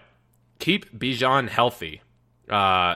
keep 0.59 0.97
Bijan 0.97 1.47
healthy. 1.47 2.01
Uh, 2.49 2.95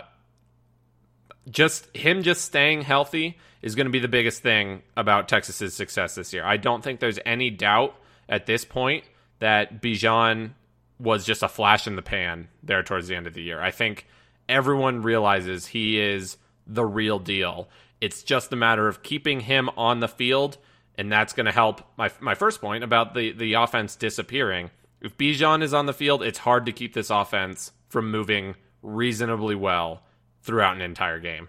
just 1.50 1.96
him 1.96 2.24
just 2.24 2.44
staying 2.44 2.82
healthy 2.82 3.38
is 3.62 3.76
going 3.76 3.86
to 3.86 3.92
be 3.92 4.00
the 4.00 4.08
biggest 4.08 4.42
thing 4.42 4.82
about 4.96 5.28
Texas's 5.28 5.74
success 5.74 6.16
this 6.16 6.34
year. 6.34 6.44
I 6.46 6.58
don't 6.58 6.84
think 6.84 7.00
there's 7.00 7.20
any 7.26 7.50
doubt 7.50 7.96
at 8.28 8.46
this 8.46 8.66
point 8.66 9.04
that 9.40 9.82
Bijan 9.82 10.52
was 11.00 11.26
just 11.26 11.44
a 11.44 11.48
flash 11.48 11.88
in 11.88 11.96
the 11.96 12.02
pan 12.02 12.50
there 12.64 12.84
towards 12.84 13.08
the 13.08 13.16
end 13.16 13.28
of 13.28 13.34
the 13.34 13.42
year. 13.42 13.62
I 13.62 13.72
think 13.72 14.06
everyone 14.48 15.02
realizes 15.02 15.68
he 15.68 16.00
is 16.00 16.38
the 16.68 16.86
real 16.86 17.20
deal. 17.20 17.70
It's 18.02 18.24
just 18.24 18.54
a 18.54 18.58
matter 18.58 18.88
of 18.88 19.04
keeping 19.04 19.42
him 19.42 19.70
on 19.78 20.00
the 20.00 20.08
field, 20.08 20.58
and 20.98 21.12
that's 21.12 21.34
going 21.34 21.46
to 21.46 21.52
help 21.52 21.82
my 21.98 22.12
my 22.20 22.36
first 22.36 22.62
point 22.62 22.84
about 22.84 23.14
the 23.14 23.32
the 23.32 23.54
offense 23.54 23.96
disappearing. 23.96 24.72
If 25.02 25.18
Bijan 25.18 25.64
is 25.64 25.74
on 25.74 25.86
the 25.86 25.94
field, 25.94 26.24
it's 26.24 26.40
hard 26.40 26.66
to 26.66 26.74
keep 26.74 26.94
this 26.94 27.10
offense 27.10 27.72
from 27.88 28.12
moving 28.12 28.56
reasonably 28.82 29.56
well 29.56 30.04
throughout 30.42 30.76
an 30.76 30.82
entire 30.82 31.20
game. 31.20 31.48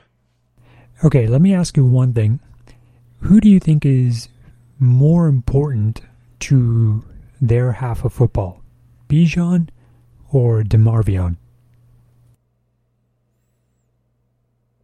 Okay, 1.05 1.27
let 1.27 1.41
me 1.41 1.55
ask 1.55 1.77
you 1.77 1.87
one 1.87 2.13
thing. 2.13 2.41
Who 3.21 3.41
do 3.41 3.49
you 3.49 3.61
think 3.61 3.85
is 3.85 4.29
more 4.79 5.27
important 5.27 6.01
to 6.41 7.05
their 7.41 7.73
half 7.73 8.05
of 8.05 8.13
football? 8.13 8.63
Bijan 9.09 9.69
or 10.31 10.63
DeMarvion? 10.63 11.37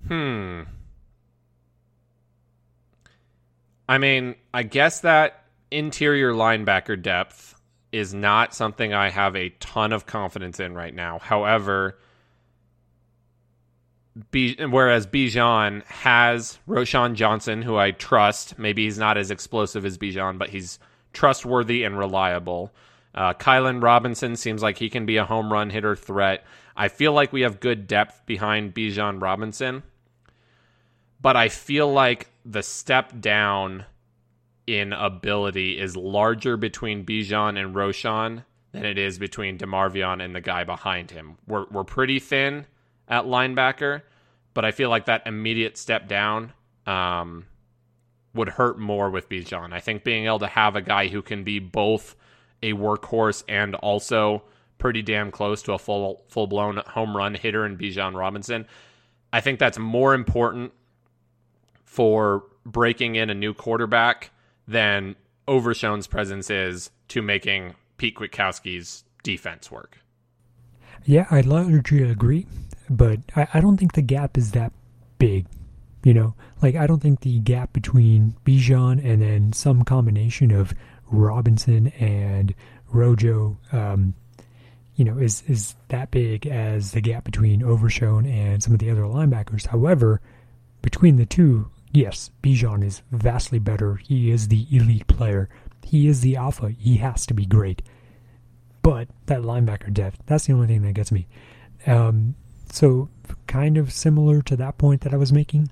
Hmm. 0.09 0.63
I 3.89 3.99
mean, 3.99 4.35
I 4.53 4.63
guess 4.63 5.01
that 5.01 5.45
interior 5.71 6.33
linebacker 6.33 7.01
depth 7.01 7.55
is 7.93 8.13
not 8.13 8.55
something 8.55 8.93
I 8.93 9.11
have 9.11 9.37
a 9.37 9.51
ton 9.61 9.93
of 9.93 10.07
confidence 10.07 10.61
in 10.61 10.75
right 10.75 10.95
now. 10.95 11.19
However, 11.19 11.99
B- 14.31 14.57
whereas 14.57 15.07
Bijan 15.07 15.85
has 15.85 16.59
Roschon 16.67 17.15
Johnson, 17.15 17.63
who 17.63 17.77
I 17.77 17.91
trust. 17.91 18.59
Maybe 18.59 18.85
he's 18.85 18.99
not 18.99 19.19
as 19.19 19.31
explosive 19.31 19.85
as 19.85 19.99
Bijan, 19.99 20.39
but 20.39 20.51
he's 20.51 20.79
trustworthy 21.13 21.83
and 21.83 21.99
reliable. 21.99 22.73
Uh, 23.15 23.33
Keilan 23.35 23.83
Robinson 23.83 24.37
seems 24.37 24.63
like 24.63 24.79
he 24.79 24.91
can 24.91 25.07
be 25.07 25.17
a 25.17 25.25
home 25.25 25.53
run 25.53 25.71
hitter 25.71 25.97
threat. 25.97 26.45
I 26.77 26.89
feel 26.89 27.13
like 27.13 27.33
we 27.33 27.43
have 27.43 27.61
good 27.61 27.87
depth 27.87 28.25
behind 28.27 28.75
Bijan 28.75 29.21
Robinson, 29.21 29.83
but 31.21 31.37
I 31.37 31.49
feel 31.49 31.91
like 31.91 32.31
the 32.45 32.63
step 32.63 33.21
down 33.21 33.87
in 34.67 34.93
ability 34.93 35.79
is 35.79 35.97
larger 35.97 36.57
between 36.57 37.07
Bijan 37.07 37.59
and 37.59 37.75
Roschon 37.75 38.45
than 38.73 38.85
it 38.85 38.99
is 38.99 39.19
between 39.19 39.59
DeMarvion 39.59 40.23
and 40.23 40.35
the 40.35 40.41
guy 40.41 40.65
behind 40.65 41.11
him. 41.11 41.39
We're, 41.47 41.67
we're 41.71 41.85
pretty 41.85 42.19
thin 42.19 42.67
at 43.09 43.25
linebacker, 43.25 44.03
but 44.55 44.65
I 44.65 44.71
feel 44.71 44.91
like 44.91 45.07
that 45.07 45.27
immediate 45.27 45.77
step 45.77 46.09
down 46.09 46.53
um, 46.87 47.47
would 48.35 48.49
hurt 48.49 48.79
more 48.79 49.11
with 49.11 49.29
Bijan. 49.29 49.73
I 49.73 49.81
think 49.81 50.05
being 50.05 50.27
able 50.27 50.41
to 50.41 50.47
have 50.47 50.77
a 50.77 50.83
guy 50.83 51.09
who 51.09 51.23
can 51.23 51.45
be 51.45 51.59
both 51.59 52.17
a 52.63 52.73
workhorse 52.73 53.45
and 53.49 53.75
also 53.77 54.43
pretty 54.79 55.03
damn 55.03 55.31
close 55.31 55.63
to 55.63 55.73
a 55.73 55.79
full 55.79 56.25
full 56.29 56.47
blown 56.47 56.77
home 56.87 57.17
run 57.17 57.35
hitter 57.35 57.65
in 57.65 57.77
Bijan 57.77 58.15
Robinson, 58.15 58.67
I 59.33 59.41
think 59.41 59.59
that's 59.59 59.79
more 59.79 60.15
important 60.15 60.73
for 61.85 62.45
breaking 62.65 63.15
in 63.15 63.31
a 63.31 63.35
new 63.35 63.55
quarterback 63.55 64.31
than 64.67 65.17
Overshown's 65.49 66.07
presence 66.07 66.51
is 66.51 66.91
to 67.09 67.23
making 67.23 67.75
Pete 67.97 68.17
Kwiatkowski's 68.17 69.05
defense 69.23 69.71
work. 69.71 69.99
Yeah, 71.05 71.27
I'd 71.31 71.47
largely 71.47 72.03
agree 72.03 72.47
but 72.89 73.21
I, 73.35 73.49
I 73.55 73.61
don't 73.61 73.77
think 73.77 73.93
the 73.93 74.03
gap 74.03 74.37
is 74.37 74.53
that 74.53 74.73
big. 75.19 75.47
You 76.05 76.15
know, 76.15 76.35
like 76.63 76.77
I 76.77 76.87
don't 76.87 77.01
think 77.01 77.21
the 77.21 77.41
gap 77.41 77.73
between 77.73 78.37
Bijan 78.45 79.05
and 79.05 79.23
then 79.23 79.53
some 79.53 79.83
combination 79.83 80.53
of 80.53 80.73
Robinson 81.11 81.89
and 81.99 82.55
Rojo, 82.89 83.59
um, 83.73 84.15
you 84.95 85.05
know, 85.05 85.19
is 85.19 85.43
is 85.49 85.75
that 85.89 86.11
big 86.11 86.47
as 86.47 86.93
the 86.93 87.01
gap 87.01 87.25
between 87.25 87.63
Overshown 87.63 88.25
and 88.25 88.63
some 88.63 88.73
of 88.73 88.79
the 88.79 88.91
other 88.91 89.03
linebackers. 89.03 89.67
However, 89.67 90.21
between 90.81 91.17
the 91.17 91.27
two, 91.27 91.71
yes, 91.93 92.31
Bijan 92.43 92.85
is 92.85 93.03
vastly 93.11 93.59
better. 93.59 93.97
He 93.97 94.31
is 94.31 94.49
the 94.49 94.67
elite 94.71 95.09
player. 95.09 95.49
He 95.85 96.07
is 96.07 96.21
the 96.21 96.37
alpha. 96.37 96.71
He 96.71 96.99
has 96.99 97.27
to 97.27 97.35
be 97.35 97.47
great. 97.47 97.83
But 98.83 99.09
that 99.27 99.43
linebacker 99.43 99.93
depth, 99.93 100.23
that's 100.27 100.47
the 100.47 100.53
only 100.53 100.69
thing 100.69 100.83
that 100.83 100.93
gets 100.93 101.11
me. 101.11 101.27
Um, 101.87 102.37
so, 102.77 103.09
kind 103.47 103.79
of 103.79 103.91
similar 103.91 104.43
to 104.43 104.55
that 104.57 104.77
point 104.77 105.01
that 105.01 105.15
I 105.15 105.17
was 105.17 105.33
making, 105.33 105.71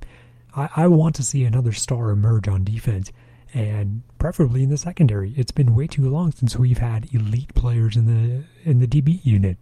I, 0.56 0.70
I 0.74 0.86
want 0.86 1.14
to 1.16 1.22
see 1.22 1.44
another 1.44 1.72
star 1.72 2.08
emerge 2.08 2.48
on 2.48 2.64
defense, 2.64 3.12
and 3.52 4.04
preferably 4.18 4.62
in 4.62 4.70
the 4.70 4.78
secondary. 4.78 5.34
It's 5.36 5.52
been 5.52 5.74
way 5.74 5.86
too 5.86 6.08
long 6.08 6.32
since 6.32 6.56
we've 6.56 6.78
had 6.78 7.12
elite 7.12 7.54
players 7.54 7.94
in 7.94 8.06
the 8.06 8.44
in 8.64 8.78
the 8.78 8.86
DB 8.86 9.22
unit. 9.22 9.58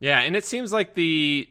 Yeah, 0.00 0.22
and 0.22 0.34
it 0.34 0.44
seems 0.44 0.72
like 0.72 0.94
the 0.94 1.48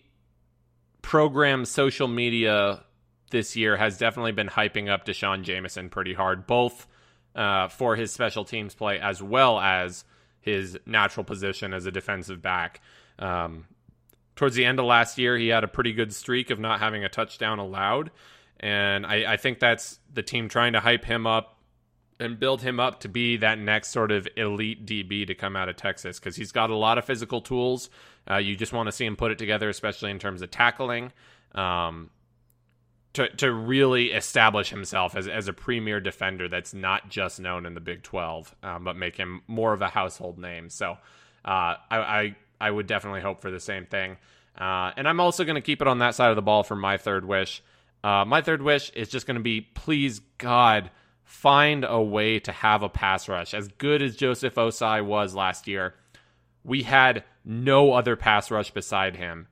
program 1.01 1.63
social 1.63 2.09
media 2.09 2.83
this 3.31 3.55
year 3.55 3.77
has 3.77 3.97
definitely 3.97 4.33
been 4.33 4.49
hyping 4.49 4.89
up 4.89 5.05
D'Shawn 5.05 5.45
Jamison 5.45 5.87
pretty 5.87 6.13
hard, 6.13 6.45
both 6.45 6.87
uh, 7.35 7.69
for 7.69 7.95
his 7.95 8.11
special 8.11 8.43
teams 8.43 8.75
play 8.75 8.99
as 8.99 9.23
well 9.23 9.61
as 9.61 10.03
his 10.47 10.77
natural 10.85 11.23
position 11.23 11.73
as 11.73 11.85
a 11.85 11.91
defensive 11.91 12.41
back. 12.41 12.81
Um, 13.19 13.65
towards 14.35 14.55
the 14.55 14.65
end 14.65 14.79
of 14.79 14.85
last 14.85 15.17
year, 15.17 15.37
he 15.37 15.49
had 15.49 15.63
a 15.63 15.67
pretty 15.67 15.93
good 15.93 16.13
streak 16.13 16.49
of 16.49 16.59
not 16.59 16.79
having 16.79 17.03
a 17.03 17.09
touchdown 17.09 17.59
allowed. 17.59 18.11
And 18.59 19.05
I, 19.05 19.33
I 19.33 19.37
think 19.37 19.59
that's 19.59 19.99
the 20.11 20.23
team 20.23 20.49
trying 20.49 20.73
to 20.73 20.79
hype 20.79 21.05
him 21.05 21.27
up 21.27 21.57
and 22.19 22.39
build 22.39 22.61
him 22.61 22.79
up 22.79 23.01
to 23.01 23.09
be 23.09 23.37
that 23.37 23.59
next 23.59 23.89
sort 23.89 24.11
of 24.11 24.27
elite 24.35 24.85
DB 24.85 25.27
to 25.27 25.35
come 25.35 25.55
out 25.55 25.69
of 25.69 25.75
Texas 25.75 26.19
because 26.19 26.35
he's 26.35 26.51
got 26.51 26.69
a 26.69 26.75
lot 26.75 26.97
of 26.97 27.05
physical 27.05 27.41
tools. 27.41 27.89
Uh, 28.29 28.37
you 28.37 28.55
just 28.55 28.73
want 28.73 28.87
to 28.87 28.91
see 28.91 29.05
him 29.05 29.15
put 29.15 29.31
it 29.31 29.37
together, 29.37 29.69
especially 29.69 30.09
in 30.09 30.17
terms 30.17 30.41
of 30.41 30.49
tackling. 30.49 31.11
Um, 31.53 32.09
to 33.13 33.29
to 33.37 33.51
really 33.51 34.11
establish 34.11 34.69
himself 34.69 35.15
as 35.15 35.27
as 35.27 35.47
a 35.47 35.53
premier 35.53 35.99
defender 35.99 36.47
that's 36.47 36.73
not 36.73 37.09
just 37.09 37.39
known 37.39 37.65
in 37.65 37.73
the 37.73 37.79
Big 37.79 38.03
Twelve, 38.03 38.55
um, 38.63 38.83
but 38.83 38.95
make 38.95 39.15
him 39.15 39.41
more 39.47 39.73
of 39.73 39.81
a 39.81 39.87
household 39.87 40.37
name. 40.37 40.69
So 40.69 40.97
uh, 41.45 41.75
I, 41.89 41.97
I 41.97 42.35
I 42.59 42.71
would 42.71 42.87
definitely 42.87 43.21
hope 43.21 43.41
for 43.41 43.51
the 43.51 43.59
same 43.59 43.85
thing. 43.85 44.17
Uh, 44.57 44.91
and 44.97 45.07
I'm 45.07 45.19
also 45.19 45.43
going 45.43 45.55
to 45.55 45.61
keep 45.61 45.81
it 45.81 45.87
on 45.87 45.99
that 45.99 46.15
side 46.15 46.31
of 46.31 46.35
the 46.35 46.41
ball 46.41 46.63
for 46.63 46.75
my 46.75 46.97
third 46.97 47.25
wish. 47.25 47.61
Uh, 48.03 48.25
my 48.25 48.41
third 48.41 48.61
wish 48.61 48.89
is 48.91 49.09
just 49.09 49.27
going 49.27 49.35
to 49.37 49.43
be 49.43 49.61
please 49.61 50.19
God 50.37 50.89
find 51.23 51.85
a 51.87 52.01
way 52.01 52.39
to 52.39 52.51
have 52.51 52.83
a 52.83 52.89
pass 52.89 53.27
rush 53.27 53.53
as 53.53 53.67
good 53.67 54.01
as 54.01 54.15
Joseph 54.15 54.55
Ossai 54.55 55.05
was 55.05 55.35
last 55.35 55.67
year. 55.67 55.93
We 56.63 56.83
had 56.83 57.23
no 57.43 57.93
other 57.93 58.15
pass 58.15 58.49
rush 58.49 58.71
beside 58.71 59.15
him, 59.15 59.47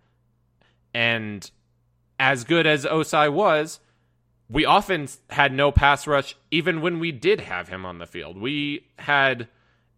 and 0.93 1.49
as 2.20 2.43
good 2.43 2.66
as 2.68 2.86
Ossai 2.86 3.32
was, 3.32 3.80
we 4.49 4.66
often 4.66 5.07
had 5.30 5.51
no 5.51 5.72
pass 5.72 6.07
rush 6.07 6.36
even 6.51 6.82
when 6.82 6.99
we 6.99 7.11
did 7.11 7.41
have 7.41 7.68
him 7.68 7.86
on 7.86 7.97
the 7.97 8.05
field. 8.05 8.38
We 8.38 8.88
had 8.97 9.47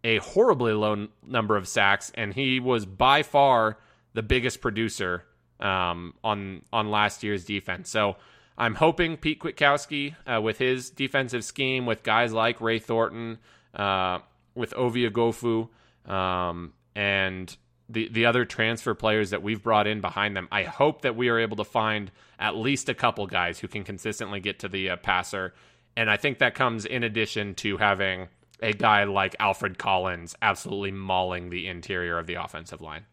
a 0.04 0.18
horribly 0.20 0.74
low 0.74 1.08
number 1.26 1.58
of 1.58 1.68
sacks, 1.68 2.12
and 2.16 2.34
he 2.34 2.60
was 2.60 2.86
by 2.86 3.24
far 3.24 3.78
the 4.14 4.24
biggest 4.24 4.62
producer 4.62 5.24
um, 5.60 6.14
on 6.24 6.62
on 6.72 6.90
last 6.90 7.24
year's 7.24 7.46
defense. 7.46 7.90
So 7.90 8.16
I'm 8.58 8.76
hoping 8.76 9.18
Pete 9.18 9.40
Kwiatkowski, 9.40 10.16
uh, 10.26 10.42
with 10.42 10.58
his 10.58 10.90
defensive 10.90 11.44
scheme, 11.44 11.86
with 11.86 12.04
guys 12.04 12.34
like 12.34 12.62
Ray 12.62 12.80
Thornton, 12.80 13.38
uh, 13.74 14.20
with 14.56 14.74
Ovie 14.74 15.10
Oghoufo, 15.10 15.70
um, 16.10 16.74
and 16.96 17.56
the 17.90 18.10
the 18.10 18.26
other 18.26 18.46
transfer 18.46 18.94
players 18.94 19.30
that 19.30 19.44
we've 19.44 19.62
brought 19.64 19.88
in 19.88 20.02
behind 20.02 20.36
them. 20.36 20.48
I 20.52 20.64
hope 20.64 21.02
that 21.02 21.16
we 21.16 21.30
are 21.30 21.40
able 21.40 21.58
to 21.58 21.64
find 21.64 22.12
at 22.40 22.56
least 22.56 22.90
a 22.90 22.94
couple 22.94 23.26
guys 23.28 23.60
who 23.60 23.68
can 23.68 23.84
consistently 23.84 24.40
get 24.40 24.60
to 24.60 24.68
the 24.68 24.92
uh, 24.92 24.96
passer, 24.98 25.54
and 25.96 26.10
I 26.10 26.18
think 26.18 26.40
that 26.40 26.56
comes 26.56 26.86
in 26.86 27.04
addition 27.04 27.56
to 27.56 27.78
having 27.78 28.28
a 28.62 28.74
guy 28.74 29.04
like 29.04 29.36
Alfred 29.40 29.78
Collins 29.78 30.36
absolutely 30.42 30.92
mauling 30.92 31.50
the 31.50 31.68
interior 31.68 32.18
of 32.18 32.28
the 32.28 32.36
offensive 32.36 32.82
line. 32.82 33.06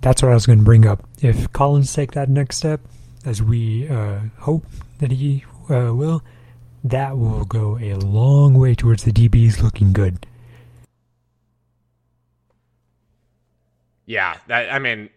That's 0.00 0.22
what 0.22 0.30
I 0.30 0.34
was 0.34 0.46
going 0.46 0.58
to 0.58 0.64
bring 0.64 0.86
up. 0.86 1.08
If 1.20 1.52
Collins 1.52 1.92
take 1.92 2.12
that 2.12 2.28
next 2.28 2.56
step, 2.56 2.80
as 3.24 3.42
we 3.42 3.88
uh, 3.88 4.20
hope 4.38 4.64
that 4.98 5.10
he 5.10 5.44
uh, 5.68 5.92
will, 5.94 6.22
that 6.84 7.16
will 7.18 7.44
go 7.44 7.78
a 7.78 7.94
long 7.94 8.54
way 8.54 8.74
towards 8.74 9.04
the 9.04 9.12
DBs 9.12 9.62
looking 9.62 9.92
good. 9.92 10.26
Yeah, 14.06 14.36
that, 14.46 14.72
I 14.72 14.78
mean, 14.78 15.10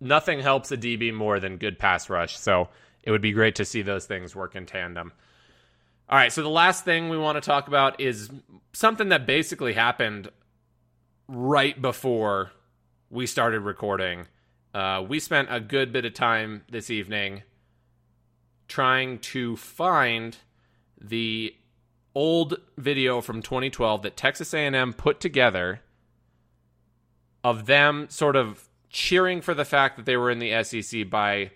nothing 0.00 0.40
helps 0.40 0.70
a 0.70 0.76
DB 0.76 1.12
more 1.12 1.40
than 1.40 1.56
good 1.56 1.78
pass 1.78 2.10
rush. 2.10 2.38
So 2.38 2.68
it 3.02 3.10
would 3.10 3.22
be 3.22 3.32
great 3.32 3.56
to 3.56 3.64
see 3.64 3.82
those 3.82 4.06
things 4.06 4.36
work 4.36 4.54
in 4.54 4.66
tandem. 4.66 5.12
All 6.08 6.18
right, 6.18 6.32
so 6.32 6.42
the 6.42 6.48
last 6.50 6.84
thing 6.84 7.08
we 7.08 7.16
want 7.16 7.36
to 7.36 7.40
talk 7.40 7.68
about 7.68 8.00
is 8.00 8.28
something 8.72 9.08
that 9.08 9.26
basically 9.26 9.72
happened 9.72 10.30
right 11.26 11.80
before 11.80 12.52
we 13.08 13.26
started 13.26 13.60
recording. 13.60 14.26
Uh, 14.74 15.04
we 15.06 15.18
spent 15.20 15.48
a 15.50 15.60
good 15.60 15.92
bit 15.92 16.04
of 16.04 16.12
time 16.12 16.64
this 16.70 16.90
evening 16.90 17.42
trying 18.68 19.18
to 19.18 19.56
find 19.56 20.36
the 21.00 21.54
old 22.14 22.56
video 22.76 23.20
from 23.20 23.42
2012 23.42 24.02
that 24.02 24.16
Texas 24.16 24.52
A&M 24.52 24.92
put 24.92 25.20
together 25.20 25.80
of 27.44 27.66
them 27.66 28.06
sort 28.08 28.36
of 28.36 28.68
cheering 28.90 29.40
for 29.40 29.54
the 29.54 29.64
fact 29.64 29.96
that 29.96 30.06
they 30.06 30.16
were 30.16 30.30
in 30.30 30.38
the 30.38 30.62
SEC 30.62 31.08
by 31.08 31.50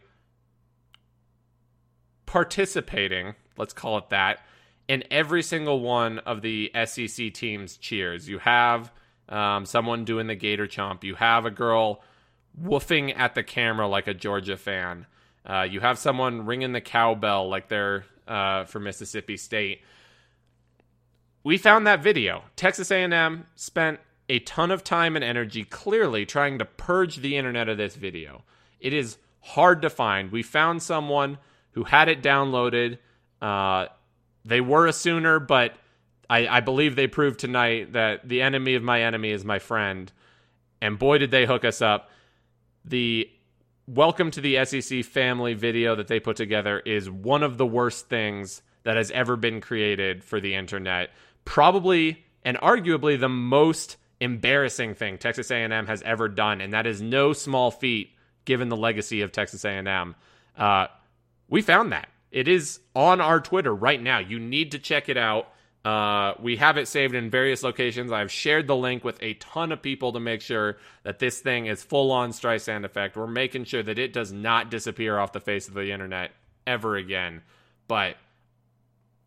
participating, 2.25 3.35
let's 3.57 3.73
call 3.73 3.99
it 3.99 4.09
that, 4.11 4.41
in 4.89 5.05
every 5.11 5.43
single 5.43 5.81
one 5.81 6.19
of 6.21 6.43
the 6.43 6.71
SEC 6.85 7.33
teams' 7.33 7.77
cheers. 7.77 8.29
You 8.29 8.39
have 8.39 8.93
um, 9.29 9.67
someone 9.67 10.05
doing 10.05 10.27
the 10.27 10.35
Gator 10.35 10.67
Chomp, 10.67 11.05
you 11.05 11.15
have 11.17 11.45
a 11.45 11.51
girl 11.51 12.03
woofing 12.61 13.17
at 13.17 13.35
the 13.35 13.43
camera 13.43 13.87
like 13.87 14.07
a 14.07 14.15
Georgia 14.15 14.57
fan. 14.57 15.07
Uh, 15.45 15.63
you 15.63 15.81
have 15.81 15.99
someone 15.99 16.47
ringing 16.47 16.73
the 16.73 16.81
cowbell 16.81 17.49
like 17.49 17.69
they're 17.69 18.05
uh, 18.27 18.65
for 18.65 18.81
Mississippi 18.81 19.37
State. 19.37 19.83
We 21.45 21.59
found 21.59 21.87
that 21.87 22.03
video. 22.03 22.43
Texas 22.57 22.91
A&M 22.91 23.47
spent 23.55 24.01
a 24.29 24.39
ton 24.41 24.71
of 24.71 24.83
time 24.83 25.17
and 25.17 25.25
energy 25.25 25.65
clearly 25.65 26.27
trying 26.27 26.59
to 26.59 26.65
purge 26.65 27.17
the 27.17 27.37
internet 27.37 27.69
of 27.69 27.77
this 27.77 27.97
video. 27.97 28.43
It 28.81 28.93
is 28.93 29.19
hard 29.41 29.83
to 29.83 29.91
find. 29.91 30.33
We 30.33 30.43
found 30.43 30.83
someone 30.83 31.39
who 31.73 31.85
had 31.85 32.09
it 32.09 32.23
downloaded. 32.23 32.99
Uh, 33.41 33.87
they 34.45 34.61
were 34.61 34.87
a 34.87 34.93
Sooner, 34.93 35.39
but 35.39 35.77
I, 36.29 36.49
I 36.49 36.61
believe 36.61 36.97
they 36.97 37.07
proved 37.07 37.39
tonight 37.39 37.93
that 37.93 38.29
the 38.29 38.43
enemy 38.43 38.75
of 38.75 38.83
my 38.83 39.03
enemy 39.03 39.31
is 39.31 39.45
my 39.45 39.59
friend. 39.59 40.11
And 40.81 40.99
boy, 40.99 41.19
did 41.19 41.31
they 41.31 41.47
hook 41.47 41.65
us 41.65 41.81
up. 41.81 42.11
The 42.85 43.31
welcome 43.87 44.33
to 44.33 44.41
the 44.41 44.65
SEC 44.65 45.05
family 45.05 45.55
video 45.55 45.95
that 45.95 46.09
they 46.09 46.19
put 46.19 46.37
together 46.37 46.81
is 46.81 47.09
one 47.09 47.45
of 47.45 47.57
the 47.57 47.67
worst 47.67 48.09
things 48.09 48.63
that 48.83 48.97
has 48.97 49.11
ever 49.13 49.37
been 49.37 49.61
created 49.61 50.25
for 50.25 50.41
the 50.41 50.55
internet. 50.55 51.11
Probably 51.45 52.25
and 52.45 52.57
arguably 52.59 53.19
the 53.19 53.29
most 53.29 53.97
embarrassing 54.21 54.95
thing 54.95 55.19
Texas 55.19 55.51
A&M 55.51 55.87
has 55.87 56.03
ever 56.03 56.29
done, 56.29 56.61
and 56.61 56.73
that 56.73 56.87
is 56.87 57.03
no 57.03 57.33
small 57.33 57.71
feat 57.71 58.11
given 58.45 58.69
the 58.69 58.77
legacy 58.77 59.23
of 59.23 59.33
Texas 59.33 59.65
A&M. 59.65 60.15
Uh, 60.57 60.87
we 61.49 61.63
found 61.63 61.93
that 61.93 62.09
it 62.31 62.49
is 62.49 62.81
on 62.95 63.21
our 63.21 63.41
Twitter 63.41 63.75
right 63.75 64.03
now. 64.03 64.19
You 64.19 64.39
need 64.39 64.73
to 64.73 64.79
check 64.79 65.09
it 65.09 65.17
out. 65.17 65.49
Uh, 65.85 66.35
we 66.41 66.57
have 66.57 66.79
it 66.79 66.89
saved 66.89 67.15
in 67.15 67.31
various 67.31 67.63
locations. 67.63 68.11
I've 68.11 68.33
shared 68.33 68.67
the 68.67 68.75
link 68.75 69.05
with 69.05 69.23
a 69.23 69.35
ton 69.35 69.71
of 69.71 69.83
people 69.83 70.13
to 70.13 70.21
make 70.21 70.41
sure 70.41 70.79
that 71.05 71.21
this 71.21 71.41
thing 71.41 71.67
is 71.67 71.85
full 71.85 72.11
on 72.11 72.31
Streisand 72.31 72.85
effect. 72.85 73.17
We're 73.17 73.29
making 73.29 73.65
sure 73.65 73.85
that 73.85 73.99
it 73.99 74.13
does 74.13 74.33
not 74.33 74.71
disappear 74.71 75.17
off 75.19 75.33
the 75.33 75.41
face 75.41 75.69
of 75.69 75.75
the 75.75 75.93
internet 75.93 76.33
ever 76.67 76.97
again. 76.97 77.43
But 77.87 78.17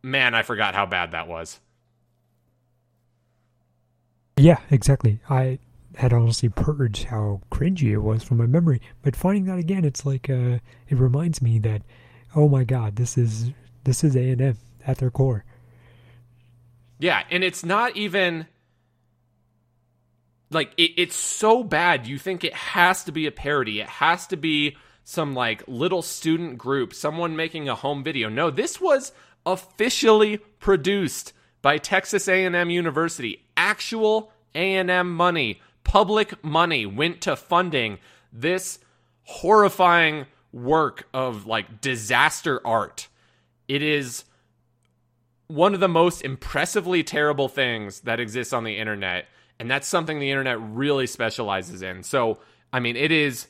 man, 0.03 0.35
I 0.35 0.41
forgot 0.41 0.75
how 0.75 0.85
bad 0.85 1.11
that 1.11 1.29
was. 1.29 1.59
Yeah, 4.39 4.59
exactly. 4.71 5.19
I 5.29 5.59
had 5.95 6.13
honestly 6.13 6.49
purged 6.49 7.05
how 7.05 7.41
cringy 7.51 7.91
it 7.91 7.97
was 7.97 8.23
from 8.23 8.37
my 8.37 8.45
memory, 8.45 8.81
but 9.01 9.15
finding 9.15 9.45
that 9.45 9.59
again, 9.59 9.83
it's 9.83 10.05
like 10.05 10.29
uh, 10.29 10.59
it 10.87 10.97
reminds 10.97 11.41
me 11.41 11.59
that, 11.59 11.81
oh 12.35 12.47
my 12.47 12.63
god, 12.63 12.95
this 12.95 13.17
is 13.17 13.51
this 13.83 14.03
is 14.03 14.15
A 14.15 14.29
and 14.31 14.41
M 14.41 14.57
at 14.87 14.99
their 14.99 15.11
core. 15.11 15.43
Yeah, 16.99 17.23
and 17.29 17.43
it's 17.43 17.65
not 17.65 17.97
even 17.97 18.47
like 20.49 20.71
it, 20.77 20.91
it's 20.95 21.15
so 21.15 21.63
bad. 21.63 22.07
You 22.07 22.17
think 22.17 22.43
it 22.43 22.53
has 22.53 23.03
to 23.05 23.11
be 23.11 23.25
a 23.25 23.31
parody. 23.31 23.81
It 23.81 23.89
has 23.89 24.25
to 24.27 24.37
be 24.37 24.77
some 25.03 25.33
like 25.33 25.63
little 25.67 26.01
student 26.01 26.57
group, 26.57 26.93
someone 26.93 27.35
making 27.35 27.67
a 27.67 27.75
home 27.75 28.03
video. 28.03 28.29
No, 28.29 28.51
this 28.51 28.79
was 28.79 29.11
officially 29.45 30.37
produced 30.59 31.33
by 31.61 31.77
Texas 31.77 32.27
A&M 32.27 32.69
University. 32.69 33.43
Actual 33.57 34.31
A&M 34.55 35.13
money, 35.13 35.61
public 35.83 36.43
money 36.43 36.85
went 36.85 37.21
to 37.21 37.35
funding 37.35 37.97
this 38.31 38.79
horrifying 39.23 40.25
work 40.51 41.07
of 41.13 41.45
like 41.45 41.81
disaster 41.81 42.65
art. 42.65 43.07
It 43.67 43.83
is 43.83 44.25
one 45.47 45.73
of 45.73 45.79
the 45.79 45.87
most 45.87 46.21
impressively 46.21 47.03
terrible 47.03 47.47
things 47.47 48.01
that 48.01 48.19
exists 48.19 48.53
on 48.53 48.63
the 48.63 48.77
internet, 48.77 49.25
and 49.59 49.69
that's 49.69 49.87
something 49.87 50.19
the 50.19 50.31
internet 50.31 50.59
really 50.61 51.07
specializes 51.07 51.81
in. 51.81 52.03
So, 52.03 52.39
I 52.71 52.79
mean, 52.79 52.95
it 52.95 53.11
is 53.11 53.47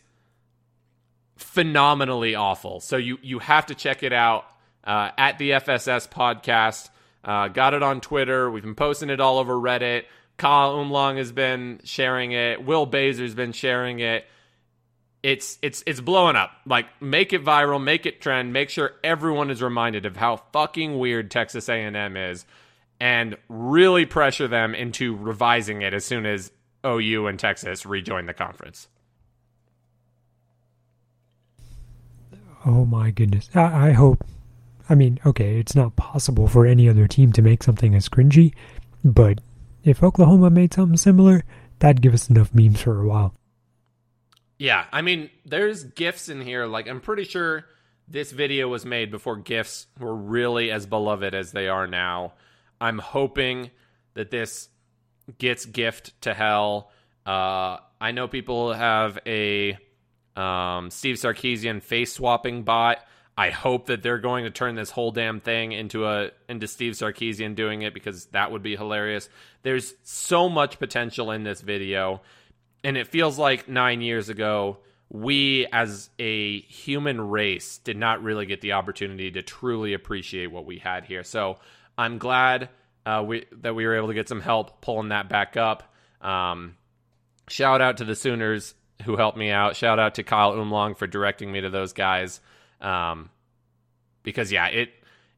phenomenally 1.36 2.36
awful. 2.36 2.80
So 2.80 2.98
you 2.98 3.18
you 3.22 3.40
have 3.40 3.66
to 3.68 3.76
check 3.76 4.04
it 4.04 4.14
out 4.14 4.46
uh, 4.84 5.12
at 5.18 5.38
the 5.38 5.52
FSS 5.52 6.10
podcast. 6.10 6.90
Uh, 7.24 7.48
got 7.50 7.74
it 7.74 7.84
on 7.84 8.02
Twitter. 8.02 8.50
We've 8.50 8.64
been 8.64 8.76
posting 8.76 9.10
it 9.10 9.20
all 9.20 9.40
over 9.40 9.56
Reddit. 9.56 10.06
Kyle 10.38 10.78
Umlong 10.78 11.18
has 11.18 11.32
been 11.32 11.82
sharing 11.84 12.32
it. 12.32 12.66
Will 12.66 12.86
Bazer's 12.86 13.36
been 13.36 13.52
sharing 13.52 14.00
it. 14.00 14.26
It's 15.22 15.60
it's 15.62 15.84
it's 15.86 16.00
blowing 16.00 16.38
up. 16.38 16.52
Like 16.66 16.86
make 17.02 17.34
it 17.34 17.44
viral, 17.44 17.84
make 17.84 18.06
it 18.06 18.22
trend, 18.22 18.54
make 18.54 18.70
sure 18.70 18.94
everyone 19.04 19.50
is 19.50 19.62
reminded 19.62 20.06
of 20.06 20.16
how 20.16 20.38
fucking 20.54 20.98
weird 20.98 21.30
Texas 21.30 21.68
A&M 21.68 22.16
is 22.16 22.46
and 23.02 23.38
really 23.50 24.06
pressure 24.06 24.48
them 24.48 24.74
into 24.74 25.16
revising 25.16 25.82
it 25.82 25.94
as 25.94 26.06
soon 26.06 26.26
as 26.26 26.52
OU 26.86 27.28
and 27.28 27.38
Texas 27.38 27.86
rejoin 27.86 28.26
the 28.26 28.34
conference. 28.34 28.88
Oh 32.66 32.86
my 32.86 33.12
goodness. 33.12 33.50
I, 33.54 33.90
I 33.90 33.92
hope 33.92 34.26
I 34.90 34.96
mean, 34.96 35.20
okay, 35.26 35.60
it's 35.60 35.76
not 35.76 35.96
possible 35.96 36.48
for 36.48 36.66
any 36.66 36.90
other 36.90 37.08
team 37.08 37.32
to 37.34 37.42
make 37.42 37.64
something 37.64 37.94
as 37.94 38.10
cringy, 38.10 38.54
but 39.04 39.40
if 39.84 40.04
Oklahoma 40.04 40.50
made 40.50 40.74
something 40.74 40.98
similar, 40.98 41.44
that'd 41.80 42.02
give 42.02 42.14
us 42.14 42.30
enough 42.30 42.54
memes 42.54 42.82
for 42.82 43.02
a 43.02 43.08
while. 43.08 43.36
Yeah, 44.58 44.86
I 44.92 45.02
mean, 45.02 45.30
there's 45.46 45.84
gifs 45.86 46.28
in 46.28 46.42
here. 46.42 46.66
Like, 46.66 46.88
I'm 46.88 47.00
pretty 47.00 47.24
sure 47.24 47.66
this 48.08 48.32
video 48.32 48.68
was 48.68 48.86
made 48.86 49.12
before 49.12 49.38
GIFs 49.38 49.88
were 50.00 50.16
really 50.16 50.72
as 50.72 50.86
beloved 50.86 51.34
as 51.34 51.52
they 51.52 51.68
are 51.68 51.88
now. 51.88 52.34
I'm 52.82 52.98
hoping 52.98 53.72
that 54.16 54.32
this 54.32 54.70
gets 55.38 55.66
gift 55.66 56.20
to 56.22 56.34
hell. 56.34 56.92
Uh, 57.26 57.78
I 58.02 58.12
know 58.12 58.28
people 58.28 58.74
have 58.74 59.20
a 59.26 59.78
um, 60.36 60.90
Steve 60.90 61.16
Sarkisian 61.16 61.82
face 61.82 62.14
swapping 62.14 62.64
bot. 62.64 62.98
I 63.40 63.52
hope 63.52 63.86
that 63.86 64.04
they're 64.04 64.18
going 64.18 64.44
to 64.44 64.52
turn 64.52 64.76
this 64.76 64.92
whole 64.92 65.12
damn 65.12 65.40
thing 65.40 65.72
into 65.72 66.06
a 66.06 66.32
into 66.50 66.68
Steve 66.68 66.92
Sarkisian 66.92 67.56
doing 67.56 67.84
it 67.84 67.94
because 67.94 68.26
that 68.28 68.52
would 68.52 68.62
be 68.62 68.76
hilarious. 68.76 69.30
There's 69.64 69.94
so 70.04 70.50
much 70.50 70.78
potential 70.78 71.32
in 71.32 71.44
this 71.44 71.62
video, 71.62 72.20
and 72.84 72.98
it 72.98 73.08
feels 73.08 73.40
like 73.40 73.70
nine 73.70 74.02
years 74.02 74.28
ago 74.28 74.80
we 75.08 75.66
as 75.72 76.10
a 76.20 76.60
human 76.60 77.30
race 77.30 77.78
did 77.78 77.96
not 77.96 78.22
really 78.22 78.46
get 78.46 78.60
the 78.60 78.74
opportunity 78.74 79.32
to 79.32 79.42
truly 79.42 79.94
appreciate 79.94 80.48
what 80.48 80.66
we 80.66 80.78
had 80.78 81.06
here. 81.06 81.24
So 81.24 81.60
I'm 81.98 82.18
glad 82.18 82.68
uh, 83.06 83.24
we 83.26 83.46
that 83.62 83.74
we 83.74 83.86
were 83.86 83.96
able 83.96 84.10
to 84.10 84.14
get 84.14 84.28
some 84.28 84.42
help 84.42 84.82
pulling 84.82 85.10
that 85.10 85.30
back 85.30 85.56
up. 85.56 85.96
Um, 86.20 86.76
shout 87.48 87.80
out 87.80 88.00
to 88.00 88.04
the 88.04 88.18
Sooners 88.18 88.74
who 89.06 89.16
helped 89.16 89.38
me 89.38 89.50
out. 89.50 89.78
Shout 89.78 89.98
out 89.98 90.16
to 90.16 90.24
Kyle 90.24 90.52
Umlong 90.52 90.98
for 90.98 91.08
directing 91.08 91.54
me 91.54 91.62
to 91.62 91.70
those 91.70 91.94
guys. 91.94 92.42
Um, 92.82 93.30
because 94.24 94.52
yeah, 94.52 94.68
it 94.68 94.90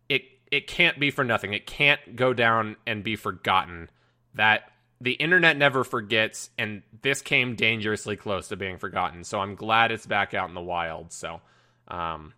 it 0.09 0.23
it 0.51 0.67
can't 0.67 0.99
be 0.99 1.11
for 1.11 1.23
nothing. 1.23 1.53
It 1.53 1.65
can't 1.65 2.15
go 2.15 2.33
down 2.33 2.75
and 2.85 3.03
be 3.03 3.15
forgotten. 3.15 3.89
That 4.35 4.71
the 4.99 5.13
internet 5.13 5.57
never 5.57 5.83
forgets, 5.83 6.49
and 6.57 6.83
this 7.01 7.21
came 7.21 7.55
dangerously 7.55 8.15
close 8.15 8.47
to 8.49 8.55
being 8.55 8.77
forgotten. 8.77 9.23
So 9.23 9.39
I'm 9.39 9.55
glad 9.55 9.91
it's 9.91 10.05
back 10.05 10.33
out 10.33 10.49
in 10.49 10.55
the 10.55 10.61
wild. 10.61 11.11
So, 11.11 11.41
um, 11.87 12.33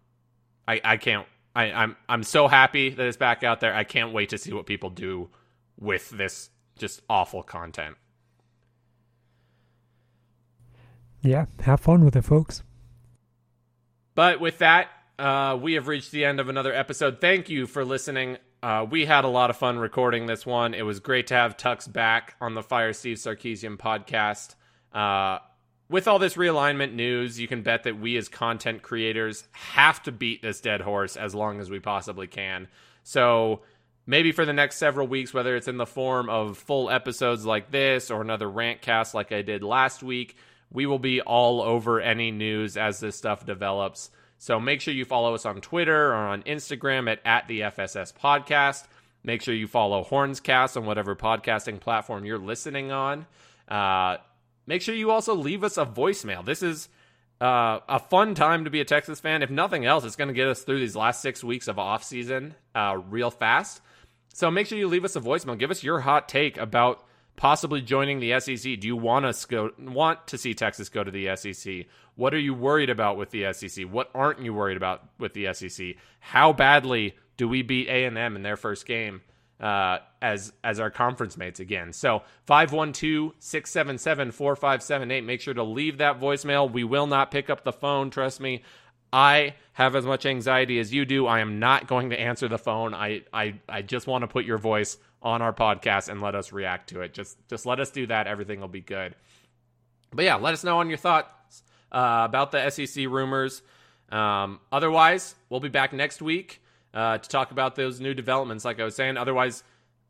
I 0.67 0.79
I 0.83 0.97
can't. 0.97 1.27
I, 1.55 1.71
I'm 1.71 1.95
I'm 2.09 2.23
so 2.23 2.47
happy 2.47 2.89
that 2.89 3.05
it's 3.05 3.17
back 3.17 3.43
out 3.43 3.59
there. 3.59 3.75
I 3.75 3.83
can't 3.83 4.13
wait 4.13 4.29
to 4.29 4.37
see 4.37 4.53
what 4.53 4.65
people 4.65 4.89
do 4.89 5.29
with 5.79 6.09
this 6.09 6.49
just 6.77 7.01
awful 7.09 7.43
content. 7.43 7.95
Yeah, 11.21 11.45
have 11.61 11.79
fun 11.79 12.03
with 12.03 12.15
it, 12.15 12.23
folks. 12.23 12.63
But 14.15 14.39
with 14.39 14.59
that, 14.59 14.89
uh, 15.17 15.57
we 15.61 15.73
have 15.73 15.87
reached 15.87 16.11
the 16.11 16.25
end 16.25 16.39
of 16.39 16.49
another 16.49 16.73
episode. 16.73 17.21
Thank 17.21 17.49
you 17.49 17.67
for 17.67 17.85
listening. 17.85 18.37
Uh, 18.61 18.85
we 18.89 19.05
had 19.05 19.25
a 19.25 19.29
lot 19.29 19.49
of 19.49 19.57
fun 19.57 19.77
recording 19.77 20.25
this 20.25 20.45
one. 20.45 20.73
It 20.73 20.83
was 20.83 20.99
great 20.99 21.27
to 21.27 21.33
have 21.33 21.57
Tux 21.57 21.91
back 21.91 22.35
on 22.39 22.53
the 22.53 22.63
Fire 22.63 22.93
Steve 22.93 23.17
Sarkisian 23.17 23.77
podcast. 23.77 24.55
Uh, 24.93 25.39
with 25.89 26.07
all 26.07 26.17
this 26.17 26.35
realignment 26.35 26.93
news, 26.93 27.39
you 27.39 27.47
can 27.47 27.61
bet 27.61 27.83
that 27.83 27.99
we 27.99 28.15
as 28.17 28.29
content 28.29 28.81
creators 28.81 29.47
have 29.51 30.01
to 30.03 30.11
beat 30.11 30.41
this 30.41 30.61
dead 30.61 30.81
horse 30.81 31.17
as 31.17 31.35
long 31.35 31.59
as 31.59 31.69
we 31.69 31.79
possibly 31.79 32.25
can. 32.25 32.67
So 33.03 33.61
maybe 34.05 34.31
for 34.31 34.45
the 34.45 34.53
next 34.53 34.77
several 34.77 35.07
weeks, 35.07 35.33
whether 35.33 35.55
it's 35.55 35.67
in 35.67 35.77
the 35.77 35.85
form 35.85 36.29
of 36.29 36.57
full 36.57 36.89
episodes 36.89 37.45
like 37.45 37.69
this 37.69 38.09
or 38.09 38.21
another 38.21 38.49
rant 38.49 38.81
cast 38.81 39.13
like 39.13 39.31
I 39.31 39.41
did 39.41 39.61
last 39.61 40.01
week, 40.03 40.37
we 40.73 40.85
will 40.85 40.99
be 40.99 41.21
all 41.21 41.61
over 41.61 42.01
any 42.01 42.31
news 42.31 42.75
as 42.75 42.99
this 42.99 43.15
stuff 43.15 43.45
develops. 43.45 44.09
So 44.39 44.59
make 44.59 44.81
sure 44.81 44.93
you 44.93 45.05
follow 45.05 45.35
us 45.35 45.45
on 45.45 45.61
Twitter 45.61 46.09
or 46.09 46.15
on 46.15 46.43
Instagram 46.43 47.09
at, 47.09 47.19
at 47.23 47.47
the 47.47 47.61
FSS 47.61 48.13
podcast. 48.13 48.83
Make 49.23 49.41
sure 49.41 49.53
you 49.53 49.67
follow 49.67 50.03
Hornscast 50.03 50.75
on 50.75 50.85
whatever 50.85 51.15
podcasting 51.15 51.79
platform 51.79 52.25
you're 52.25 52.37
listening 52.37 52.91
on. 52.91 53.25
Uh, 53.69 54.17
make 54.67 54.81
sure 54.81 54.95
you 54.95 55.11
also 55.11 55.33
leave 55.35 55.63
us 55.63 55.77
a 55.77 55.85
voicemail. 55.85 56.43
This 56.43 56.61
is 56.61 56.89
uh, 57.39 57.79
a 57.87 57.99
fun 57.99 58.35
time 58.35 58.65
to 58.65 58.69
be 58.69 58.81
a 58.81 58.85
Texas 58.85 59.19
fan. 59.21 59.43
If 59.43 59.49
nothing 59.49 59.85
else, 59.85 60.03
it's 60.03 60.17
going 60.17 60.27
to 60.27 60.33
get 60.33 60.47
us 60.47 60.63
through 60.63 60.79
these 60.79 60.95
last 60.95 61.21
six 61.21 61.43
weeks 61.43 61.69
of 61.69 61.79
off 61.79 62.03
season 62.03 62.55
uh, 62.75 62.99
real 63.09 63.31
fast. 63.31 63.81
So 64.33 64.51
make 64.51 64.67
sure 64.67 64.77
you 64.77 64.87
leave 64.87 65.05
us 65.05 65.15
a 65.15 65.21
voicemail. 65.21 65.57
Give 65.57 65.71
us 65.71 65.83
your 65.83 66.01
hot 66.01 66.27
take 66.27 66.57
about 66.57 67.05
possibly 67.35 67.81
joining 67.81 68.19
the 68.19 68.39
SEC. 68.39 68.79
Do 68.79 68.87
you 68.87 68.95
want 68.95 69.25
us 69.25 69.45
go 69.45 69.71
want 69.79 70.27
to 70.27 70.37
see 70.37 70.53
Texas 70.53 70.89
go 70.89 71.03
to 71.03 71.09
the 71.11 71.35
SEC? 71.35 71.85
What 72.15 72.33
are 72.33 72.39
you 72.39 72.53
worried 72.53 72.89
about 72.89 73.17
with 73.17 73.31
the 73.31 73.51
SEC? 73.53 73.85
What 73.85 74.09
aren't 74.13 74.41
you 74.41 74.53
worried 74.53 74.77
about 74.77 75.03
with 75.17 75.33
the 75.33 75.53
SEC? 75.53 75.95
How 76.19 76.53
badly 76.53 77.15
do 77.37 77.47
we 77.47 77.63
beat 77.63 77.87
A 77.87 78.05
and 78.05 78.17
M 78.17 78.35
in 78.35 78.43
their 78.43 78.57
first 78.57 78.85
game 78.85 79.21
uh, 79.59 79.99
as 80.21 80.53
as 80.63 80.79
our 80.79 80.91
conference 80.91 81.35
mates 81.37 81.59
again? 81.59 81.91
So 81.93 82.21
512-677-4578. 82.47 85.25
Make 85.25 85.41
sure 85.41 85.55
to 85.55 85.63
leave 85.63 85.97
that 85.97 86.19
voicemail. 86.19 86.71
We 86.71 86.83
will 86.83 87.07
not 87.07 87.31
pick 87.31 87.49
up 87.49 87.63
the 87.63 87.73
phone. 87.73 88.11
Trust 88.11 88.39
me. 88.39 88.61
I 89.13 89.53
have 89.73 89.95
as 89.95 90.05
much 90.05 90.25
anxiety 90.25 90.79
as 90.79 90.91
you 90.91 91.05
do. 91.05 91.27
I 91.27 91.39
am 91.39 91.59
not 91.59 91.87
going 91.87 92.09
to 92.09 92.19
answer 92.19 92.47
the 92.47 92.57
phone. 92.57 92.93
I 92.95 93.21
I, 93.31 93.55
I 93.69 93.83
just 93.83 94.07
want 94.07 94.23
to 94.23 94.27
put 94.27 94.43
your 94.43 94.57
voice 94.57 94.97
on 95.21 95.41
our 95.41 95.53
podcast 95.53 96.09
and 96.09 96.19
let 96.19 96.35
us 96.35 96.51
react 96.51 96.89
to 96.89 97.01
it. 97.01 97.13
Just 97.13 97.37
just 97.47 97.65
let 97.65 97.79
us 97.79 97.91
do 97.91 98.07
that. 98.07 98.25
Everything 98.25 98.59
will 98.59 98.67
be 98.67 98.81
good. 98.81 99.15
But 100.11 100.25
yeah, 100.25 100.35
let 100.35 100.53
us 100.53 100.63
know 100.63 100.79
on 100.79 100.89
your 100.89 100.97
thoughts 100.97 101.63
uh, 101.91 102.23
about 102.25 102.51
the 102.51 102.69
SEC 102.71 103.05
rumors. 103.07 103.61
Um, 104.11 104.59
otherwise, 104.71 105.35
we'll 105.49 105.59
be 105.59 105.69
back 105.69 105.93
next 105.93 106.21
week 106.21 106.61
uh, 106.93 107.19
to 107.19 107.29
talk 107.29 107.51
about 107.51 107.75
those 107.75 107.99
new 107.99 108.13
developments. 108.13 108.65
Like 108.65 108.79
I 108.79 108.83
was 108.83 108.95
saying, 108.95 109.17
otherwise, 109.17 109.63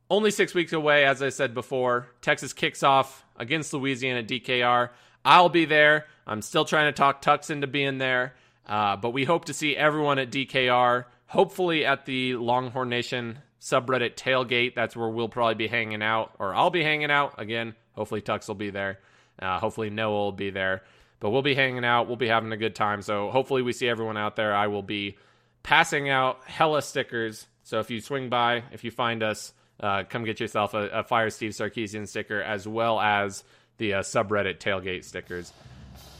only 0.09 0.31
six 0.31 0.53
weeks 0.53 0.73
away. 0.73 1.05
As 1.05 1.21
I 1.21 1.29
said 1.29 1.53
before, 1.53 2.07
Texas 2.21 2.53
kicks 2.53 2.83
off 2.83 3.25
against 3.37 3.73
Louisiana 3.73 4.23
DKR. 4.23 4.89
I'll 5.25 5.49
be 5.49 5.65
there. 5.65 6.05
I'm 6.27 6.41
still 6.41 6.65
trying 6.65 6.87
to 6.87 6.91
talk 6.91 7.21
Tux 7.21 7.49
into 7.49 7.67
being 7.67 7.97
there. 7.97 8.33
Uh, 8.67 8.95
but 8.95 9.11
we 9.11 9.25
hope 9.25 9.45
to 9.45 9.53
see 9.53 9.75
everyone 9.75 10.19
at 10.19 10.31
DKR, 10.31 11.05
hopefully 11.27 11.85
at 11.85 12.05
the 12.05 12.35
Longhorn 12.35 12.89
Nation 12.89 13.39
subreddit 13.59 14.15
tailgate. 14.15 14.75
That's 14.75 14.95
where 14.95 15.09
we'll 15.09 15.29
probably 15.29 15.55
be 15.55 15.67
hanging 15.67 16.01
out, 16.01 16.33
or 16.39 16.53
I'll 16.53 16.69
be 16.69 16.83
hanging 16.83 17.11
out. 17.11 17.39
Again, 17.39 17.75
hopefully 17.93 18.21
Tux 18.21 18.47
will 18.47 18.55
be 18.55 18.69
there. 18.69 18.99
Uh, 19.39 19.59
hopefully 19.59 19.89
Noah 19.89 20.25
will 20.25 20.31
be 20.31 20.49
there. 20.49 20.83
But 21.19 21.29
we'll 21.29 21.41
be 21.41 21.55
hanging 21.55 21.85
out. 21.85 22.07
We'll 22.07 22.17
be 22.17 22.27
having 22.27 22.51
a 22.51 22.57
good 22.57 22.75
time. 22.75 23.01
So 23.01 23.31
hopefully 23.31 23.61
we 23.61 23.71
see 23.71 23.87
everyone 23.87 24.17
out 24.17 24.35
there. 24.35 24.53
I 24.53 24.67
will 24.67 24.83
be 24.83 25.17
passing 25.63 26.09
out 26.09 26.39
hella 26.45 26.81
stickers. 26.81 27.47
So 27.63 27.79
if 27.79 27.89
you 27.89 28.01
swing 28.01 28.29
by, 28.29 28.63
if 28.73 28.83
you 28.83 28.91
find 28.91 29.23
us, 29.23 29.53
uh, 29.79 30.03
come 30.09 30.25
get 30.25 30.39
yourself 30.39 30.73
a, 30.73 30.89
a, 30.89 31.03
Fire 31.03 31.29
Steve 31.29 31.51
Sarkisian 31.51 32.07
sticker 32.07 32.41
as 32.41 32.67
well 32.67 32.99
as 32.99 33.43
the 33.77 33.95
uh, 33.95 34.01
subreddit 34.01 34.59
tailgate 34.59 35.05
stickers. 35.05 35.51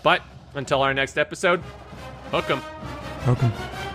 But 0.02 0.22
until 0.56 0.82
our 0.82 0.94
next 0.94 1.18
episode, 1.18 1.62
hook 2.34 2.50
'em. 2.50 2.60
Hook 3.26 3.42
'em. 3.44 3.93